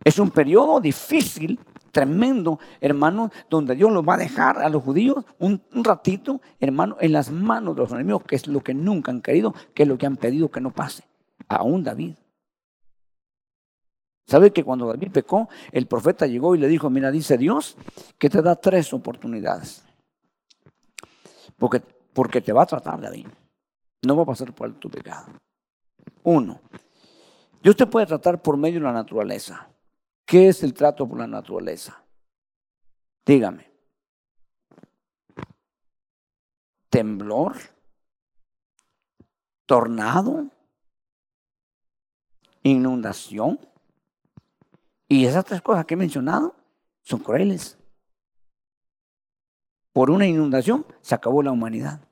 Es 0.02 0.18
un 0.18 0.30
periodo 0.30 0.80
difícil, 0.80 1.60
tremendo, 1.90 2.58
hermano, 2.80 3.30
donde 3.48 3.74
Dios 3.74 3.92
los 3.92 4.06
va 4.06 4.14
a 4.14 4.18
dejar 4.18 4.58
a 4.58 4.68
los 4.68 4.82
judíos 4.82 5.24
un, 5.38 5.62
ratito, 5.72 6.40
hermano, 6.60 6.96
en 7.00 7.12
las 7.12 7.30
manos 7.30 7.74
de 7.74 7.82
los 7.82 7.92
enemigos, 7.92 8.24
que 8.24 8.36
es 8.36 8.46
lo 8.46 8.60
que 8.60 8.74
nunca 8.74 9.10
han 9.10 9.20
querido, 9.20 9.54
que 9.74 9.84
es 9.84 9.88
lo 9.88 9.98
que 9.98 10.06
han 10.06 10.16
pedido 10.16 10.50
que 10.50 10.60
no 10.60 10.70
pase. 10.70 11.04
Aún 11.48 11.82
David. 11.82 12.14
¿Sabe 14.26 14.52
que 14.52 14.62
cuando 14.62 14.88
David 14.88 15.10
pecó, 15.10 15.48
el 15.72 15.86
profeta 15.86 16.26
llegó 16.26 16.54
y 16.54 16.58
le 16.58 16.68
dijo, 16.68 16.90
mira, 16.90 17.10
dice 17.10 17.38
Dios 17.38 17.76
que 18.18 18.28
te 18.28 18.42
da 18.42 18.56
tres 18.56 18.92
oportunidades. 18.92 19.84
Porque, 21.56 21.80
porque 22.12 22.42
te 22.42 22.52
va 22.52 22.62
a 22.62 22.66
tratar, 22.66 23.00
David. 23.00 23.26
No 24.02 24.16
va 24.16 24.24
a 24.24 24.26
pasar 24.26 24.52
por 24.52 24.70
tu 24.74 24.90
pecado. 24.90 25.28
Uno, 26.22 26.60
Dios 27.62 27.74
te 27.74 27.86
puede 27.86 28.06
tratar 28.06 28.40
por 28.42 28.56
medio 28.56 28.80
de 28.80 28.84
la 28.84 28.92
naturaleza. 28.92 29.68
¿Qué 30.28 30.48
es 30.48 30.62
el 30.62 30.74
trato 30.74 31.08
por 31.08 31.18
la 31.18 31.26
naturaleza? 31.26 32.04
Dígame. 33.24 33.66
Temblor, 36.90 37.56
tornado, 39.64 40.50
inundación, 42.62 43.58
y 45.08 45.24
esas 45.24 45.46
tres 45.46 45.62
cosas 45.62 45.86
que 45.86 45.94
he 45.94 45.96
mencionado 45.96 46.54
son 47.00 47.20
crueles. 47.20 47.78
Por 49.94 50.10
una 50.10 50.26
inundación 50.26 50.84
se 51.00 51.14
acabó 51.14 51.42
la 51.42 51.52
humanidad. 51.52 52.06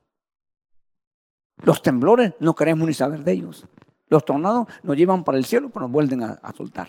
Los 1.57 1.83
temblores 1.83 2.33
no 2.39 2.55
queremos 2.55 2.87
ni 2.87 2.95
saber 2.95 3.23
de 3.23 3.33
ellos. 3.33 3.67
Los 4.07 4.25
tornados 4.25 4.67
nos 4.81 4.97
llevan 4.97 5.23
para 5.23 5.37
el 5.37 5.45
cielo, 5.45 5.69
pero 5.69 5.81
nos 5.81 5.91
vuelven 5.91 6.23
a, 6.23 6.53
soltar. 6.55 6.87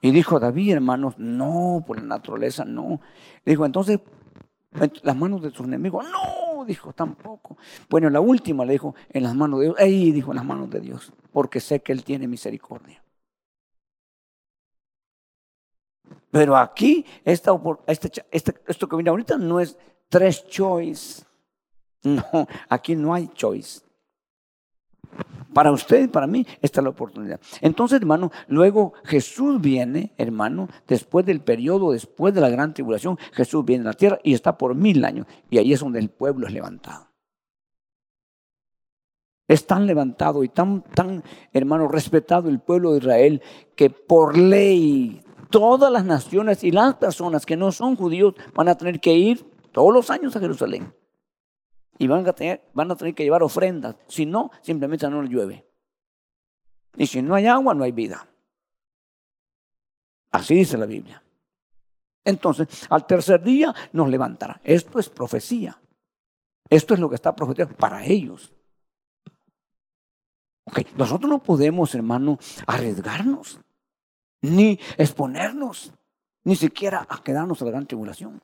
Y 0.00 0.10
dijo 0.12 0.38
David, 0.38 0.74
hermanos, 0.74 1.14
no, 1.18 1.82
por 1.86 1.98
la 1.98 2.04
naturaleza 2.04 2.64
no. 2.64 3.00
dijo, 3.44 3.66
entonces, 3.66 4.00
las 5.02 5.16
manos 5.16 5.42
de 5.42 5.50
sus 5.50 5.66
enemigos, 5.66 6.06
no, 6.10 6.64
dijo, 6.64 6.92
tampoco. 6.92 7.56
Bueno, 7.88 8.08
la 8.10 8.20
última 8.20 8.64
le 8.64 8.74
dijo, 8.74 8.94
en 9.10 9.24
las 9.24 9.34
manos 9.34 9.60
de 9.60 9.66
Dios, 9.66 9.76
¡ay! 9.78 10.12
dijo, 10.12 10.30
en 10.30 10.36
las 10.36 10.44
manos 10.44 10.70
de 10.70 10.80
Dios, 10.80 11.12
porque 11.32 11.60
sé 11.60 11.80
que 11.80 11.92
Él 11.92 12.04
tiene 12.04 12.28
misericordia. 12.28 13.02
Pero 16.30 16.56
aquí, 16.56 17.04
esta, 17.24 17.52
este, 17.86 18.24
este, 18.30 18.54
esto 18.66 18.88
que 18.88 18.96
viene 18.96 19.10
ahorita 19.10 19.38
no 19.38 19.60
es 19.60 19.76
tres 20.08 20.46
choice. 20.48 21.24
No, 22.04 22.22
aquí 22.68 22.94
no 22.94 23.12
hay 23.12 23.26
choice. 23.34 23.80
Para 25.52 25.72
usted 25.72 26.04
y 26.04 26.08
para 26.08 26.26
mí, 26.26 26.46
esta 26.60 26.80
es 26.80 26.84
la 26.84 26.90
oportunidad. 26.90 27.40
Entonces, 27.60 28.00
hermano, 28.00 28.30
luego 28.46 28.92
Jesús 29.04 29.60
viene, 29.60 30.12
hermano, 30.16 30.68
después 30.86 31.24
del 31.26 31.40
periodo, 31.40 31.92
después 31.92 32.34
de 32.34 32.40
la 32.40 32.50
gran 32.50 32.74
tribulación, 32.74 33.18
Jesús 33.32 33.64
viene 33.64 33.82
a 33.82 33.88
la 33.88 33.94
tierra 33.94 34.18
y 34.22 34.34
está 34.34 34.56
por 34.56 34.74
mil 34.74 35.04
años. 35.04 35.26
Y 35.50 35.58
ahí 35.58 35.72
es 35.72 35.80
donde 35.80 35.98
el 35.98 36.10
pueblo 36.10 36.46
es 36.46 36.52
levantado. 36.52 37.08
Es 39.48 39.66
tan 39.66 39.86
levantado 39.86 40.44
y 40.44 40.48
tan, 40.50 40.82
tan, 40.82 41.24
hermano, 41.52 41.88
respetado 41.88 42.50
el 42.50 42.60
pueblo 42.60 42.92
de 42.92 42.98
Israel 42.98 43.42
que 43.74 43.88
por 43.88 44.36
ley 44.36 45.22
todas 45.50 45.90
las 45.90 46.04
naciones 46.04 46.62
y 46.62 46.70
las 46.70 46.96
personas 46.96 47.46
que 47.46 47.56
no 47.56 47.72
son 47.72 47.96
judíos 47.96 48.34
van 48.54 48.68
a 48.68 48.76
tener 48.76 49.00
que 49.00 49.14
ir 49.14 49.44
todos 49.72 49.92
los 49.92 50.10
años 50.10 50.36
a 50.36 50.40
Jerusalén. 50.40 50.92
Y 51.98 52.06
van 52.06 52.26
a 52.26 52.32
tener, 52.32 52.62
van 52.74 52.90
a 52.90 52.96
tener 52.96 53.14
que 53.14 53.24
llevar 53.24 53.42
ofrendas. 53.42 53.96
Si 54.06 54.24
no, 54.24 54.50
simplemente 54.62 55.08
no 55.10 55.22
llueve. 55.22 55.66
Y 56.96 57.06
si 57.06 57.22
no 57.22 57.34
hay 57.34 57.46
agua, 57.46 57.74
no 57.74 57.84
hay 57.84 57.92
vida. 57.92 58.28
Así 60.30 60.54
dice 60.54 60.78
la 60.78 60.86
Biblia. 60.86 61.22
Entonces, 62.24 62.86
al 62.90 63.06
tercer 63.06 63.42
día 63.42 63.74
nos 63.92 64.08
levantará. 64.08 64.60
Esto 64.62 64.98
es 64.98 65.08
profecía. 65.08 65.80
Esto 66.68 66.94
es 66.94 67.00
lo 67.00 67.08
que 67.08 67.14
está 67.14 67.34
profetizado 67.34 67.74
para 67.76 68.04
ellos. 68.04 68.52
Ok, 70.64 70.80
nosotros 70.96 71.30
no 71.30 71.42
podemos, 71.42 71.94
hermano, 71.94 72.38
arriesgarnos, 72.66 73.58
ni 74.42 74.78
exponernos, 74.98 75.92
ni 76.44 76.56
siquiera 76.56 77.06
a 77.08 77.22
quedarnos 77.22 77.62
a 77.62 77.64
la 77.64 77.70
gran 77.70 77.86
tribulación. 77.86 78.42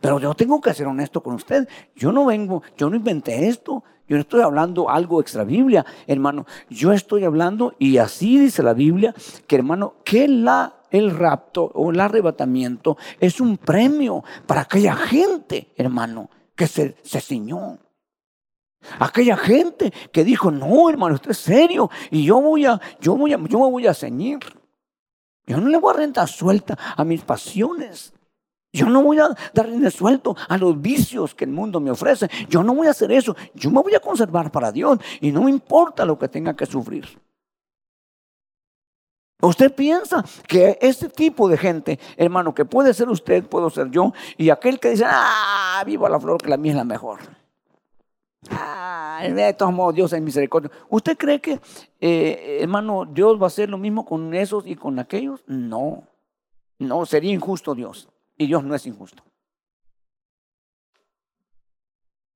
Pero 0.00 0.20
yo 0.20 0.34
tengo 0.34 0.60
que 0.60 0.74
ser 0.74 0.86
honesto 0.86 1.22
con 1.22 1.34
usted. 1.34 1.68
Yo 1.94 2.12
no 2.12 2.26
vengo, 2.26 2.62
yo 2.76 2.90
no 2.90 2.96
inventé 2.96 3.48
esto. 3.48 3.82
Yo 4.08 4.16
no 4.16 4.22
estoy 4.22 4.40
hablando 4.40 4.88
algo 4.88 5.20
extra 5.20 5.44
Biblia, 5.44 5.84
hermano. 6.06 6.46
Yo 6.70 6.92
estoy 6.92 7.24
hablando, 7.24 7.74
y 7.78 7.98
así 7.98 8.38
dice 8.38 8.62
la 8.62 8.72
Biblia, 8.72 9.14
que 9.46 9.56
hermano, 9.56 9.96
que 10.02 10.26
la, 10.26 10.76
el 10.90 11.10
rapto 11.10 11.70
o 11.74 11.90
el 11.90 12.00
arrebatamiento 12.00 12.96
es 13.20 13.38
un 13.38 13.58
premio 13.58 14.24
para 14.46 14.62
aquella 14.62 14.96
gente, 14.96 15.72
hermano, 15.76 16.30
que 16.54 16.66
se, 16.66 16.96
se 17.02 17.20
ciñó. 17.20 17.78
Aquella 18.98 19.36
gente 19.36 19.92
que 20.10 20.24
dijo, 20.24 20.50
no, 20.50 20.88
hermano, 20.88 21.16
esto 21.16 21.30
es 21.30 21.38
serio, 21.38 21.90
y 22.10 22.24
yo 22.24 22.40
voy 22.40 22.64
a, 22.64 22.80
yo 23.00 23.14
voy 23.14 23.34
a, 23.34 23.36
yo 23.36 23.58
me 23.58 23.70
voy 23.70 23.86
a 23.86 23.92
ceñir. 23.92 24.38
Yo 25.46 25.58
no 25.58 25.68
le 25.68 25.78
voy 25.78 25.94
a 25.94 25.98
rentar 25.98 26.28
suelta 26.28 26.78
a 26.96 27.04
mis 27.04 27.22
pasiones. 27.22 28.14
Yo 28.72 28.86
no 28.86 29.02
voy 29.02 29.18
a 29.18 29.28
darle 29.54 29.90
suelto 29.90 30.36
a 30.48 30.58
los 30.58 30.80
vicios 30.80 31.34
que 31.34 31.44
el 31.44 31.50
mundo 31.50 31.80
me 31.80 31.90
ofrece. 31.90 32.28
Yo 32.48 32.62
no 32.62 32.74
voy 32.74 32.86
a 32.86 32.90
hacer 32.90 33.10
eso. 33.12 33.34
Yo 33.54 33.70
me 33.70 33.80
voy 33.80 33.94
a 33.94 34.00
conservar 34.00 34.50
para 34.50 34.70
Dios 34.70 34.98
y 35.20 35.32
no 35.32 35.42
me 35.42 35.50
importa 35.50 36.04
lo 36.04 36.18
que 36.18 36.28
tenga 36.28 36.54
que 36.54 36.66
sufrir. 36.66 37.06
Usted 39.40 39.72
piensa 39.72 40.24
que 40.48 40.78
este 40.80 41.08
tipo 41.08 41.48
de 41.48 41.56
gente, 41.56 41.98
hermano, 42.16 42.52
que 42.52 42.64
puede 42.64 42.92
ser 42.92 43.08
usted, 43.08 43.44
puedo 43.44 43.70
ser 43.70 43.88
yo, 43.88 44.12
y 44.36 44.50
aquel 44.50 44.80
que 44.80 44.90
dice, 44.90 45.04
ah, 45.06 45.80
viva 45.86 46.08
la 46.08 46.18
flor, 46.18 46.42
que 46.42 46.48
la 46.48 46.56
mía 46.56 46.72
es 46.72 46.76
la 46.76 46.84
mejor. 46.84 47.20
Ah, 48.50 49.20
de 49.22 49.52
todos 49.54 49.72
modos, 49.72 49.94
Dios 49.94 50.12
es 50.12 50.20
misericordia. 50.20 50.70
¿Usted 50.88 51.16
cree 51.16 51.40
que, 51.40 51.60
eh, 52.00 52.58
hermano, 52.60 53.04
Dios 53.04 53.40
va 53.40 53.44
a 53.44 53.46
hacer 53.46 53.70
lo 53.70 53.78
mismo 53.78 54.04
con 54.04 54.34
esos 54.34 54.66
y 54.66 54.74
con 54.74 54.98
aquellos? 54.98 55.44
No, 55.46 56.02
no, 56.80 57.06
sería 57.06 57.32
injusto 57.32 57.76
Dios. 57.76 58.08
Y 58.38 58.46
Dios 58.46 58.64
no 58.64 58.74
es 58.74 58.86
injusto. 58.86 59.22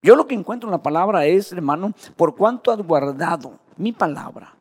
Yo 0.02 0.16
lo 0.16 0.26
que 0.26 0.34
encuentro 0.34 0.68
en 0.68 0.72
la 0.72 0.82
palabra 0.82 1.24
es, 1.26 1.52
hermano, 1.52 1.94
por 2.16 2.34
cuanto 2.34 2.72
has 2.72 2.80
guardado 2.80 3.60
mi 3.76 3.92
palabra, 3.92 4.58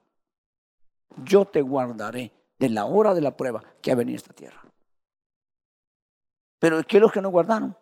yo 1.24 1.46
te 1.46 1.62
guardaré 1.62 2.32
de 2.60 2.70
la 2.70 2.86
hora 2.86 3.16
de 3.16 3.22
la 3.22 3.36
prueba 3.36 3.64
que 3.82 3.92
ha 3.92 3.96
venido 3.96 4.16
a 4.16 4.18
esta 4.18 4.34
tierra. 4.34 4.62
Pero 6.60 6.84
¿qué 6.84 6.98
es 6.98 7.02
los 7.02 7.12
que 7.12 7.22
no 7.22 7.30
guardaron? 7.30 7.76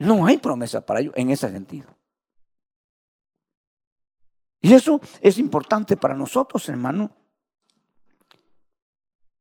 No 0.00 0.26
hay 0.26 0.38
promesa 0.38 0.84
para 0.84 1.00
ellos 1.00 1.14
en 1.16 1.30
ese 1.30 1.48
sentido. 1.50 1.88
Y 4.60 4.74
eso 4.74 5.00
es 5.20 5.38
importante 5.38 5.96
para 5.96 6.14
nosotros, 6.14 6.68
hermano, 6.68 7.12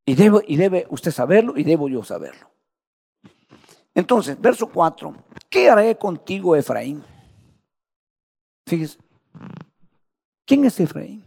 y, 0.06 0.12
y 0.12 0.56
debe 0.58 0.86
usted 0.90 1.12
saberlo 1.12 1.58
y 1.58 1.64
debo 1.64 1.90
yo 1.90 2.04
saberlo. 2.04 2.52
Entonces, 3.94 4.40
verso 4.40 4.70
4. 4.70 5.16
¿Qué 5.50 5.70
haré 5.70 5.98
contigo, 5.98 6.56
Efraín? 6.56 7.04
Fíjese. 8.68 9.00
¿Quién 10.46 10.66
es 10.66 10.80
Efraín? 10.80 11.24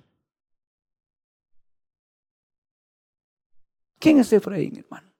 ¿Quién 3.98 4.20
es 4.20 4.32
Efraín, 4.32 4.78
hermano? 4.78 5.10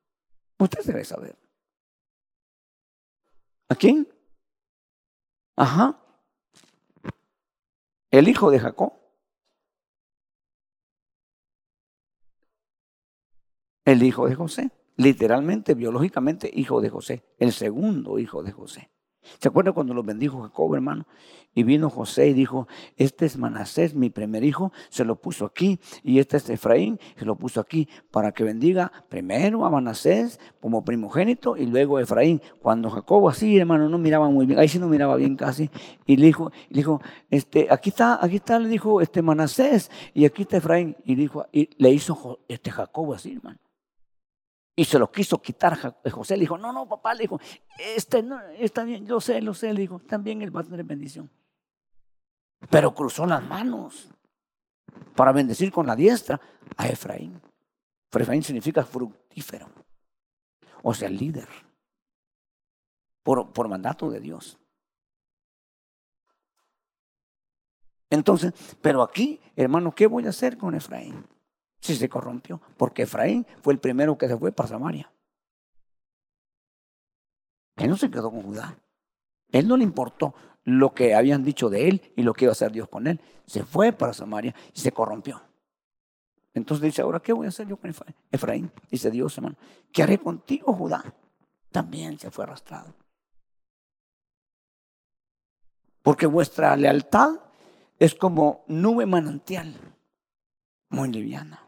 Usted 0.59 0.85
debe 0.85 1.05
saber. 1.05 1.37
¿A 3.69 3.75
quién? 3.75 4.07
Ajá. 5.57 5.99
El 8.11 8.29
hijo 8.29 8.51
de 8.51 8.61
Jacob. 8.61 8.93
El 13.89 14.03
hijo 14.03 14.29
de 14.29 14.35
José, 14.35 14.71
literalmente, 14.97 15.73
biológicamente, 15.73 16.51
hijo 16.53 16.83
de 16.83 16.91
José, 16.91 17.25
el 17.39 17.53
segundo 17.53 18.19
hijo 18.19 18.43
de 18.43 18.53
José. 18.53 18.91
¿Se 19.39 19.49
acuerda 19.49 19.73
cuando 19.73 19.95
lo 19.95 20.03
bendijo 20.03 20.43
Jacob, 20.43 20.75
hermano? 20.75 21.07
Y 21.55 21.63
vino 21.63 21.89
José 21.89 22.29
y 22.29 22.35
dijo, 22.35 22.69
este 22.97 23.25
es 23.25 23.39
Manasés, 23.39 23.95
mi 23.95 24.11
primer 24.11 24.45
hijo, 24.45 24.73
se 24.91 25.07
lo 25.07 25.17
puso 25.17 25.47
aquí, 25.47 25.81
y 26.03 26.19
este 26.19 26.37
es 26.37 26.51
Efraín, 26.51 26.99
se 27.17 27.25
lo 27.25 27.37
puso 27.37 27.61
aquí, 27.61 27.89
para 28.11 28.33
que 28.33 28.45
bendiga 28.45 28.93
primero 29.09 29.65
a 29.65 29.71
Manasés 29.71 30.39
como 30.61 30.85
primogénito 30.85 31.57
y 31.57 31.65
luego 31.65 31.97
a 31.97 32.03
Efraín. 32.03 32.43
Cuando 32.61 32.91
Jacob 32.91 33.27
así, 33.27 33.57
hermano, 33.57 33.89
no 33.89 33.97
miraba 33.97 34.29
muy 34.29 34.45
bien, 34.45 34.59
ahí 34.59 34.69
sí 34.69 34.79
no 34.79 34.89
miraba 34.89 35.17
bien 35.17 35.35
casi, 35.35 35.71
y 36.05 36.19
le 36.19 36.27
dijo, 36.27 36.53
le 36.69 36.77
dijo 36.77 37.01
este, 37.31 37.69
aquí 37.71 37.89
está, 37.89 38.23
aquí 38.23 38.37
está, 38.37 38.59
le 38.59 38.69
dijo, 38.69 39.01
este 39.01 39.23
Manasés, 39.23 39.91
y 40.13 40.27
aquí 40.27 40.43
está 40.43 40.59
Efraín, 40.59 40.95
y, 41.05 41.15
dijo, 41.15 41.47
y 41.53 41.71
le 41.83 41.91
hizo 41.91 42.41
este 42.49 42.71
Jacob 42.71 43.15
así, 43.15 43.33
hermano. 43.33 43.59
Y 44.79 44.85
se 44.85 44.97
lo 44.97 45.11
quiso 45.11 45.43
quitar 45.43 45.77
José. 46.09 46.37
Le 46.37 46.43
dijo, 46.43 46.57
no, 46.57 46.73
no, 46.73 46.89
papá, 46.89 47.13
le 47.13 47.23
dijo, 47.23 47.41
este 47.97 48.23
no, 48.23 48.41
está 48.51 48.85
bien, 48.85 49.05
yo 49.05 49.21
sé, 49.21 49.43
lo 49.43 49.53
sé, 49.53 49.75
le 49.75 49.81
dijo, 49.81 49.99
también 49.99 50.41
él 50.41 50.55
va 50.57 50.61
a 50.61 50.63
tener 50.63 50.85
bendición. 50.85 51.29
Pero 52.71 52.95
cruzó 52.95 53.27
las 53.27 53.43
manos 53.43 54.09
para 55.17 55.33
bendecir 55.33 55.73
con 55.73 55.85
la 55.85 55.97
diestra 55.97 56.41
a 56.77 56.87
Efraín. 56.87 57.43
Efraín 58.13 58.45
significa 58.45 58.85
fructífero, 58.85 59.69
o 60.85 60.95
sea, 60.95 61.09
líder, 61.09 61.49
por, 63.25 63.51
por 63.51 63.67
mandato 63.69 64.09
de 64.09 64.21
Dios. 64.21 64.61
Entonces, 68.11 68.53
pero 68.81 69.03
aquí, 69.03 69.41
hermano, 69.57 69.93
¿qué 69.93 70.07
voy 70.07 70.25
a 70.27 70.29
hacer 70.29 70.57
con 70.57 70.77
Efraín? 70.77 71.27
Si 71.81 71.95
se 71.97 72.09
corrompió, 72.09 72.61
porque 72.77 73.03
Efraín 73.03 73.47
fue 73.63 73.73
el 73.73 73.79
primero 73.79 74.19
que 74.19 74.29
se 74.29 74.37
fue 74.37 74.53
para 74.53 74.69
Samaria. 74.69 75.11
Él 77.77 77.91
no 77.91 77.97
se 77.97 78.11
quedó 78.11 78.31
con 78.31 78.43
Judá. 78.43 78.77
Él 79.51 79.69
no 79.69 79.77
le 79.77 79.85
importó 79.85 80.35
lo 80.65 80.93
que 80.93 81.15
habían 81.15 81.45
dicho 81.45 81.71
de 81.71 81.89
él 81.89 82.13
y 82.17 82.23
lo 82.23 82.35
que 82.35 82.45
iba 82.45 82.51
a 82.51 82.53
hacer 82.53 82.73
Dios 82.73 82.89
con 82.89 83.07
él. 83.07 83.21
Se 83.47 83.65
fue 83.65 83.93
para 83.93 84.13
Samaria 84.13 84.55
y 84.75 84.81
se 84.81 84.93
corrompió. 84.93 85.41
Entonces 86.53 86.83
dice, 86.83 87.03
ahora, 87.03 87.21
¿qué 87.21 87.33
voy 87.33 87.47
a 87.47 87.51
hacer 87.51 87.69
yo 87.69 87.77
con 87.77 87.95
Efraín? 88.31 88.71
Dice 88.91 89.11
Dios, 89.11 89.37
hermano, 89.39 89.57
¿qué 89.93 90.03
haré 90.03 90.19
contigo, 90.19 90.73
Judá? 90.73 91.05
También 91.71 92.19
se 92.19 92.31
fue 92.31 92.45
arrastrado. 92.45 92.95
Porque 96.03 96.27
vuestra 96.27 96.75
lealtad 96.77 97.37
es 97.99 98.15
como 98.15 98.65
nube 98.67 99.07
manantial, 99.07 99.75
muy 100.89 101.11
liviana. 101.11 101.68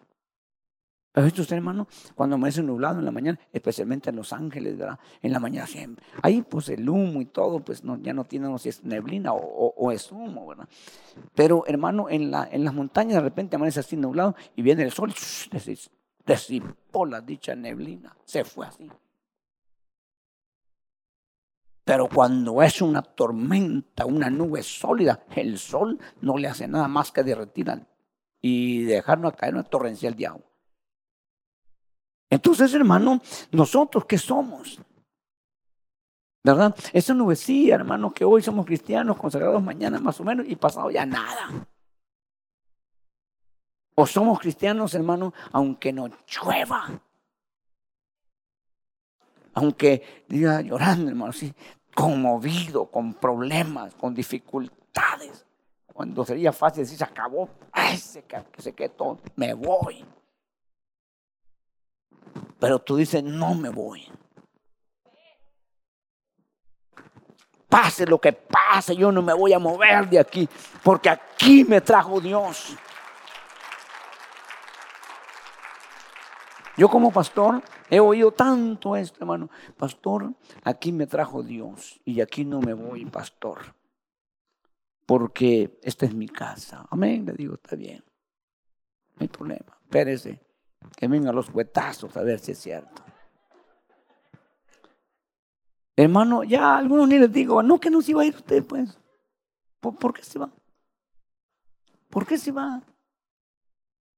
¿Ha 1.12 1.22
visto 1.22 1.42
usted, 1.42 1.56
hermano? 1.56 1.88
Cuando 2.14 2.36
amanece 2.36 2.62
nublado 2.62 3.00
en 3.00 3.04
la 3.04 3.10
mañana, 3.10 3.38
especialmente 3.52 4.10
en 4.10 4.16
Los 4.16 4.32
Ángeles, 4.32 4.78
¿verdad? 4.78 4.98
En 5.20 5.32
la 5.32 5.40
mañana 5.40 5.66
siempre. 5.66 6.04
Ahí, 6.22 6.42
pues 6.42 6.68
el 6.68 6.88
humo 6.88 7.20
y 7.20 7.26
todo, 7.26 7.60
pues 7.60 7.82
ya 8.00 8.12
no 8.12 8.24
tiene, 8.24 8.56
si 8.58 8.68
es 8.68 8.84
neblina 8.84 9.32
o, 9.32 9.90
es 9.90 10.12
humo, 10.12 10.46
¿verdad? 10.46 10.68
Pero, 11.34 11.64
hermano, 11.66 12.08
en, 12.08 12.30
la, 12.30 12.48
en 12.50 12.64
las 12.64 12.74
montañas 12.74 13.14
de 13.14 13.20
repente 13.22 13.56
amanece 13.56 13.80
así 13.80 13.96
nublado 13.96 14.36
y 14.54 14.62
viene 14.62 14.84
el 14.84 14.92
sol, 14.92 15.12
desipó 16.24 17.06
la 17.06 17.20
dicha 17.20 17.56
neblina. 17.56 18.16
Se 18.24 18.44
fue 18.44 18.66
así. 18.66 18.88
Pero 21.84 22.08
cuando 22.08 22.62
es 22.62 22.80
una 22.80 23.02
tormenta, 23.02 24.06
una 24.06 24.30
nube 24.30 24.62
sólida, 24.62 25.24
el 25.34 25.58
sol 25.58 25.98
no 26.20 26.38
le 26.38 26.46
hace 26.46 26.68
nada 26.68 26.86
más 26.86 27.10
que 27.10 27.24
derretir 27.24 27.84
y 28.40 28.84
dejarnos 28.84 29.34
caer 29.34 29.54
una 29.54 29.64
torrencial 29.64 30.14
de 30.14 30.28
agua. 30.28 30.49
Entonces, 32.30 32.72
hermano, 32.72 33.20
nosotros 33.50 34.04
qué 34.06 34.16
somos? 34.16 34.80
¿Verdad? 36.42 36.74
Esa 36.92 37.12
nubecilla, 37.12 37.74
hermano, 37.74 38.12
que 38.12 38.24
hoy 38.24 38.40
somos 38.40 38.64
cristianos, 38.64 39.18
consagrados 39.18 39.62
mañana 39.62 39.98
más 39.98 40.18
o 40.20 40.24
menos, 40.24 40.46
y 40.48 40.56
pasado 40.56 40.90
ya 40.90 41.04
nada. 41.04 41.66
O 43.96 44.06
somos 44.06 44.38
cristianos, 44.38 44.94
hermano, 44.94 45.34
aunque 45.52 45.92
no 45.92 46.08
llueva. 46.26 46.88
Aunque 49.52 50.24
diga 50.28 50.62
llorando, 50.62 51.10
hermano, 51.10 51.32
sí, 51.32 51.52
conmovido, 51.94 52.86
con 52.86 53.12
problemas, 53.14 53.94
con 53.96 54.14
dificultades. 54.14 55.44
Cuando 55.92 56.24
sería 56.24 56.52
fácil 56.52 56.84
decir, 56.84 56.96
se 56.96 57.04
acabó, 57.04 57.50
ay, 57.72 57.98
se, 57.98 58.24
se 58.56 58.72
quedó, 58.72 59.18
me 59.36 59.52
voy. 59.52 60.06
Pero 62.60 62.78
tú 62.78 62.96
dices, 62.96 63.24
no 63.24 63.54
me 63.54 63.70
voy. 63.70 64.06
Pase 67.68 68.04
lo 68.04 68.20
que 68.20 68.32
pase, 68.32 68.94
yo 68.96 69.10
no 69.12 69.22
me 69.22 69.32
voy 69.32 69.52
a 69.52 69.58
mover 69.58 70.08
de 70.08 70.18
aquí, 70.18 70.48
porque 70.82 71.08
aquí 71.08 71.64
me 71.64 71.80
trajo 71.80 72.20
Dios. 72.20 72.76
Yo 76.76 76.88
como 76.88 77.12
pastor 77.12 77.62
he 77.88 78.00
oído 78.00 78.32
tanto 78.32 78.96
esto, 78.96 79.18
hermano. 79.20 79.50
Pastor, 79.76 80.32
aquí 80.64 80.92
me 80.92 81.06
trajo 81.06 81.42
Dios 81.42 82.00
y 82.04 82.20
aquí 82.20 82.44
no 82.44 82.60
me 82.60 82.74
voy, 82.74 83.04
pastor. 83.06 83.74
porque 85.06 85.76
esta 85.82 86.06
es 86.06 86.14
mi 86.14 86.28
casa. 86.28 86.86
Amén, 86.88 87.26
le 87.26 87.32
digo, 87.32 87.54
está 87.54 87.74
bien. 87.74 88.04
No 89.16 89.22
hay 89.22 89.28
problema. 89.28 89.76
Espérese, 89.82 90.40
que 90.96 91.08
vengan 91.08 91.34
los 91.34 91.50
huetazos 91.50 92.16
a 92.16 92.22
ver 92.22 92.38
si 92.38 92.52
es 92.52 92.58
cierto. 92.58 93.02
Hermano, 95.96 96.44
ya 96.44 96.76
algunos 96.76 97.08
ni 97.08 97.18
les 97.18 97.30
digo, 97.30 97.62
no, 97.62 97.78
que 97.78 97.90
no 97.90 98.00
se 98.00 98.12
iba 98.12 98.22
a 98.22 98.24
ir 98.24 98.34
usted, 98.34 98.64
pues. 98.64 98.98
¿Por, 99.80 100.14
qué 100.14 100.22
se 100.22 100.38
va? 100.38 100.50
¿Por 102.08 102.26
qué 102.26 102.38
se 102.38 102.52
va? 102.52 102.82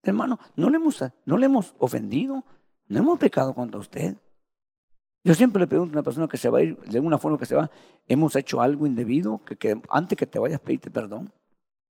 Hermano, 0.02 0.38
no 0.56 0.70
le 0.70 0.76
hemos, 0.76 1.04
no 1.24 1.38
le 1.38 1.46
hemos 1.46 1.74
ofendido, 1.78 2.44
no 2.88 2.98
hemos 2.98 3.18
pecado 3.18 3.54
contra 3.54 3.80
usted. 3.80 4.16
Yo 5.24 5.34
siempre 5.34 5.60
le 5.60 5.66
pregunto 5.68 5.92
a 5.92 5.96
una 5.98 6.02
persona 6.02 6.26
que 6.26 6.36
se 6.36 6.48
va 6.48 6.58
a 6.58 6.62
ir, 6.62 6.76
de 6.78 6.98
alguna 6.98 7.18
forma 7.18 7.38
que 7.38 7.46
se 7.46 7.54
va, 7.54 7.70
¿hemos 8.08 8.34
hecho 8.34 8.60
algo 8.60 8.86
indebido? 8.86 9.40
Que, 9.44 9.80
antes 9.88 10.18
que 10.18 10.26
te 10.26 10.38
vayas 10.38 10.60
pedirte 10.60 10.90
perdón. 10.90 11.32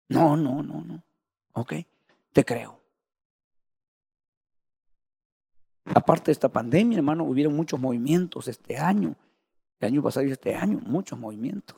No, 0.08 0.36
no, 0.36 0.64
no, 0.64 0.82
no. 0.82 1.04
Ok, 1.54 1.74
te 2.34 2.44
creo. 2.44 2.79
Aparte 5.86 6.26
de 6.26 6.34
esta 6.34 6.50
pandemia, 6.50 6.98
hermano, 6.98 7.24
hubieron 7.24 7.56
muchos 7.56 7.80
movimientos 7.80 8.48
este 8.48 8.78
año. 8.78 9.16
El 9.80 9.88
año 9.88 10.04
pasado 10.04 10.26
y 10.26 10.32
este 10.32 10.56
año, 10.56 10.80
muchos 10.86 11.18
movimientos. 11.18 11.78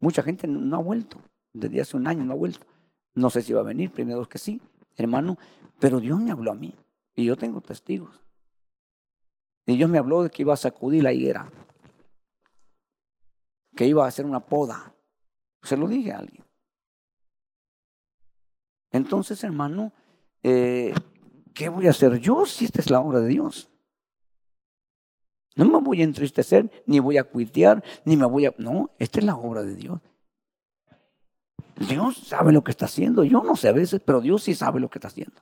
Mucha 0.00 0.22
gente 0.22 0.46
no 0.46 0.76
ha 0.76 0.80
vuelto. 0.80 1.18
Desde 1.52 1.80
hace 1.80 1.96
un 1.96 2.06
año 2.06 2.24
no 2.24 2.32
ha 2.32 2.36
vuelto. 2.36 2.66
No 3.14 3.30
sé 3.30 3.42
si 3.42 3.52
va 3.52 3.60
a 3.60 3.64
venir, 3.64 3.90
primero 3.90 4.28
que 4.28 4.38
sí, 4.38 4.60
hermano. 4.96 5.38
Pero 5.78 6.00
Dios 6.00 6.20
me 6.20 6.32
habló 6.32 6.52
a 6.52 6.54
mí. 6.54 6.74
Y 7.14 7.24
yo 7.24 7.36
tengo 7.36 7.60
testigos. 7.60 8.20
Y 9.64 9.76
Dios 9.76 9.88
me 9.88 9.98
habló 9.98 10.22
de 10.22 10.30
que 10.30 10.42
iba 10.42 10.54
a 10.54 10.58
sacudir 10.58 11.02
la 11.02 11.12
higuera. 11.12 11.50
Que 13.74 13.86
iba 13.86 14.04
a 14.04 14.08
hacer 14.08 14.26
una 14.26 14.40
poda. 14.40 14.94
Se 15.62 15.76
lo 15.76 15.88
dije 15.88 16.12
a 16.12 16.18
alguien. 16.18 16.44
Entonces, 18.92 19.42
hermano, 19.44 19.92
eh, 20.42 20.94
¿qué 21.56 21.70
voy 21.70 21.86
a 21.88 21.90
hacer 21.90 22.20
yo 22.20 22.46
si 22.46 22.66
esta 22.66 22.80
es 22.80 22.90
la 22.90 23.00
obra 23.00 23.20
de 23.20 23.28
Dios? 23.28 23.68
No 25.56 25.64
me 25.64 25.80
voy 25.80 26.02
a 26.02 26.04
entristecer, 26.04 26.70
ni 26.84 27.00
voy 27.00 27.16
a 27.16 27.24
cuitear, 27.24 27.82
ni 28.04 28.16
me 28.16 28.26
voy 28.26 28.44
a... 28.44 28.54
No, 28.58 28.90
esta 28.98 29.18
es 29.18 29.24
la 29.24 29.34
obra 29.34 29.62
de 29.62 29.74
Dios. 29.74 30.00
Dios 31.76 32.18
sabe 32.18 32.52
lo 32.52 32.62
que 32.62 32.72
está 32.72 32.84
haciendo. 32.84 33.24
Yo 33.24 33.42
no 33.42 33.56
sé 33.56 33.68
a 33.68 33.72
veces, 33.72 34.02
pero 34.04 34.20
Dios 34.20 34.42
sí 34.42 34.54
sabe 34.54 34.80
lo 34.80 34.90
que 34.90 34.98
está 34.98 35.08
haciendo. 35.08 35.40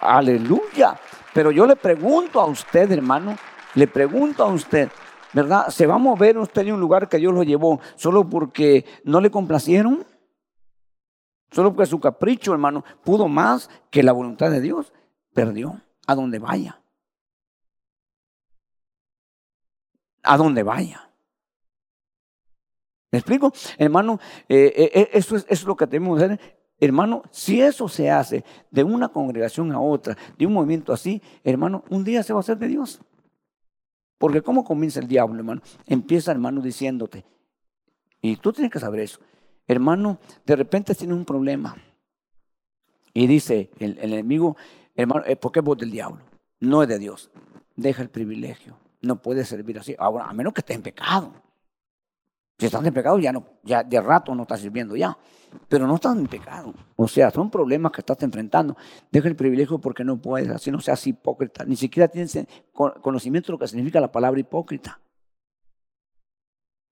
Aleluya. 0.00 0.98
Pero 1.34 1.50
yo 1.50 1.66
le 1.66 1.74
pregunto 1.74 2.40
a 2.40 2.46
usted, 2.46 2.90
hermano, 2.92 3.36
le 3.74 3.88
pregunto 3.88 4.44
a 4.44 4.48
usted, 4.48 4.90
¿verdad? 5.32 5.68
¿Se 5.70 5.86
va 5.86 5.96
a 5.96 5.98
mover 5.98 6.38
usted 6.38 6.62
en 6.62 6.74
un 6.74 6.80
lugar 6.80 7.08
que 7.08 7.18
Dios 7.18 7.34
lo 7.34 7.42
llevó 7.42 7.80
solo 7.96 8.28
porque 8.28 8.84
no 9.02 9.20
le 9.20 9.30
complacieron? 9.30 10.06
Solo 11.50 11.72
porque 11.72 11.86
su 11.86 12.00
capricho, 12.00 12.52
hermano, 12.52 12.84
pudo 13.04 13.28
más 13.28 13.70
que 13.90 14.02
la 14.02 14.12
voluntad 14.12 14.50
de 14.50 14.60
Dios. 14.60 14.92
Perdió 15.32 15.80
a 16.06 16.14
donde 16.14 16.38
vaya. 16.38 16.80
A 20.22 20.36
donde 20.36 20.62
vaya. 20.62 21.10
¿Me 23.10 23.18
explico? 23.18 23.52
Hermano, 23.78 24.20
eh, 24.48 24.72
eh, 24.76 24.90
eh, 24.94 25.10
eso, 25.14 25.36
es, 25.36 25.44
eso 25.44 25.62
es 25.62 25.64
lo 25.64 25.76
que 25.76 25.86
tenemos 25.86 26.18
que 26.18 26.24
hacer 26.24 26.58
Hermano, 26.80 27.22
si 27.32 27.60
eso 27.60 27.88
se 27.88 28.08
hace 28.10 28.44
de 28.70 28.84
una 28.84 29.08
congregación 29.08 29.72
a 29.72 29.80
otra, 29.80 30.16
de 30.38 30.46
un 30.46 30.52
movimiento 30.52 30.92
así, 30.92 31.20
hermano, 31.42 31.82
un 31.90 32.04
día 32.04 32.22
se 32.22 32.32
va 32.32 32.38
a 32.38 32.40
hacer 32.40 32.56
de 32.56 32.68
Dios. 32.68 33.00
Porque 34.16 34.42
¿cómo 34.42 34.64
comienza 34.64 35.00
el 35.00 35.08
diablo, 35.08 35.36
hermano? 35.36 35.60
Empieza, 35.86 36.30
hermano, 36.30 36.60
diciéndote, 36.60 37.24
y 38.20 38.36
tú 38.36 38.52
tienes 38.52 38.72
que 38.72 38.78
saber 38.78 39.00
eso, 39.00 39.20
hermano, 39.68 40.18
de 40.44 40.56
repente 40.56 40.94
tiene 40.94 41.14
un 41.14 41.24
problema. 41.24 41.76
Y 43.14 43.26
dice 43.26 43.70
el, 43.78 43.98
enemigo, 43.98 44.56
hermano, 44.96 45.22
eh, 45.26 45.36
¿por 45.36 45.52
qué 45.52 45.60
vos 45.60 45.76
del 45.78 45.90
diablo? 45.90 46.22
No 46.60 46.82
es 46.82 46.88
de 46.88 46.98
Dios. 46.98 47.30
Deja 47.76 48.02
el 48.02 48.08
privilegio. 48.08 48.76
No 49.02 49.22
puede 49.22 49.44
servir 49.44 49.78
así. 49.78 49.94
Ahora, 49.98 50.24
a 50.24 50.32
menos 50.32 50.52
que 50.52 50.60
esté 50.60 50.74
en 50.74 50.82
pecado. 50.82 51.32
Si 52.58 52.66
estás 52.66 52.84
en 52.84 52.92
pecado, 52.92 53.18
ya 53.20 53.32
no, 53.32 53.44
ya 53.62 53.84
de 53.84 54.00
rato 54.00 54.34
no 54.34 54.42
estás 54.42 54.60
sirviendo 54.60 54.96
ya. 54.96 55.16
Pero 55.68 55.86
no 55.86 55.94
estás 55.94 56.16
en 56.16 56.26
pecado. 56.26 56.74
O 56.96 57.06
sea, 57.06 57.30
son 57.30 57.50
problemas 57.50 57.92
que 57.92 58.00
estás 58.00 58.20
enfrentando. 58.22 58.76
Deja 59.12 59.28
el 59.28 59.36
privilegio 59.36 59.78
porque 59.78 60.04
no 60.04 60.20
puedes, 60.20 60.48
así 60.48 60.70
no 60.70 60.80
seas 60.80 61.06
hipócrita. 61.06 61.64
Ni 61.64 61.76
siquiera 61.76 62.08
tienes 62.08 62.36
conocimiento 62.72 63.46
de 63.46 63.52
lo 63.52 63.58
que 63.58 63.68
significa 63.68 64.00
la 64.00 64.10
palabra 64.10 64.40
hipócrita. 64.40 65.00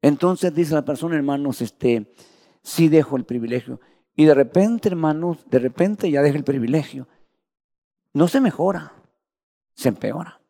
Entonces 0.01 0.55
dice 0.55 0.75
la 0.75 0.85
persona, 0.85 1.17
hermanos, 1.17 1.61
este, 1.61 2.15
sí 2.67 2.89
dejo 2.89 3.17
el 3.17 3.25
privilegio. 3.25 3.81
Y 4.17 4.25
de 4.25 4.35
repente, 4.35 4.89
hermanos, 4.89 5.39
de 5.49 5.61
repente 5.61 6.11
ya 6.11 6.21
deja 6.21 6.37
el 6.37 6.45
privilegio. 6.45 7.07
No 8.13 8.27
se 8.27 8.41
mejora, 8.41 8.93
se 9.75 9.89
empeora. 9.89 10.41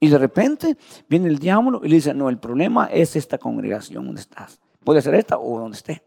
Y 0.00 0.08
de 0.08 0.18
repente 0.18 0.76
viene 1.08 1.28
el 1.28 1.38
diablo 1.38 1.82
y 1.84 1.88
le 1.88 1.96
dice, 1.96 2.14
no, 2.14 2.28
el 2.28 2.38
problema 2.38 2.86
es 2.86 3.14
esta 3.14 3.38
congregación 3.38 4.06
donde 4.06 4.22
estás. 4.22 4.60
Puede 4.82 5.02
ser 5.02 5.14
esta 5.14 5.38
o 5.38 5.60
donde 5.60 5.76
esté. 5.76 6.02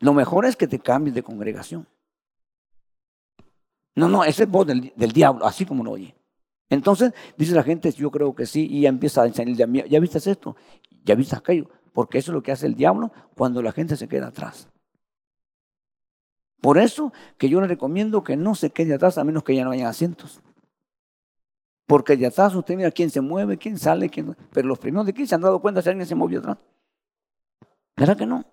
Lo 0.00 0.12
mejor 0.12 0.46
es 0.46 0.56
que 0.56 0.66
te 0.66 0.80
cambies 0.80 1.14
de 1.14 1.22
congregación. 1.22 1.86
No, 3.94 4.08
no, 4.08 4.24
ese 4.24 4.42
es 4.42 4.50
voz 4.50 4.66
del, 4.66 4.92
diablo, 5.12 5.46
así 5.46 5.64
como 5.64 5.84
lo 5.84 5.92
oye. 5.92 6.16
Entonces, 6.68 7.12
dice 7.36 7.54
la 7.54 7.62
gente, 7.62 7.92
yo 7.92 8.10
creo 8.10 8.34
que 8.34 8.46
sí, 8.46 8.66
y 8.68 8.80
ya 8.80 8.88
empieza 8.88 9.22
a 9.22 9.26
enseñar, 9.26 9.70
¿ya 9.70 10.00
viste 10.00 10.18
esto? 10.18 10.56
¿Ya 11.04 11.14
viste 11.14 11.36
aquello? 11.36 11.68
Porque 11.94 12.18
eso 12.18 12.32
es 12.32 12.34
lo 12.34 12.42
que 12.42 12.52
hace 12.52 12.66
el 12.66 12.74
diablo 12.74 13.12
cuando 13.36 13.62
la 13.62 13.72
gente 13.72 13.96
se 13.96 14.08
queda 14.08 14.26
atrás. 14.26 14.68
Por 16.60 16.76
eso 16.76 17.12
que 17.38 17.48
yo 17.48 17.60
le 17.60 17.68
recomiendo 17.68 18.24
que 18.24 18.36
no 18.36 18.56
se 18.56 18.70
quede 18.70 18.94
atrás 18.94 19.16
a 19.16 19.24
menos 19.24 19.44
que 19.44 19.54
ya 19.54 19.64
no 19.64 19.70
haya 19.70 19.88
asientos. 19.88 20.42
Porque 21.86 22.16
de 22.16 22.26
atrás 22.26 22.54
usted 22.54 22.76
mira 22.76 22.90
quién 22.90 23.10
se 23.10 23.20
mueve, 23.20 23.58
quién 23.58 23.78
sale, 23.78 24.10
quién... 24.10 24.36
pero 24.52 24.66
los 24.66 24.78
primeros 24.78 25.06
de 25.06 25.12
aquí 25.12 25.26
se 25.26 25.36
han 25.36 25.42
dado 25.42 25.60
cuenta 25.60 25.82
si 25.82 25.88
alguien 25.88 26.06
se 26.06 26.16
movió 26.16 26.40
atrás. 26.40 26.58
¿Verdad 27.96 28.16
que 28.16 28.26
no? 28.26 28.44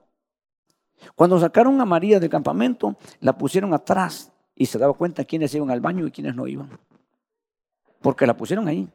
Cuando 1.15 1.39
sacaron 1.39 1.81
a 1.81 1.85
María 1.85 2.19
del 2.19 2.29
campamento, 2.29 2.95
la 3.21 3.35
pusieron 3.35 3.73
atrás 3.73 4.31
y 4.53 4.67
se 4.67 4.77
daba 4.77 4.93
cuenta 4.93 5.25
quiénes 5.25 5.55
iban 5.55 5.71
al 5.71 5.81
baño 5.81 6.05
y 6.05 6.11
quiénes 6.11 6.35
no 6.35 6.45
iban. 6.45 6.69
Porque 8.01 8.27
la 8.27 8.37
pusieron 8.37 8.67
ahí. 8.67 8.87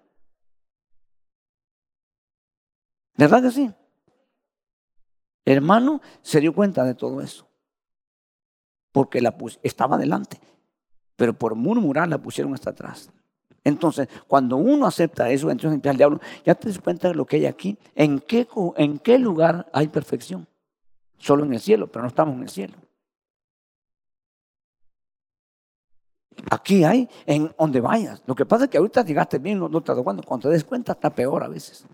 ¿Verdad 3.16 3.42
que 3.42 3.50
sí? 3.50 3.74
Hermano 5.46 6.02
se 6.22 6.40
dio 6.40 6.52
cuenta 6.52 6.84
de 6.84 6.94
todo 6.94 7.20
eso. 7.20 7.46
Porque 8.92 9.20
la 9.20 9.34
estaba 9.62 9.96
adelante. 9.96 10.40
Pero 11.16 11.32
por 11.32 11.54
murmurar 11.54 12.08
la 12.08 12.18
pusieron 12.18 12.52
hasta 12.52 12.70
atrás. 12.70 13.10
Entonces, 13.64 14.08
cuando 14.28 14.56
uno 14.56 14.86
acepta 14.86 15.28
eso, 15.30 15.50
entonces 15.50 15.74
empieza 15.74 15.92
el 15.92 15.96
diablo, 15.96 16.20
ya 16.44 16.54
te 16.54 16.68
das 16.68 16.78
cuenta 16.78 17.08
de 17.08 17.14
lo 17.14 17.24
que 17.24 17.36
hay 17.36 17.46
aquí. 17.46 17.76
¿En 17.96 18.20
qué, 18.20 18.46
¿En 18.76 18.98
qué 19.00 19.18
lugar 19.18 19.68
hay 19.72 19.88
perfección? 19.88 20.46
Solo 21.18 21.44
en 21.44 21.54
el 21.54 21.60
cielo, 21.60 21.88
pero 21.88 22.02
no 22.02 22.08
estamos 22.08 22.36
en 22.36 22.42
el 22.42 22.48
cielo. 22.48 22.74
Aquí 26.50 26.84
hay 26.84 27.08
en 27.24 27.52
donde 27.58 27.80
vayas. 27.80 28.22
Lo 28.26 28.34
que 28.34 28.46
pasa 28.46 28.64
es 28.64 28.70
que 28.70 28.78
ahorita 28.78 29.04
llegaste 29.04 29.38
bien, 29.38 29.58
no, 29.58 29.68
te 29.80 29.92
das 29.92 30.02
cuenta. 30.02 30.22
Cuando 30.22 30.48
te 30.48 30.54
des 30.54 30.64
cuenta, 30.64 30.92
está 30.92 31.10
peor 31.10 31.42
a 31.42 31.48
veces. 31.48 31.84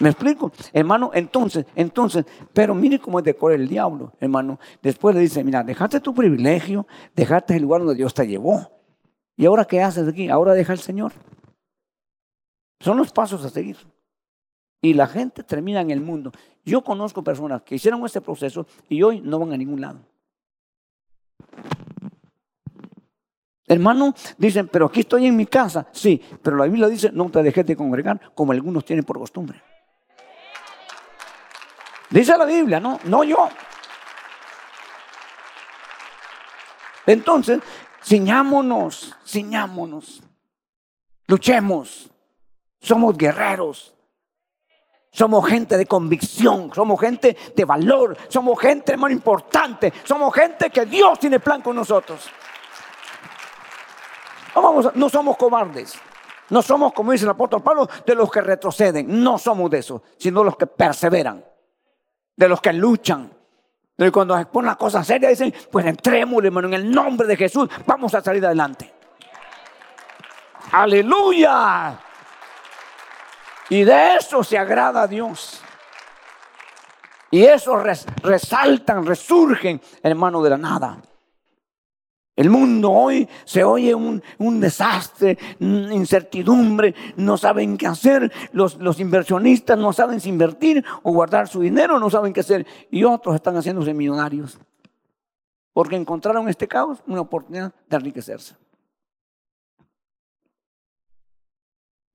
¿Me 0.00 0.08
explico? 0.08 0.50
Hermano, 0.72 1.12
entonces, 1.14 1.66
entonces, 1.76 2.24
pero 2.52 2.74
mire 2.74 2.98
cómo 2.98 3.20
es 3.20 3.24
de 3.24 3.36
el 3.52 3.68
diablo, 3.68 4.12
hermano. 4.18 4.58
Después 4.82 5.14
le 5.14 5.20
dice, 5.20 5.44
mira, 5.44 5.62
dejaste 5.62 6.00
tu 6.00 6.12
privilegio, 6.12 6.86
dejaste 7.14 7.54
el 7.54 7.62
lugar 7.62 7.80
donde 7.82 7.94
Dios 7.94 8.12
te 8.12 8.26
llevó. 8.26 8.72
¿Y 9.36 9.46
ahora 9.46 9.64
qué 9.64 9.82
haces 9.82 10.08
aquí? 10.08 10.28
Ahora 10.28 10.54
deja 10.54 10.72
el 10.72 10.80
Señor. 10.80 11.12
Son 12.80 12.96
los 12.96 13.12
pasos 13.12 13.44
a 13.44 13.50
seguir. 13.50 13.76
Y 14.82 14.94
la 14.94 15.06
gente 15.06 15.44
termina 15.44 15.80
en 15.80 15.90
el 15.90 16.00
mundo. 16.00 16.32
Yo 16.64 16.82
conozco 16.82 17.22
personas 17.22 17.62
que 17.62 17.76
hicieron 17.76 18.04
este 18.04 18.20
proceso 18.20 18.66
y 18.88 19.00
hoy 19.02 19.20
no 19.20 19.38
van 19.38 19.52
a 19.52 19.56
ningún 19.56 19.80
lado. 19.80 20.00
Hermano, 23.66 24.12
dicen, 24.36 24.68
pero 24.68 24.86
aquí 24.86 25.00
estoy 25.00 25.26
en 25.26 25.36
mi 25.36 25.46
casa. 25.46 25.86
Sí, 25.92 26.20
pero 26.42 26.56
la 26.56 26.64
Biblia 26.64 26.88
dice, 26.88 27.10
no 27.12 27.30
te 27.30 27.42
dejes 27.42 27.64
de 27.64 27.76
congregar 27.76 28.20
como 28.34 28.52
algunos 28.52 28.84
tienen 28.84 29.04
por 29.04 29.18
costumbre. 29.18 29.62
Dice 32.14 32.38
la 32.38 32.44
Biblia, 32.44 32.78
no, 32.78 33.00
no 33.06 33.24
yo. 33.24 33.48
Entonces, 37.06 37.58
ciñámonos, 38.04 39.16
ciñámonos, 39.26 40.22
luchemos, 41.26 42.08
somos 42.80 43.16
guerreros, 43.16 43.96
somos 45.10 45.44
gente 45.44 45.76
de 45.76 45.86
convicción, 45.86 46.72
somos 46.72 47.00
gente 47.00 47.36
de 47.52 47.64
valor, 47.64 48.16
somos 48.28 48.60
gente, 48.60 48.92
hermano, 48.92 49.12
importante, 49.12 49.92
somos 50.04 50.32
gente 50.32 50.70
que 50.70 50.86
Dios 50.86 51.18
tiene 51.18 51.40
plan 51.40 51.62
con 51.62 51.74
nosotros. 51.74 52.30
No, 54.54 54.62
vamos 54.62 54.94
no 54.94 55.08
somos 55.08 55.36
cobardes, 55.36 55.98
No 56.48 56.62
somos, 56.62 56.92
como 56.92 57.10
dice 57.10 57.24
el 57.24 57.30
apóstol 57.30 57.60
Pablo, 57.60 57.88
de 58.06 58.14
los 58.14 58.30
que 58.30 58.40
retroceden. 58.40 59.20
No 59.20 59.36
somos 59.36 59.68
de 59.68 59.78
esos, 59.78 60.00
sino 60.16 60.44
los 60.44 60.56
que 60.56 60.68
perseveran. 60.68 61.44
De 62.36 62.48
los 62.48 62.60
que 62.60 62.72
luchan. 62.72 63.32
De 63.96 64.10
cuando 64.10 64.36
se 64.36 64.46
ponen 64.46 64.66
las 64.66 64.76
cosas 64.76 65.06
serias 65.06 65.30
dicen, 65.30 65.54
pues 65.70 65.86
entremos, 65.86 66.44
hermano, 66.44 66.68
en 66.68 66.74
el 66.74 66.90
nombre 66.90 67.28
de 67.28 67.36
Jesús, 67.36 67.68
vamos 67.86 68.14
a 68.14 68.20
salir 68.20 68.44
adelante. 68.44 68.92
Aleluya. 70.72 71.96
Y 73.68 73.84
de 73.84 74.16
eso 74.16 74.42
se 74.42 74.58
agrada 74.58 75.02
a 75.02 75.06
Dios. 75.06 75.62
Y 77.30 77.44
eso 77.44 77.76
resaltan, 78.22 79.06
resurgen, 79.06 79.80
hermano, 80.02 80.42
de 80.42 80.50
la 80.50 80.58
nada. 80.58 80.98
El 82.36 82.50
mundo 82.50 82.90
hoy 82.90 83.28
se 83.44 83.62
oye 83.62 83.94
un, 83.94 84.20
desastre, 84.60 85.38
incertidumbre, 85.60 86.94
no 87.16 87.36
saben 87.36 87.76
qué 87.76 87.86
hacer, 87.86 88.32
los, 88.52 88.76
los, 88.78 88.98
inversionistas 88.98 89.78
no 89.78 89.92
saben 89.92 90.20
si 90.20 90.30
invertir 90.30 90.84
o 91.04 91.12
guardar 91.12 91.46
su 91.46 91.60
dinero, 91.60 92.00
no 92.00 92.10
saben 92.10 92.32
qué 92.32 92.40
hacer, 92.40 92.66
y 92.90 93.04
otros 93.04 93.36
están 93.36 93.56
haciéndose 93.56 93.94
millonarios, 93.94 94.58
porque 95.72 95.94
encontraron 95.94 96.48
este 96.48 96.66
caos 96.66 97.04
una 97.06 97.20
oportunidad 97.20 97.72
de 97.88 97.96
enriquecerse. 97.96 98.56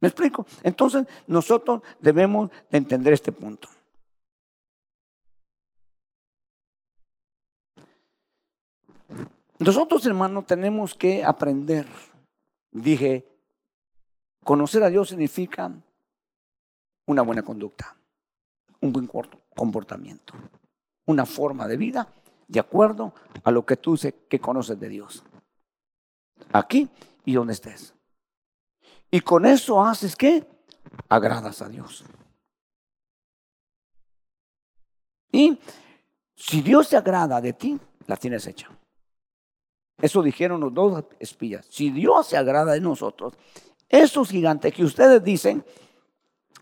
¿Me 0.01 0.09
explico? 0.09 0.45
Entonces 0.63 1.07
nosotros 1.27 1.81
debemos 1.99 2.49
de 2.69 2.77
entender 2.77 3.13
este 3.13 3.31
punto. 3.31 3.69
Nosotros, 9.59 10.05
hermanos, 10.05 10.45
tenemos 10.45 10.95
que 10.95 11.23
aprender. 11.23 11.85
Dije, 12.71 13.27
conocer 14.43 14.83
a 14.83 14.89
Dios 14.89 15.09
significa 15.09 15.71
una 17.05 17.21
buena 17.23 17.43
conducta, 17.43 17.95
un 18.79 18.93
buen 18.93 19.09
comportamiento, 19.55 20.33
una 21.05 21.25
forma 21.25 21.67
de 21.67 21.75
vida 21.75 22.07
de 22.47 22.59
acuerdo 22.59 23.13
a 23.43 23.51
lo 23.51 23.65
que 23.65 23.75
tú 23.75 23.97
que 24.27 24.39
conoces 24.39 24.79
de 24.79 24.89
Dios. 24.89 25.23
Aquí 26.53 26.89
y 27.25 27.33
donde 27.33 27.53
estés. 27.53 27.93
Y 29.11 29.19
con 29.21 29.45
eso 29.45 29.83
haces 29.83 30.15
que 30.15 30.47
agradas 31.09 31.61
a 31.61 31.67
Dios. 31.67 32.05
Y 35.31 35.59
si 36.35 36.61
Dios 36.61 36.87
se 36.87 36.97
agrada 36.97 37.41
de 37.41 37.53
ti, 37.53 37.79
la 38.07 38.15
tienes 38.15 38.47
hecha. 38.47 38.69
Eso 40.01 40.21
dijeron 40.23 40.61
los 40.61 40.73
dos 40.73 41.03
espías. 41.19 41.65
Si 41.69 41.89
Dios 41.91 42.27
se 42.27 42.37
agrada 42.37 42.73
de 42.73 42.81
nosotros, 42.81 43.33
esos 43.89 44.29
gigantes 44.29 44.73
que 44.73 44.83
ustedes 44.83 45.23
dicen 45.23 45.65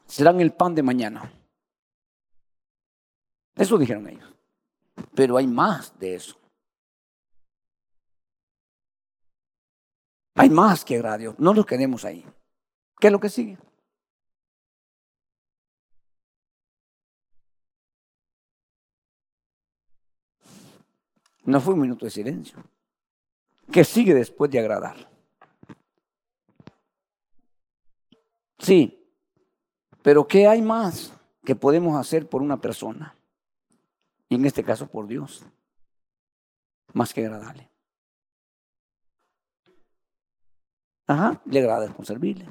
serán 0.06 0.42
el 0.42 0.54
pan 0.54 0.74
de 0.74 0.84
mañana. 0.84 1.32
Eso 3.56 3.78
dijeron 3.78 4.08
ellos. 4.08 4.34
Pero 5.14 5.38
hay 5.38 5.46
más 5.46 5.98
de 6.00 6.16
eso. 6.16 6.38
Hay 10.36 10.50
más 10.50 10.86
que 10.86 10.96
agrada 10.96 11.16
a 11.16 11.18
Dios. 11.18 11.36
No 11.40 11.54
nos 11.54 11.66
quedemos 11.66 12.06
ahí. 12.06 12.26
¿Qué 13.00 13.08
es 13.08 13.14
lo 13.14 13.20
que 13.20 13.30
sigue? 13.30 13.58
No 21.44 21.62
fue 21.62 21.74
un 21.76 21.82
minuto 21.82 22.06
de 22.06 22.12
silencio. 22.12 22.62
¿Qué 23.72 23.84
sigue 23.84 24.14
después 24.14 24.50
de 24.52 24.60
agradar? 24.60 25.10
Sí, 28.60 28.98
pero 30.02 30.28
¿qué 30.28 30.48
hay 30.48 30.62
más 30.62 31.14
que 31.44 31.56
podemos 31.56 31.98
hacer 32.00 32.28
por 32.28 32.42
una 32.42 32.60
persona? 32.60 33.16
Y 34.30 34.36
en 34.36 34.46
este 34.46 34.64
caso 34.64 34.88
por 34.88 35.08
Dios. 35.08 35.46
Más 36.94 37.14
que 37.14 37.26
agradarle. 37.26 37.70
Ajá, 41.06 41.42
le 41.46 41.60
agrada 41.60 41.94
con 41.94 42.06
servirle. 42.06 42.50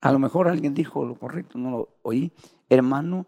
A 0.00 0.10
lo 0.10 0.18
mejor 0.18 0.48
alguien 0.48 0.74
dijo 0.74 1.04
lo 1.04 1.14
correcto, 1.14 1.58
no 1.58 1.70
lo 1.70 1.88
oí. 2.02 2.32
Hermano, 2.68 3.26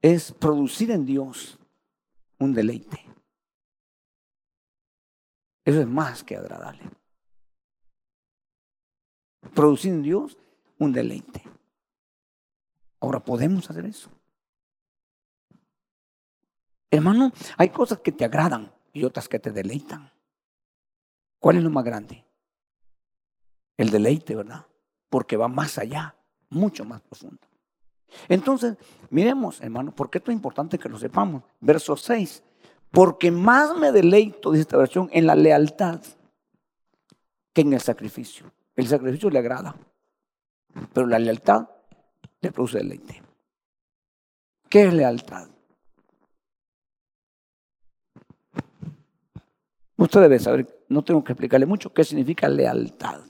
es 0.00 0.32
producir 0.32 0.90
en 0.90 1.04
Dios 1.04 1.58
un 2.38 2.54
deleite. 2.54 3.15
Eso 5.66 5.80
es 5.80 5.86
más 5.88 6.22
que 6.22 6.36
agradable. 6.36 6.80
Producir 9.52 9.92
en 9.92 10.02
Dios 10.02 10.38
un 10.78 10.92
deleite. 10.92 11.42
Ahora, 13.00 13.18
¿podemos 13.18 13.68
hacer 13.68 13.84
eso? 13.84 14.08
Hermano, 16.88 17.32
hay 17.56 17.70
cosas 17.70 17.98
que 17.98 18.12
te 18.12 18.24
agradan 18.24 18.72
y 18.92 19.02
otras 19.02 19.28
que 19.28 19.40
te 19.40 19.50
deleitan. 19.50 20.12
¿Cuál 21.40 21.56
es 21.56 21.64
lo 21.64 21.70
más 21.70 21.84
grande? 21.84 22.24
El 23.76 23.90
deleite, 23.90 24.36
¿verdad? 24.36 24.64
Porque 25.10 25.36
va 25.36 25.48
más 25.48 25.78
allá, 25.78 26.14
mucho 26.48 26.84
más 26.84 27.02
profundo. 27.02 27.40
Entonces, 28.28 28.76
miremos, 29.10 29.60
hermano, 29.60 29.92
porque 29.92 30.18
esto 30.18 30.30
es 30.30 30.36
importante 30.36 30.78
que 30.78 30.88
lo 30.88 30.96
sepamos. 30.96 31.42
Verso 31.60 31.96
6. 31.96 32.44
Porque 32.96 33.30
más 33.30 33.76
me 33.76 33.92
deleito, 33.92 34.52
dice 34.52 34.62
esta 34.62 34.78
versión, 34.78 35.10
en 35.12 35.26
la 35.26 35.34
lealtad 35.34 36.00
que 37.52 37.60
en 37.60 37.74
el 37.74 37.80
sacrificio. 37.82 38.50
El 38.74 38.86
sacrificio 38.86 39.28
le 39.28 39.38
agrada, 39.38 39.76
pero 40.94 41.06
la 41.06 41.18
lealtad 41.18 41.68
le 42.40 42.50
produce 42.52 42.78
deleite. 42.78 43.22
¿Qué 44.70 44.84
es 44.84 44.94
lealtad? 44.94 45.46
Usted 49.98 50.20
debe 50.22 50.38
saber, 50.38 50.86
no 50.88 51.04
tengo 51.04 51.22
que 51.22 51.32
explicarle 51.32 51.66
mucho, 51.66 51.92
qué 51.92 52.02
significa 52.02 52.48
lealtad. 52.48 53.20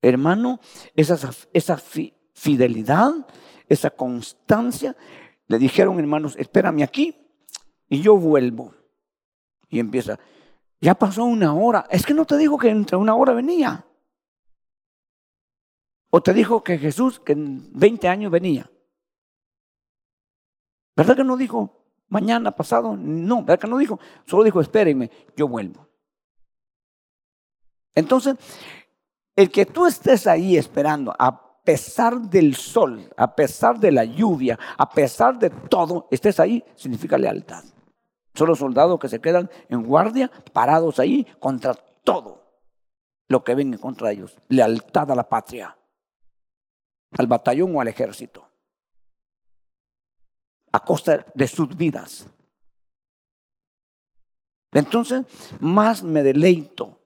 Hermano, 0.00 0.60
esa, 0.94 1.30
esa 1.52 1.76
fidelidad, 1.76 3.12
esa 3.68 3.90
constancia, 3.90 4.96
le 5.46 5.58
dijeron 5.58 5.98
hermanos, 5.98 6.36
espérame 6.38 6.82
aquí, 6.82 7.25
y 7.88 8.02
yo 8.02 8.16
vuelvo. 8.16 8.74
Y 9.68 9.78
empieza, 9.78 10.18
ya 10.80 10.94
pasó 10.94 11.24
una 11.24 11.54
hora. 11.54 11.86
Es 11.90 12.04
que 12.04 12.14
no 12.14 12.24
te 12.24 12.36
dijo 12.36 12.58
que 12.58 12.68
entre 12.68 12.96
una 12.96 13.14
hora 13.14 13.32
venía. 13.32 13.84
O 16.10 16.22
te 16.22 16.32
dijo 16.32 16.62
que 16.62 16.78
Jesús, 16.78 17.20
que 17.20 17.32
en 17.32 17.70
20 17.72 18.08
años 18.08 18.30
venía. 18.30 18.70
¿Verdad 20.96 21.16
que 21.16 21.24
no 21.24 21.36
dijo 21.36 21.84
mañana, 22.08 22.52
pasado? 22.52 22.96
No, 22.96 23.42
¿verdad 23.42 23.60
que 23.60 23.66
no 23.66 23.78
dijo? 23.78 23.98
Solo 24.24 24.44
dijo, 24.44 24.60
espérenme, 24.60 25.10
yo 25.36 25.48
vuelvo. 25.48 25.86
Entonces, 27.94 28.36
el 29.34 29.50
que 29.50 29.66
tú 29.66 29.86
estés 29.86 30.26
ahí 30.26 30.56
esperando, 30.56 31.14
a 31.18 31.62
pesar 31.62 32.20
del 32.20 32.54
sol, 32.54 33.10
a 33.16 33.34
pesar 33.34 33.78
de 33.78 33.92
la 33.92 34.04
lluvia, 34.04 34.58
a 34.78 34.88
pesar 34.88 35.38
de 35.38 35.50
todo, 35.50 36.06
estés 36.10 36.38
ahí, 36.40 36.64
significa 36.74 37.18
lealtad. 37.18 37.64
Son 38.36 38.48
los 38.48 38.58
soldados 38.58 39.00
que 39.00 39.08
se 39.08 39.20
quedan 39.20 39.50
en 39.68 39.82
guardia, 39.82 40.30
parados 40.52 40.98
ahí 40.98 41.26
contra 41.40 41.74
todo 41.74 42.44
lo 43.28 43.42
que 43.42 43.54
venga 43.54 43.78
contra 43.78 44.12
ellos. 44.12 44.36
Lealtad 44.48 45.10
a 45.10 45.14
la 45.14 45.28
patria, 45.28 45.76
al 47.12 47.26
batallón 47.26 47.74
o 47.74 47.80
al 47.80 47.88
ejército, 47.88 48.46
a 50.72 50.80
costa 50.80 51.24
de 51.34 51.48
sus 51.48 51.74
vidas. 51.76 52.28
Entonces, 54.72 55.24
más 55.60 56.02
me 56.02 56.22
deleito 56.22 57.00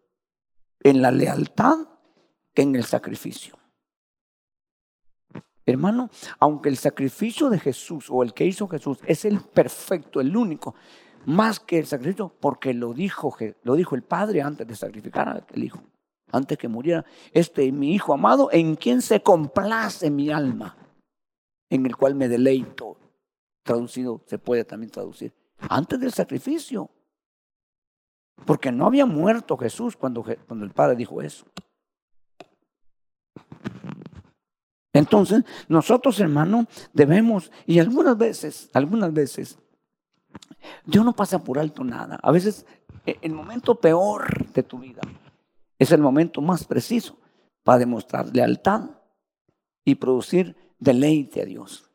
en 0.82 1.00
la 1.00 1.12
lealtad 1.12 1.78
que 2.52 2.62
en 2.62 2.74
el 2.74 2.84
sacrificio. 2.84 3.56
Hermano, 5.64 6.10
aunque 6.40 6.68
el 6.68 6.76
sacrificio 6.76 7.48
de 7.48 7.60
Jesús 7.60 8.06
o 8.10 8.24
el 8.24 8.34
que 8.34 8.44
hizo 8.44 8.66
Jesús 8.66 8.98
es 9.06 9.24
el 9.24 9.40
perfecto, 9.40 10.20
el 10.20 10.36
único, 10.36 10.74
más 11.26 11.60
que 11.60 11.78
el 11.78 11.86
sacrificio, 11.86 12.32
porque 12.40 12.74
lo 12.74 12.92
dijo, 12.92 13.36
lo 13.62 13.74
dijo 13.74 13.94
el 13.94 14.02
Padre 14.02 14.42
antes 14.42 14.66
de 14.66 14.74
sacrificar 14.74 15.28
al 15.28 15.62
Hijo, 15.62 15.82
antes 16.32 16.56
que 16.58 16.68
muriera. 16.68 17.04
Este 17.32 17.70
mi 17.72 17.94
Hijo 17.94 18.14
amado, 18.14 18.48
en 18.52 18.76
quien 18.76 19.02
se 19.02 19.22
complace 19.22 20.10
mi 20.10 20.30
alma, 20.30 20.76
en 21.68 21.86
el 21.86 21.96
cual 21.96 22.14
me 22.14 22.28
deleito. 22.28 22.96
Traducido, 23.62 24.22
se 24.26 24.38
puede 24.38 24.64
también 24.64 24.90
traducir. 24.90 25.32
Antes 25.58 26.00
del 26.00 26.12
sacrificio. 26.12 26.90
Porque 28.46 28.72
no 28.72 28.86
había 28.86 29.04
muerto 29.04 29.58
Jesús 29.58 29.96
cuando, 29.96 30.24
cuando 30.46 30.64
el 30.64 30.72
Padre 30.72 30.96
dijo 30.96 31.20
eso. 31.20 31.44
Entonces, 34.92 35.44
nosotros, 35.68 36.18
hermanos, 36.20 36.66
debemos, 36.92 37.52
y 37.66 37.78
algunas 37.78 38.16
veces, 38.16 38.70
algunas 38.72 39.12
veces, 39.12 39.58
Dios 40.84 41.04
no 41.04 41.14
pasa 41.14 41.42
por 41.42 41.58
alto 41.58 41.84
nada. 41.84 42.18
A 42.22 42.30
veces, 42.30 42.66
e, 43.06 43.18
el 43.22 43.32
momento 43.32 43.74
peor 43.76 44.50
de 44.52 44.62
tu 44.62 44.78
vida, 44.78 45.00
es 45.78 45.92
el 45.92 46.00
momento 46.00 46.40
más 46.42 46.64
preciso 46.64 47.18
para 47.62 47.78
demostrar 47.78 48.34
lealtad 48.34 48.90
y 49.84 49.94
producir 49.94 50.56
deleite 50.78 51.42
a 51.42 51.44
Dios. 51.44 51.90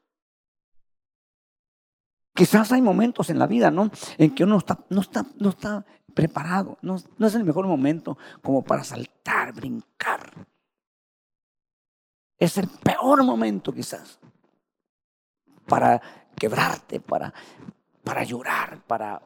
Quizás 2.34 2.72
hay 2.72 2.82
momentos 2.82 3.30
en 3.30 3.40
la 3.40 3.48
vida, 3.48 3.72
¿no? 3.72 3.90
En 4.18 4.36
que 4.36 4.44
uno 4.44 4.58
está, 4.58 4.80
no, 4.90 5.02
está, 5.02 5.26
no 5.38 5.50
está 5.50 5.86
preparado, 6.14 6.78
no, 6.82 6.98
no 7.18 7.28
es 7.28 7.36
el 7.36 7.46
mejor 7.46 7.68
momento 7.68 8.18
como 8.42 8.64
para 8.64 8.84
saltar, 8.84 9.54
brincar. 9.54 10.48
Es 12.38 12.58
el 12.58 12.68
peor 12.68 13.24
momento 13.24 13.72
quizás 13.72 14.20
para 15.66 16.02
quebrarte, 16.36 17.00
para, 17.00 17.34
para 18.06 18.24
llorar, 18.24 18.82
para, 18.86 19.22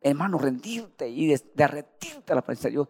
hermano, 0.00 0.38
rendirte 0.38 1.08
y 1.08 1.34
derretirte 1.54 2.32
a 2.32 2.36
la 2.36 2.42
presencia 2.42 2.68
de 2.68 2.72
Dios. 2.72 2.88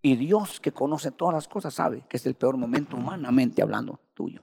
Y 0.00 0.16
Dios 0.16 0.60
que 0.60 0.72
conoce 0.72 1.10
todas 1.10 1.34
las 1.34 1.46
cosas 1.46 1.74
sabe 1.74 2.04
que 2.08 2.16
es 2.16 2.26
el 2.26 2.34
peor 2.34 2.56
momento 2.56 2.96
humanamente 2.96 3.62
hablando 3.62 4.00
tuyo. 4.14 4.42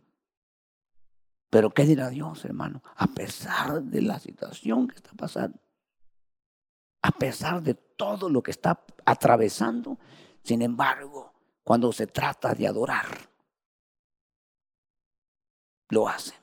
Pero 1.49 1.71
¿qué 1.71 1.83
dirá 1.83 2.09
Dios, 2.09 2.45
hermano? 2.45 2.83
A 2.95 3.07
pesar 3.07 3.81
de 3.81 4.01
la 4.01 4.19
situación 4.19 4.87
que 4.87 4.95
está 4.95 5.11
pasando, 5.13 5.57
a 7.01 7.11
pesar 7.11 7.63
de 7.63 7.73
todo 7.73 8.29
lo 8.29 8.43
que 8.43 8.51
está 8.51 8.83
atravesando, 9.05 9.97
sin 10.43 10.61
embargo, 10.61 11.33
cuando 11.63 11.91
se 11.91 12.07
trata 12.07 12.53
de 12.53 12.67
adorar, 12.67 13.07
lo 15.89 16.07
hacen. 16.07 16.37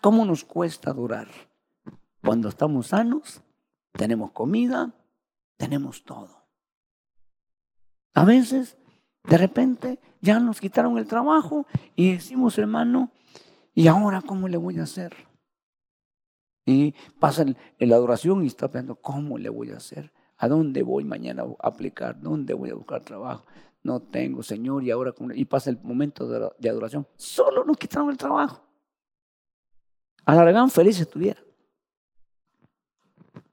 ¿Cómo 0.00 0.24
nos 0.24 0.44
cuesta 0.44 0.90
adorar? 0.90 1.49
Cuando 2.22 2.48
estamos 2.48 2.88
sanos, 2.88 3.42
tenemos 3.92 4.32
comida, 4.32 4.92
tenemos 5.56 6.04
todo. 6.04 6.44
A 8.14 8.24
veces, 8.24 8.76
de 9.24 9.38
repente, 9.38 10.00
ya 10.20 10.38
nos 10.40 10.60
quitaron 10.60 10.98
el 10.98 11.06
trabajo 11.06 11.66
y 11.96 12.12
decimos, 12.12 12.58
hermano, 12.58 13.10
¿y 13.74 13.86
ahora 13.88 14.22
cómo 14.22 14.48
le 14.48 14.56
voy 14.56 14.78
a 14.78 14.82
hacer? 14.82 15.14
Y 16.66 16.94
pasa 17.18 17.44
la 17.78 17.96
adoración 17.96 18.44
y 18.44 18.48
está 18.48 18.68
pensando, 18.68 18.96
¿cómo 18.96 19.38
le 19.38 19.48
voy 19.48 19.70
a 19.70 19.76
hacer? 19.76 20.12
¿A 20.36 20.48
dónde 20.48 20.82
voy 20.82 21.04
mañana 21.04 21.44
a 21.58 21.68
aplicar? 21.68 22.20
¿Dónde 22.20 22.54
voy 22.54 22.70
a 22.70 22.74
buscar 22.74 23.02
trabajo? 23.02 23.46
No 23.82 24.00
tengo, 24.00 24.42
Señor, 24.42 24.84
y 24.84 24.90
ahora, 24.90 25.14
y 25.34 25.44
pasa 25.46 25.70
el 25.70 25.80
momento 25.82 26.28
de 26.58 26.68
adoración. 26.68 27.06
Solo 27.16 27.64
nos 27.64 27.78
quitaron 27.78 28.10
el 28.10 28.18
trabajo. 28.18 28.62
Alargán 30.26 30.70
feliz 30.70 31.00
estuviera. 31.00 31.42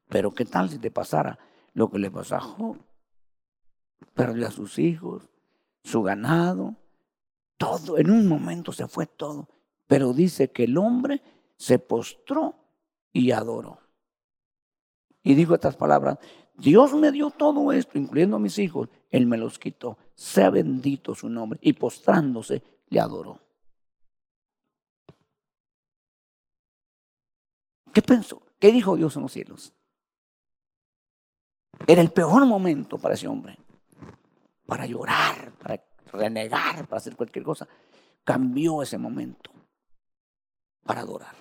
Pero 0.10 0.34
¿qué 0.34 0.46
tal 0.46 0.70
si 0.70 0.80
te 0.80 0.92
pasara 0.92 1.38
lo 1.74 1.90
que 1.90 2.00
le 2.00 2.12
pasó 2.12 2.36
a 2.36 2.40
Job? 2.40 2.78
Perdió 4.14 4.48
a 4.48 4.52
sus 4.52 4.80
hijos, 4.80 5.30
su 5.84 6.02
ganado, 6.02 6.76
todo. 7.58 7.98
En 7.98 8.10
un 8.12 8.28
momento 8.28 8.72
se 8.72 8.88
fue 8.88 9.06
todo. 9.06 9.50
Pero 9.88 10.14
dice 10.14 10.52
que 10.52 10.66
el 10.66 10.78
hombre 10.78 11.22
se 11.58 11.80
postró 11.80 12.56
y 13.12 13.32
adoró. 13.32 13.80
Y 15.24 15.34
dijo 15.36 15.56
estas 15.56 15.76
palabras, 15.76 16.20
Dios 16.56 16.94
me 16.94 17.12
dio 17.12 17.30
todo 17.30 17.72
esto, 17.72 17.98
incluyendo 17.98 18.38
a 18.38 18.40
mis 18.40 18.58
hijos, 18.60 18.90
Él 19.10 19.28
me 19.28 19.38
los 19.38 19.60
quitó. 19.60 19.98
Sea 20.16 20.50
bendito 20.50 21.16
su 21.16 21.30
nombre. 21.30 21.60
Y 21.62 21.74
postrándose, 21.74 22.64
le 22.90 23.00
adoró. 23.00 23.40
¿Qué 27.94 28.02
pensó? 28.02 28.42
¿Qué 28.60 28.72
dijo 28.72 28.96
Dios 28.96 29.16
en 29.16 29.24
los 29.24 29.32
cielos? 29.32 29.74
Era 31.86 32.02
el 32.02 32.12
peor 32.12 32.46
momento 32.46 32.98
para 32.98 33.14
ese 33.14 33.28
hombre. 33.28 33.58
Para 34.66 34.86
llorar, 34.86 35.52
para 35.54 35.82
renegar, 36.12 36.88
para 36.88 36.98
hacer 36.98 37.16
cualquier 37.16 37.46
cosa. 37.46 37.68
Cambió 38.24 38.82
ese 38.82 38.98
momento 38.98 39.52
para 40.84 41.02
adorar. 41.02 41.36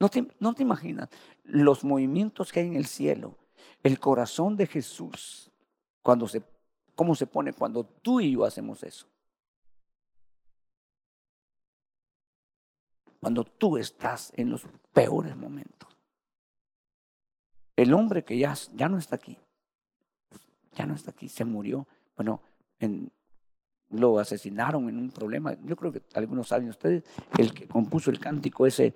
No 0.00 0.10
te, 0.10 0.26
no 0.38 0.52
te 0.52 0.62
imaginas 0.62 1.08
los 1.44 1.82
movimientos 1.82 2.52
que 2.52 2.60
hay 2.60 2.66
en 2.66 2.76
el 2.76 2.84
cielo, 2.84 3.38
el 3.82 3.98
corazón 3.98 4.54
de 4.56 4.66
Jesús, 4.66 5.50
cuando 6.02 6.28
se, 6.28 6.42
cómo 6.94 7.14
se 7.14 7.26
pone 7.26 7.54
cuando 7.54 7.84
tú 7.84 8.20
y 8.20 8.32
yo 8.32 8.44
hacemos 8.44 8.82
eso. 8.82 9.06
cuando 13.24 13.42
tú 13.42 13.78
estás 13.78 14.34
en 14.36 14.50
los 14.50 14.66
peores 14.92 15.34
momentos. 15.34 15.93
El 17.76 17.92
hombre 17.92 18.24
que 18.24 18.38
ya, 18.38 18.54
ya 18.74 18.88
no 18.88 18.98
está 18.98 19.16
aquí, 19.16 19.36
ya 20.74 20.86
no 20.86 20.94
está 20.94 21.10
aquí, 21.10 21.28
se 21.28 21.44
murió. 21.44 21.86
Bueno, 22.16 22.40
lo 23.90 24.18
asesinaron 24.18 24.88
en 24.88 24.98
un 24.98 25.10
problema. 25.10 25.56
Yo 25.64 25.76
creo 25.76 25.92
que 25.92 26.02
algunos 26.14 26.48
saben 26.48 26.68
ustedes, 26.68 27.04
el 27.38 27.52
que 27.52 27.66
compuso 27.66 28.10
el 28.10 28.20
cántico 28.20 28.66
ese, 28.66 28.94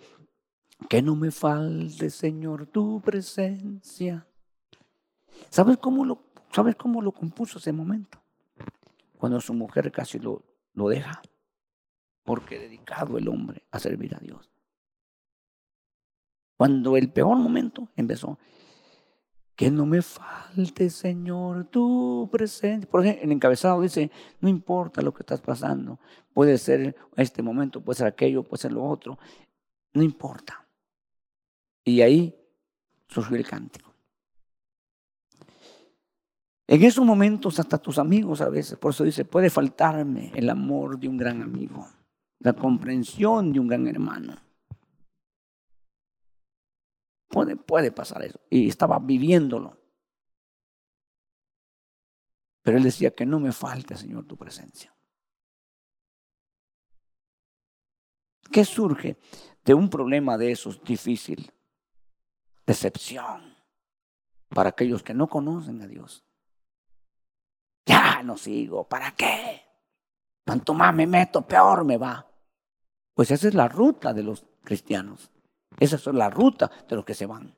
que 0.89 1.03
no 1.03 1.17
me 1.17 1.31
falte, 1.31 2.11
Señor, 2.11 2.67
tu 2.67 3.01
presencia. 3.01 4.27
¿Sabes 5.51 5.79
cómo 5.79 6.05
lo, 6.05 6.23
¿sabes 6.53 6.77
cómo 6.77 7.03
lo 7.03 7.13
compuso 7.13 7.59
ese 7.59 7.73
momento? 7.73 8.19
Cuando 9.19 9.41
su 9.41 9.55
mujer 9.55 9.91
casi 9.91 10.19
lo, 10.19 10.43
lo 10.75 10.89
deja 10.89 11.21
porque 12.23 12.59
dedicado 12.59 13.17
el 13.17 13.27
hombre 13.29 13.63
a 13.71 13.79
servir 13.79 14.15
a 14.15 14.19
Dios. 14.19 14.51
Cuando 16.59 16.97
el 16.97 17.11
peor 17.11 17.37
momento 17.39 17.89
empezó, 17.97 18.39
que 19.59 19.73
no 19.73 19.87
me 19.87 20.03
falte, 20.03 20.89
Señor, 20.89 21.65
tu 21.65 22.29
presencia. 22.31 22.89
Por 22.89 23.03
ejemplo, 23.03 23.25
el 23.25 23.33
encabezado 23.33 23.83
dice, 23.83 24.09
no 24.41 24.49
importa 24.49 25.03
lo 25.03 25.13
que 25.13 25.25
estás 25.25 25.41
pasando, 25.41 25.99
puede 26.33 26.57
ser 26.59 26.95
este 27.17 27.43
momento, 27.43 27.81
puede 27.81 27.99
ser 27.99 28.07
aquello, 28.07 28.45
puede 28.45 28.63
ser 28.63 28.71
lo 28.71 28.85
otro, 28.85 29.19
no 29.95 30.05
importa. 30.05 30.65
Y 31.85 32.03
ahí 32.03 32.37
surgió 33.09 33.37
el 33.37 33.45
cántico. 33.45 33.93
En 36.69 36.85
esos 36.85 37.05
momentos 37.05 37.59
hasta 37.59 37.79
tus 37.79 37.99
amigos 37.99 38.41
a 38.41 38.49
veces, 38.49 38.79
por 38.79 38.93
eso 38.93 39.03
dice, 39.03 39.25
puede 39.25 39.51
faltarme 39.51 40.31
el 40.37 40.51
amor 40.51 41.01
de 41.01 41.09
un 41.09 41.17
gran 41.17 41.43
amigo 41.43 41.85
la 42.41 42.53
comprensión 42.53 43.53
de 43.53 43.59
un 43.59 43.67
gran 43.67 43.89
hermano. 43.89 44.37
Puede, 47.67 47.93
pasar 47.93 48.23
eso. 48.23 48.41
Y 48.51 48.69
estaba 48.69 48.99
viviéndolo. 48.99 49.79
Pero 52.63 52.79
él 52.79 52.85
decía 52.85 53.15
que 53.15 53.25
no 53.25 53.41
me 53.41 53.53
falte, 53.53 53.97
Señor, 53.97 54.27
tu 54.27 54.37
presencia. 54.37 54.95
¿Qué 58.51 58.65
surge 58.65 59.19
de 59.65 59.75
un 59.75 59.89
problema 59.91 60.37
de 60.37 60.53
esos 60.53 60.83
difícil? 60.83 61.53
Decepción 62.67 63.57
para 64.49 64.71
aquellos 64.71 65.03
que 65.03 65.15
no 65.15 65.29
conocen 65.29 65.83
a 65.83 65.87
Dios. 65.87 66.25
Ya 67.87 68.23
no 68.23 68.37
sigo, 68.37 68.87
¿para 68.89 69.13
qué? 69.13 69.63
Cuanto 70.45 70.75
más 70.75 70.95
me 70.95 71.07
meto, 71.07 71.47
peor 71.47 71.85
me 71.85 71.97
va. 71.97 72.27
Pues 73.15 73.31
esa 73.31 73.49
es 73.49 73.55
la 73.55 73.69
ruta 73.69 74.13
de 74.13 74.23
los 74.23 74.45
cristianos. 74.63 75.31
Esa 75.79 75.97
es 75.97 76.07
la 76.07 76.31
ruta 76.31 76.71
de 76.89 76.97
los 76.97 77.05
que 77.05 77.15
se 77.15 77.27
van. 77.27 77.55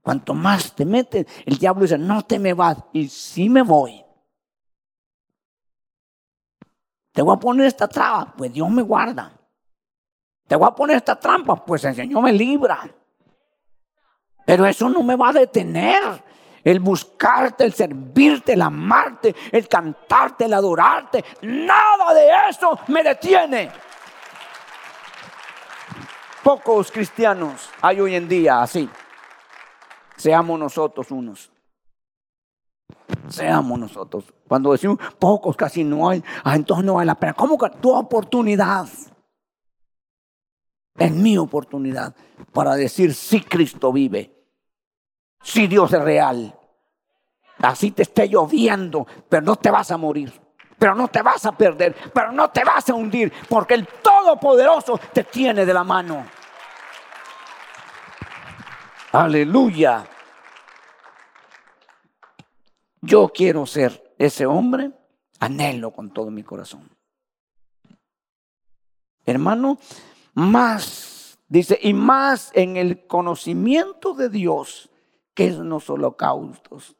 Cuanto 0.00 0.34
más 0.34 0.74
te 0.74 0.84
metes, 0.84 1.26
el 1.46 1.58
diablo 1.58 1.82
dice, 1.82 1.96
no 1.96 2.22
te 2.22 2.38
me 2.38 2.54
vas. 2.54 2.78
Y 2.92 3.08
si 3.08 3.48
me 3.48 3.62
voy. 3.62 4.04
Te 7.12 7.22
voy 7.22 7.36
a 7.36 7.38
poner 7.38 7.66
esta 7.66 7.86
traba, 7.86 8.34
pues 8.36 8.52
Dios 8.52 8.68
me 8.70 8.82
guarda. 8.82 9.32
Te 10.48 10.56
voy 10.56 10.66
a 10.66 10.74
poner 10.74 10.96
esta 10.96 11.18
trampa, 11.18 11.64
pues 11.64 11.84
el 11.84 11.94
Señor 11.94 12.22
me 12.22 12.32
libra. 12.32 12.88
Pero 14.44 14.66
eso 14.66 14.88
no 14.88 15.02
me 15.02 15.14
va 15.14 15.28
a 15.28 15.32
detener 15.34 16.02
el 16.64 16.80
buscarte, 16.80 17.64
el 17.64 17.72
servirte, 17.72 18.54
el 18.54 18.62
amarte, 18.62 19.34
el 19.52 19.68
cantarte, 19.68 20.46
el 20.46 20.54
adorarte. 20.54 21.24
Nada 21.42 22.14
de 22.14 22.28
eso 22.48 22.78
me 22.88 23.02
detiene. 23.02 23.70
Pocos 26.42 26.90
cristianos 26.90 27.68
hay 27.80 28.00
hoy 28.00 28.14
en 28.14 28.28
día 28.28 28.62
así. 28.62 28.88
Seamos 30.16 30.58
nosotros 30.58 31.10
unos. 31.10 31.50
Seamos 33.28 33.78
nosotros. 33.78 34.24
Cuando 34.48 34.72
decimos 34.72 34.98
pocos, 35.18 35.56
casi 35.56 35.84
no 35.84 36.08
hay, 36.08 36.22
ah, 36.44 36.56
entonces 36.56 36.84
no 36.84 36.94
vale 36.94 37.06
la 37.06 37.14
pena. 37.14 37.34
¿Cómo 37.34 37.56
que 37.56 37.70
tu 37.80 37.94
oportunidad? 37.94 38.88
Es 40.98 41.12
mi 41.12 41.38
oportunidad 41.38 42.14
para 42.52 42.74
decir 42.74 43.14
si 43.14 43.40
Cristo 43.40 43.92
vive 43.92 44.42
si 45.42 45.66
Dios 45.66 45.92
es 45.92 46.02
real. 46.02 46.58
Así 47.58 47.90
te 47.90 48.02
esté 48.02 48.28
lloviendo, 48.28 49.06
pero 49.28 49.42
no 49.42 49.56
te 49.56 49.70
vas 49.70 49.90
a 49.90 49.96
morir. 49.96 50.32
Pero 50.82 50.96
no 50.96 51.06
te 51.06 51.22
vas 51.22 51.46
a 51.46 51.52
perder, 51.52 51.94
pero 52.12 52.32
no 52.32 52.50
te 52.50 52.64
vas 52.64 52.90
a 52.90 52.94
hundir, 52.94 53.32
porque 53.48 53.74
el 53.74 53.86
Todopoderoso 53.86 54.98
te 55.12 55.22
tiene 55.22 55.64
de 55.64 55.72
la 55.72 55.84
mano. 55.84 56.26
Aleluya. 59.12 60.04
Yo 63.00 63.28
quiero 63.28 63.64
ser 63.64 64.12
ese 64.18 64.44
hombre, 64.44 64.90
anhelo 65.38 65.92
con 65.92 66.10
todo 66.10 66.32
mi 66.32 66.42
corazón. 66.42 66.90
Hermano, 69.24 69.78
más, 70.34 71.38
dice, 71.46 71.78
y 71.80 71.94
más 71.94 72.50
en 72.54 72.76
el 72.76 73.06
conocimiento 73.06 74.14
de 74.14 74.30
Dios, 74.30 74.90
que 75.32 75.46
es 75.46 75.58
los 75.58 75.88
holocaustos. 75.88 76.96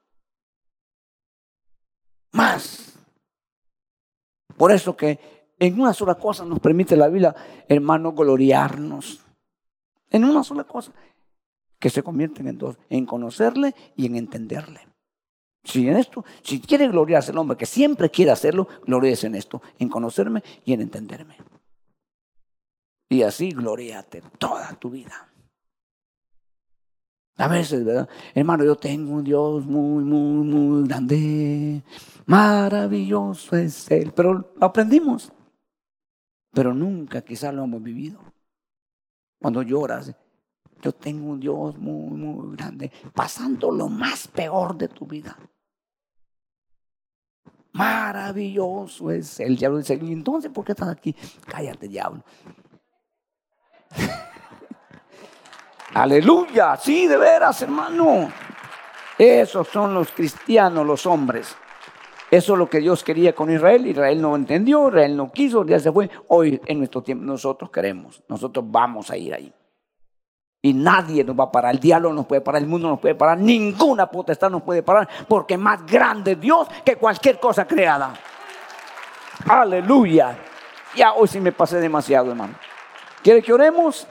Más. 2.30 2.91
Por 4.62 4.70
eso 4.70 4.96
que 4.96 5.18
en 5.58 5.80
una 5.80 5.92
sola 5.92 6.14
cosa 6.14 6.44
nos 6.44 6.60
permite 6.60 6.94
la 6.94 7.08
Biblia, 7.08 7.34
hermano, 7.66 8.12
gloriarnos. 8.12 9.18
En 10.08 10.24
una 10.24 10.44
sola 10.44 10.62
cosa. 10.62 10.92
Que 11.80 11.90
se 11.90 12.04
convierten 12.04 12.46
en 12.46 12.58
dos, 12.58 12.78
en 12.88 13.04
conocerle 13.04 13.74
y 13.96 14.06
en 14.06 14.14
entenderle. 14.14 14.86
Si 15.64 15.88
en 15.88 15.96
esto, 15.96 16.24
si 16.44 16.60
quiere 16.60 16.86
gloriarse 16.86 17.32
el 17.32 17.38
hombre, 17.38 17.56
que 17.56 17.66
siempre 17.66 18.08
quiere 18.08 18.30
hacerlo, 18.30 18.68
gloriarse 18.86 19.26
en 19.26 19.34
esto, 19.34 19.60
en 19.80 19.88
conocerme 19.88 20.44
y 20.64 20.74
en 20.74 20.82
entenderme. 20.82 21.38
Y 23.08 23.22
así 23.24 23.50
gloriate 23.50 24.22
toda 24.38 24.74
tu 24.74 24.90
vida. 24.90 25.31
A 27.42 27.48
veces, 27.48 27.84
¿verdad? 27.84 28.08
Hermano, 28.36 28.64
yo 28.64 28.76
tengo 28.76 29.14
un 29.14 29.24
Dios 29.24 29.66
muy, 29.66 30.04
muy, 30.04 30.46
muy 30.46 30.86
grande. 30.86 31.82
Maravilloso 32.26 33.56
es 33.56 33.90
Él. 33.90 34.12
Pero 34.14 34.32
lo 34.32 34.64
aprendimos. 34.64 35.32
Pero 36.52 36.72
nunca 36.72 37.20
quizás 37.22 37.52
lo 37.52 37.64
hemos 37.64 37.82
vivido. 37.82 38.20
Cuando 39.40 39.60
lloras, 39.62 40.14
yo 40.80 40.92
tengo 40.92 41.32
un 41.32 41.40
Dios 41.40 41.76
muy, 41.78 42.16
muy 42.16 42.56
grande. 42.56 42.92
Pasando 43.12 43.72
lo 43.72 43.88
más 43.88 44.28
peor 44.28 44.78
de 44.78 44.86
tu 44.86 45.04
vida. 45.04 45.36
Maravilloso 47.72 49.10
es. 49.10 49.40
El 49.40 49.56
diablo 49.56 49.78
dice, 49.78 49.98
¿y 50.00 50.12
entonces 50.12 50.52
por 50.52 50.64
qué 50.64 50.72
estás 50.72 50.90
aquí? 50.90 51.12
Cállate, 51.48 51.88
diablo. 51.88 52.22
Aleluya, 55.94 56.76
sí, 56.76 57.06
de 57.06 57.16
veras, 57.16 57.60
hermano. 57.62 58.30
Esos 59.18 59.68
son 59.68 59.92
los 59.92 60.10
cristianos, 60.10 60.86
los 60.86 61.04
hombres. 61.06 61.54
Eso 62.30 62.54
es 62.54 62.58
lo 62.58 62.68
que 62.68 62.78
Dios 62.80 63.04
quería 63.04 63.34
con 63.34 63.52
Israel. 63.52 63.86
Israel 63.86 64.22
no 64.22 64.34
entendió, 64.34 64.88
Israel 64.88 65.16
no 65.16 65.30
quiso, 65.30 65.66
ya 65.66 65.78
se 65.78 65.92
fue. 65.92 66.08
Hoy, 66.28 66.58
en 66.64 66.78
nuestro 66.78 67.02
tiempo, 67.02 67.26
nosotros 67.26 67.70
queremos, 67.70 68.22
nosotros 68.26 68.64
vamos 68.68 69.10
a 69.10 69.18
ir 69.18 69.34
ahí. 69.34 69.52
Y 70.62 70.72
nadie 70.72 71.24
nos 71.24 71.38
va 71.38 71.44
a 71.44 71.52
parar, 71.52 71.74
el 71.74 71.80
diablo 71.80 72.12
nos 72.12 72.24
puede 72.24 72.40
parar, 72.40 72.62
el 72.62 72.68
mundo 72.68 72.88
nos 72.88 73.00
puede 73.00 73.16
parar, 73.16 73.36
ninguna 73.36 74.06
potestad 74.06 74.48
nos 74.48 74.62
puede 74.62 74.82
parar, 74.82 75.08
porque 75.28 75.58
más 75.58 75.84
grande 75.84 76.36
Dios 76.36 76.68
que 76.84 76.96
cualquier 76.96 77.38
cosa 77.38 77.66
creada. 77.66 78.14
Aleluya. 79.46 80.38
Ya 80.94 81.12
hoy 81.12 81.28
sí 81.28 81.40
me 81.40 81.52
pasé 81.52 81.80
demasiado, 81.80 82.30
hermano. 82.30 82.54
¿Quiere 83.22 83.42
que 83.42 83.52
oremos? 83.52 84.06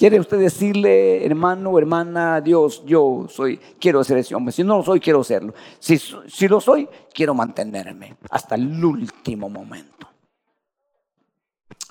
¿Quiere 0.00 0.18
usted 0.18 0.38
decirle, 0.38 1.26
hermano, 1.26 1.78
hermana, 1.78 2.40
Dios, 2.40 2.82
yo 2.86 3.26
soy, 3.28 3.58
quiero 3.78 4.02
ser 4.02 4.16
ese 4.16 4.34
hombre? 4.34 4.50
Si 4.50 4.64
no 4.64 4.78
lo 4.78 4.82
soy, 4.82 4.98
quiero 4.98 5.22
serlo. 5.22 5.52
Si, 5.78 5.98
si 5.98 6.48
lo 6.48 6.58
soy, 6.58 6.88
quiero 7.12 7.34
mantenerme 7.34 8.16
hasta 8.30 8.54
el 8.54 8.82
último 8.82 9.50
momento. 9.50 10.08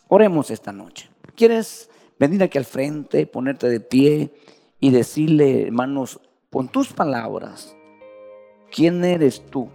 Oremos 0.08 0.50
esta 0.50 0.72
noche. 0.72 1.08
¿Quieres 1.36 1.92
venir 2.18 2.42
aquí 2.42 2.58
al 2.58 2.66
frente, 2.66 3.28
ponerte 3.28 3.70
de 3.70 3.80
pie 3.80 4.34
y 4.80 4.90
decirle, 4.90 5.68
hermanos, 5.68 6.20
con 6.50 6.68
tus 6.68 6.92
palabras, 6.92 7.76
¿quién 8.72 9.06
eres 9.06 9.40
tú? 9.52 9.70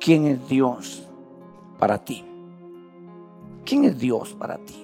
¿Quién 0.00 0.26
es 0.26 0.48
Dios 0.48 1.08
para 1.78 2.04
ti? 2.04 2.24
¿Quién 3.64 3.84
es 3.84 3.96
Dios 4.00 4.34
para 4.34 4.58
ti? 4.58 4.81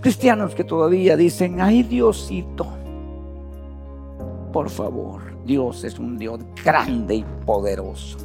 Cristianos 0.00 0.54
que 0.54 0.64
todavía 0.64 1.16
dicen, 1.16 1.60
ay 1.60 1.82
Diosito, 1.82 2.66
por 4.50 4.70
favor, 4.70 5.20
Dios 5.44 5.84
es 5.84 5.98
un 5.98 6.18
Dios 6.18 6.40
grande 6.64 7.16
y 7.16 7.24
poderoso. 7.44 8.16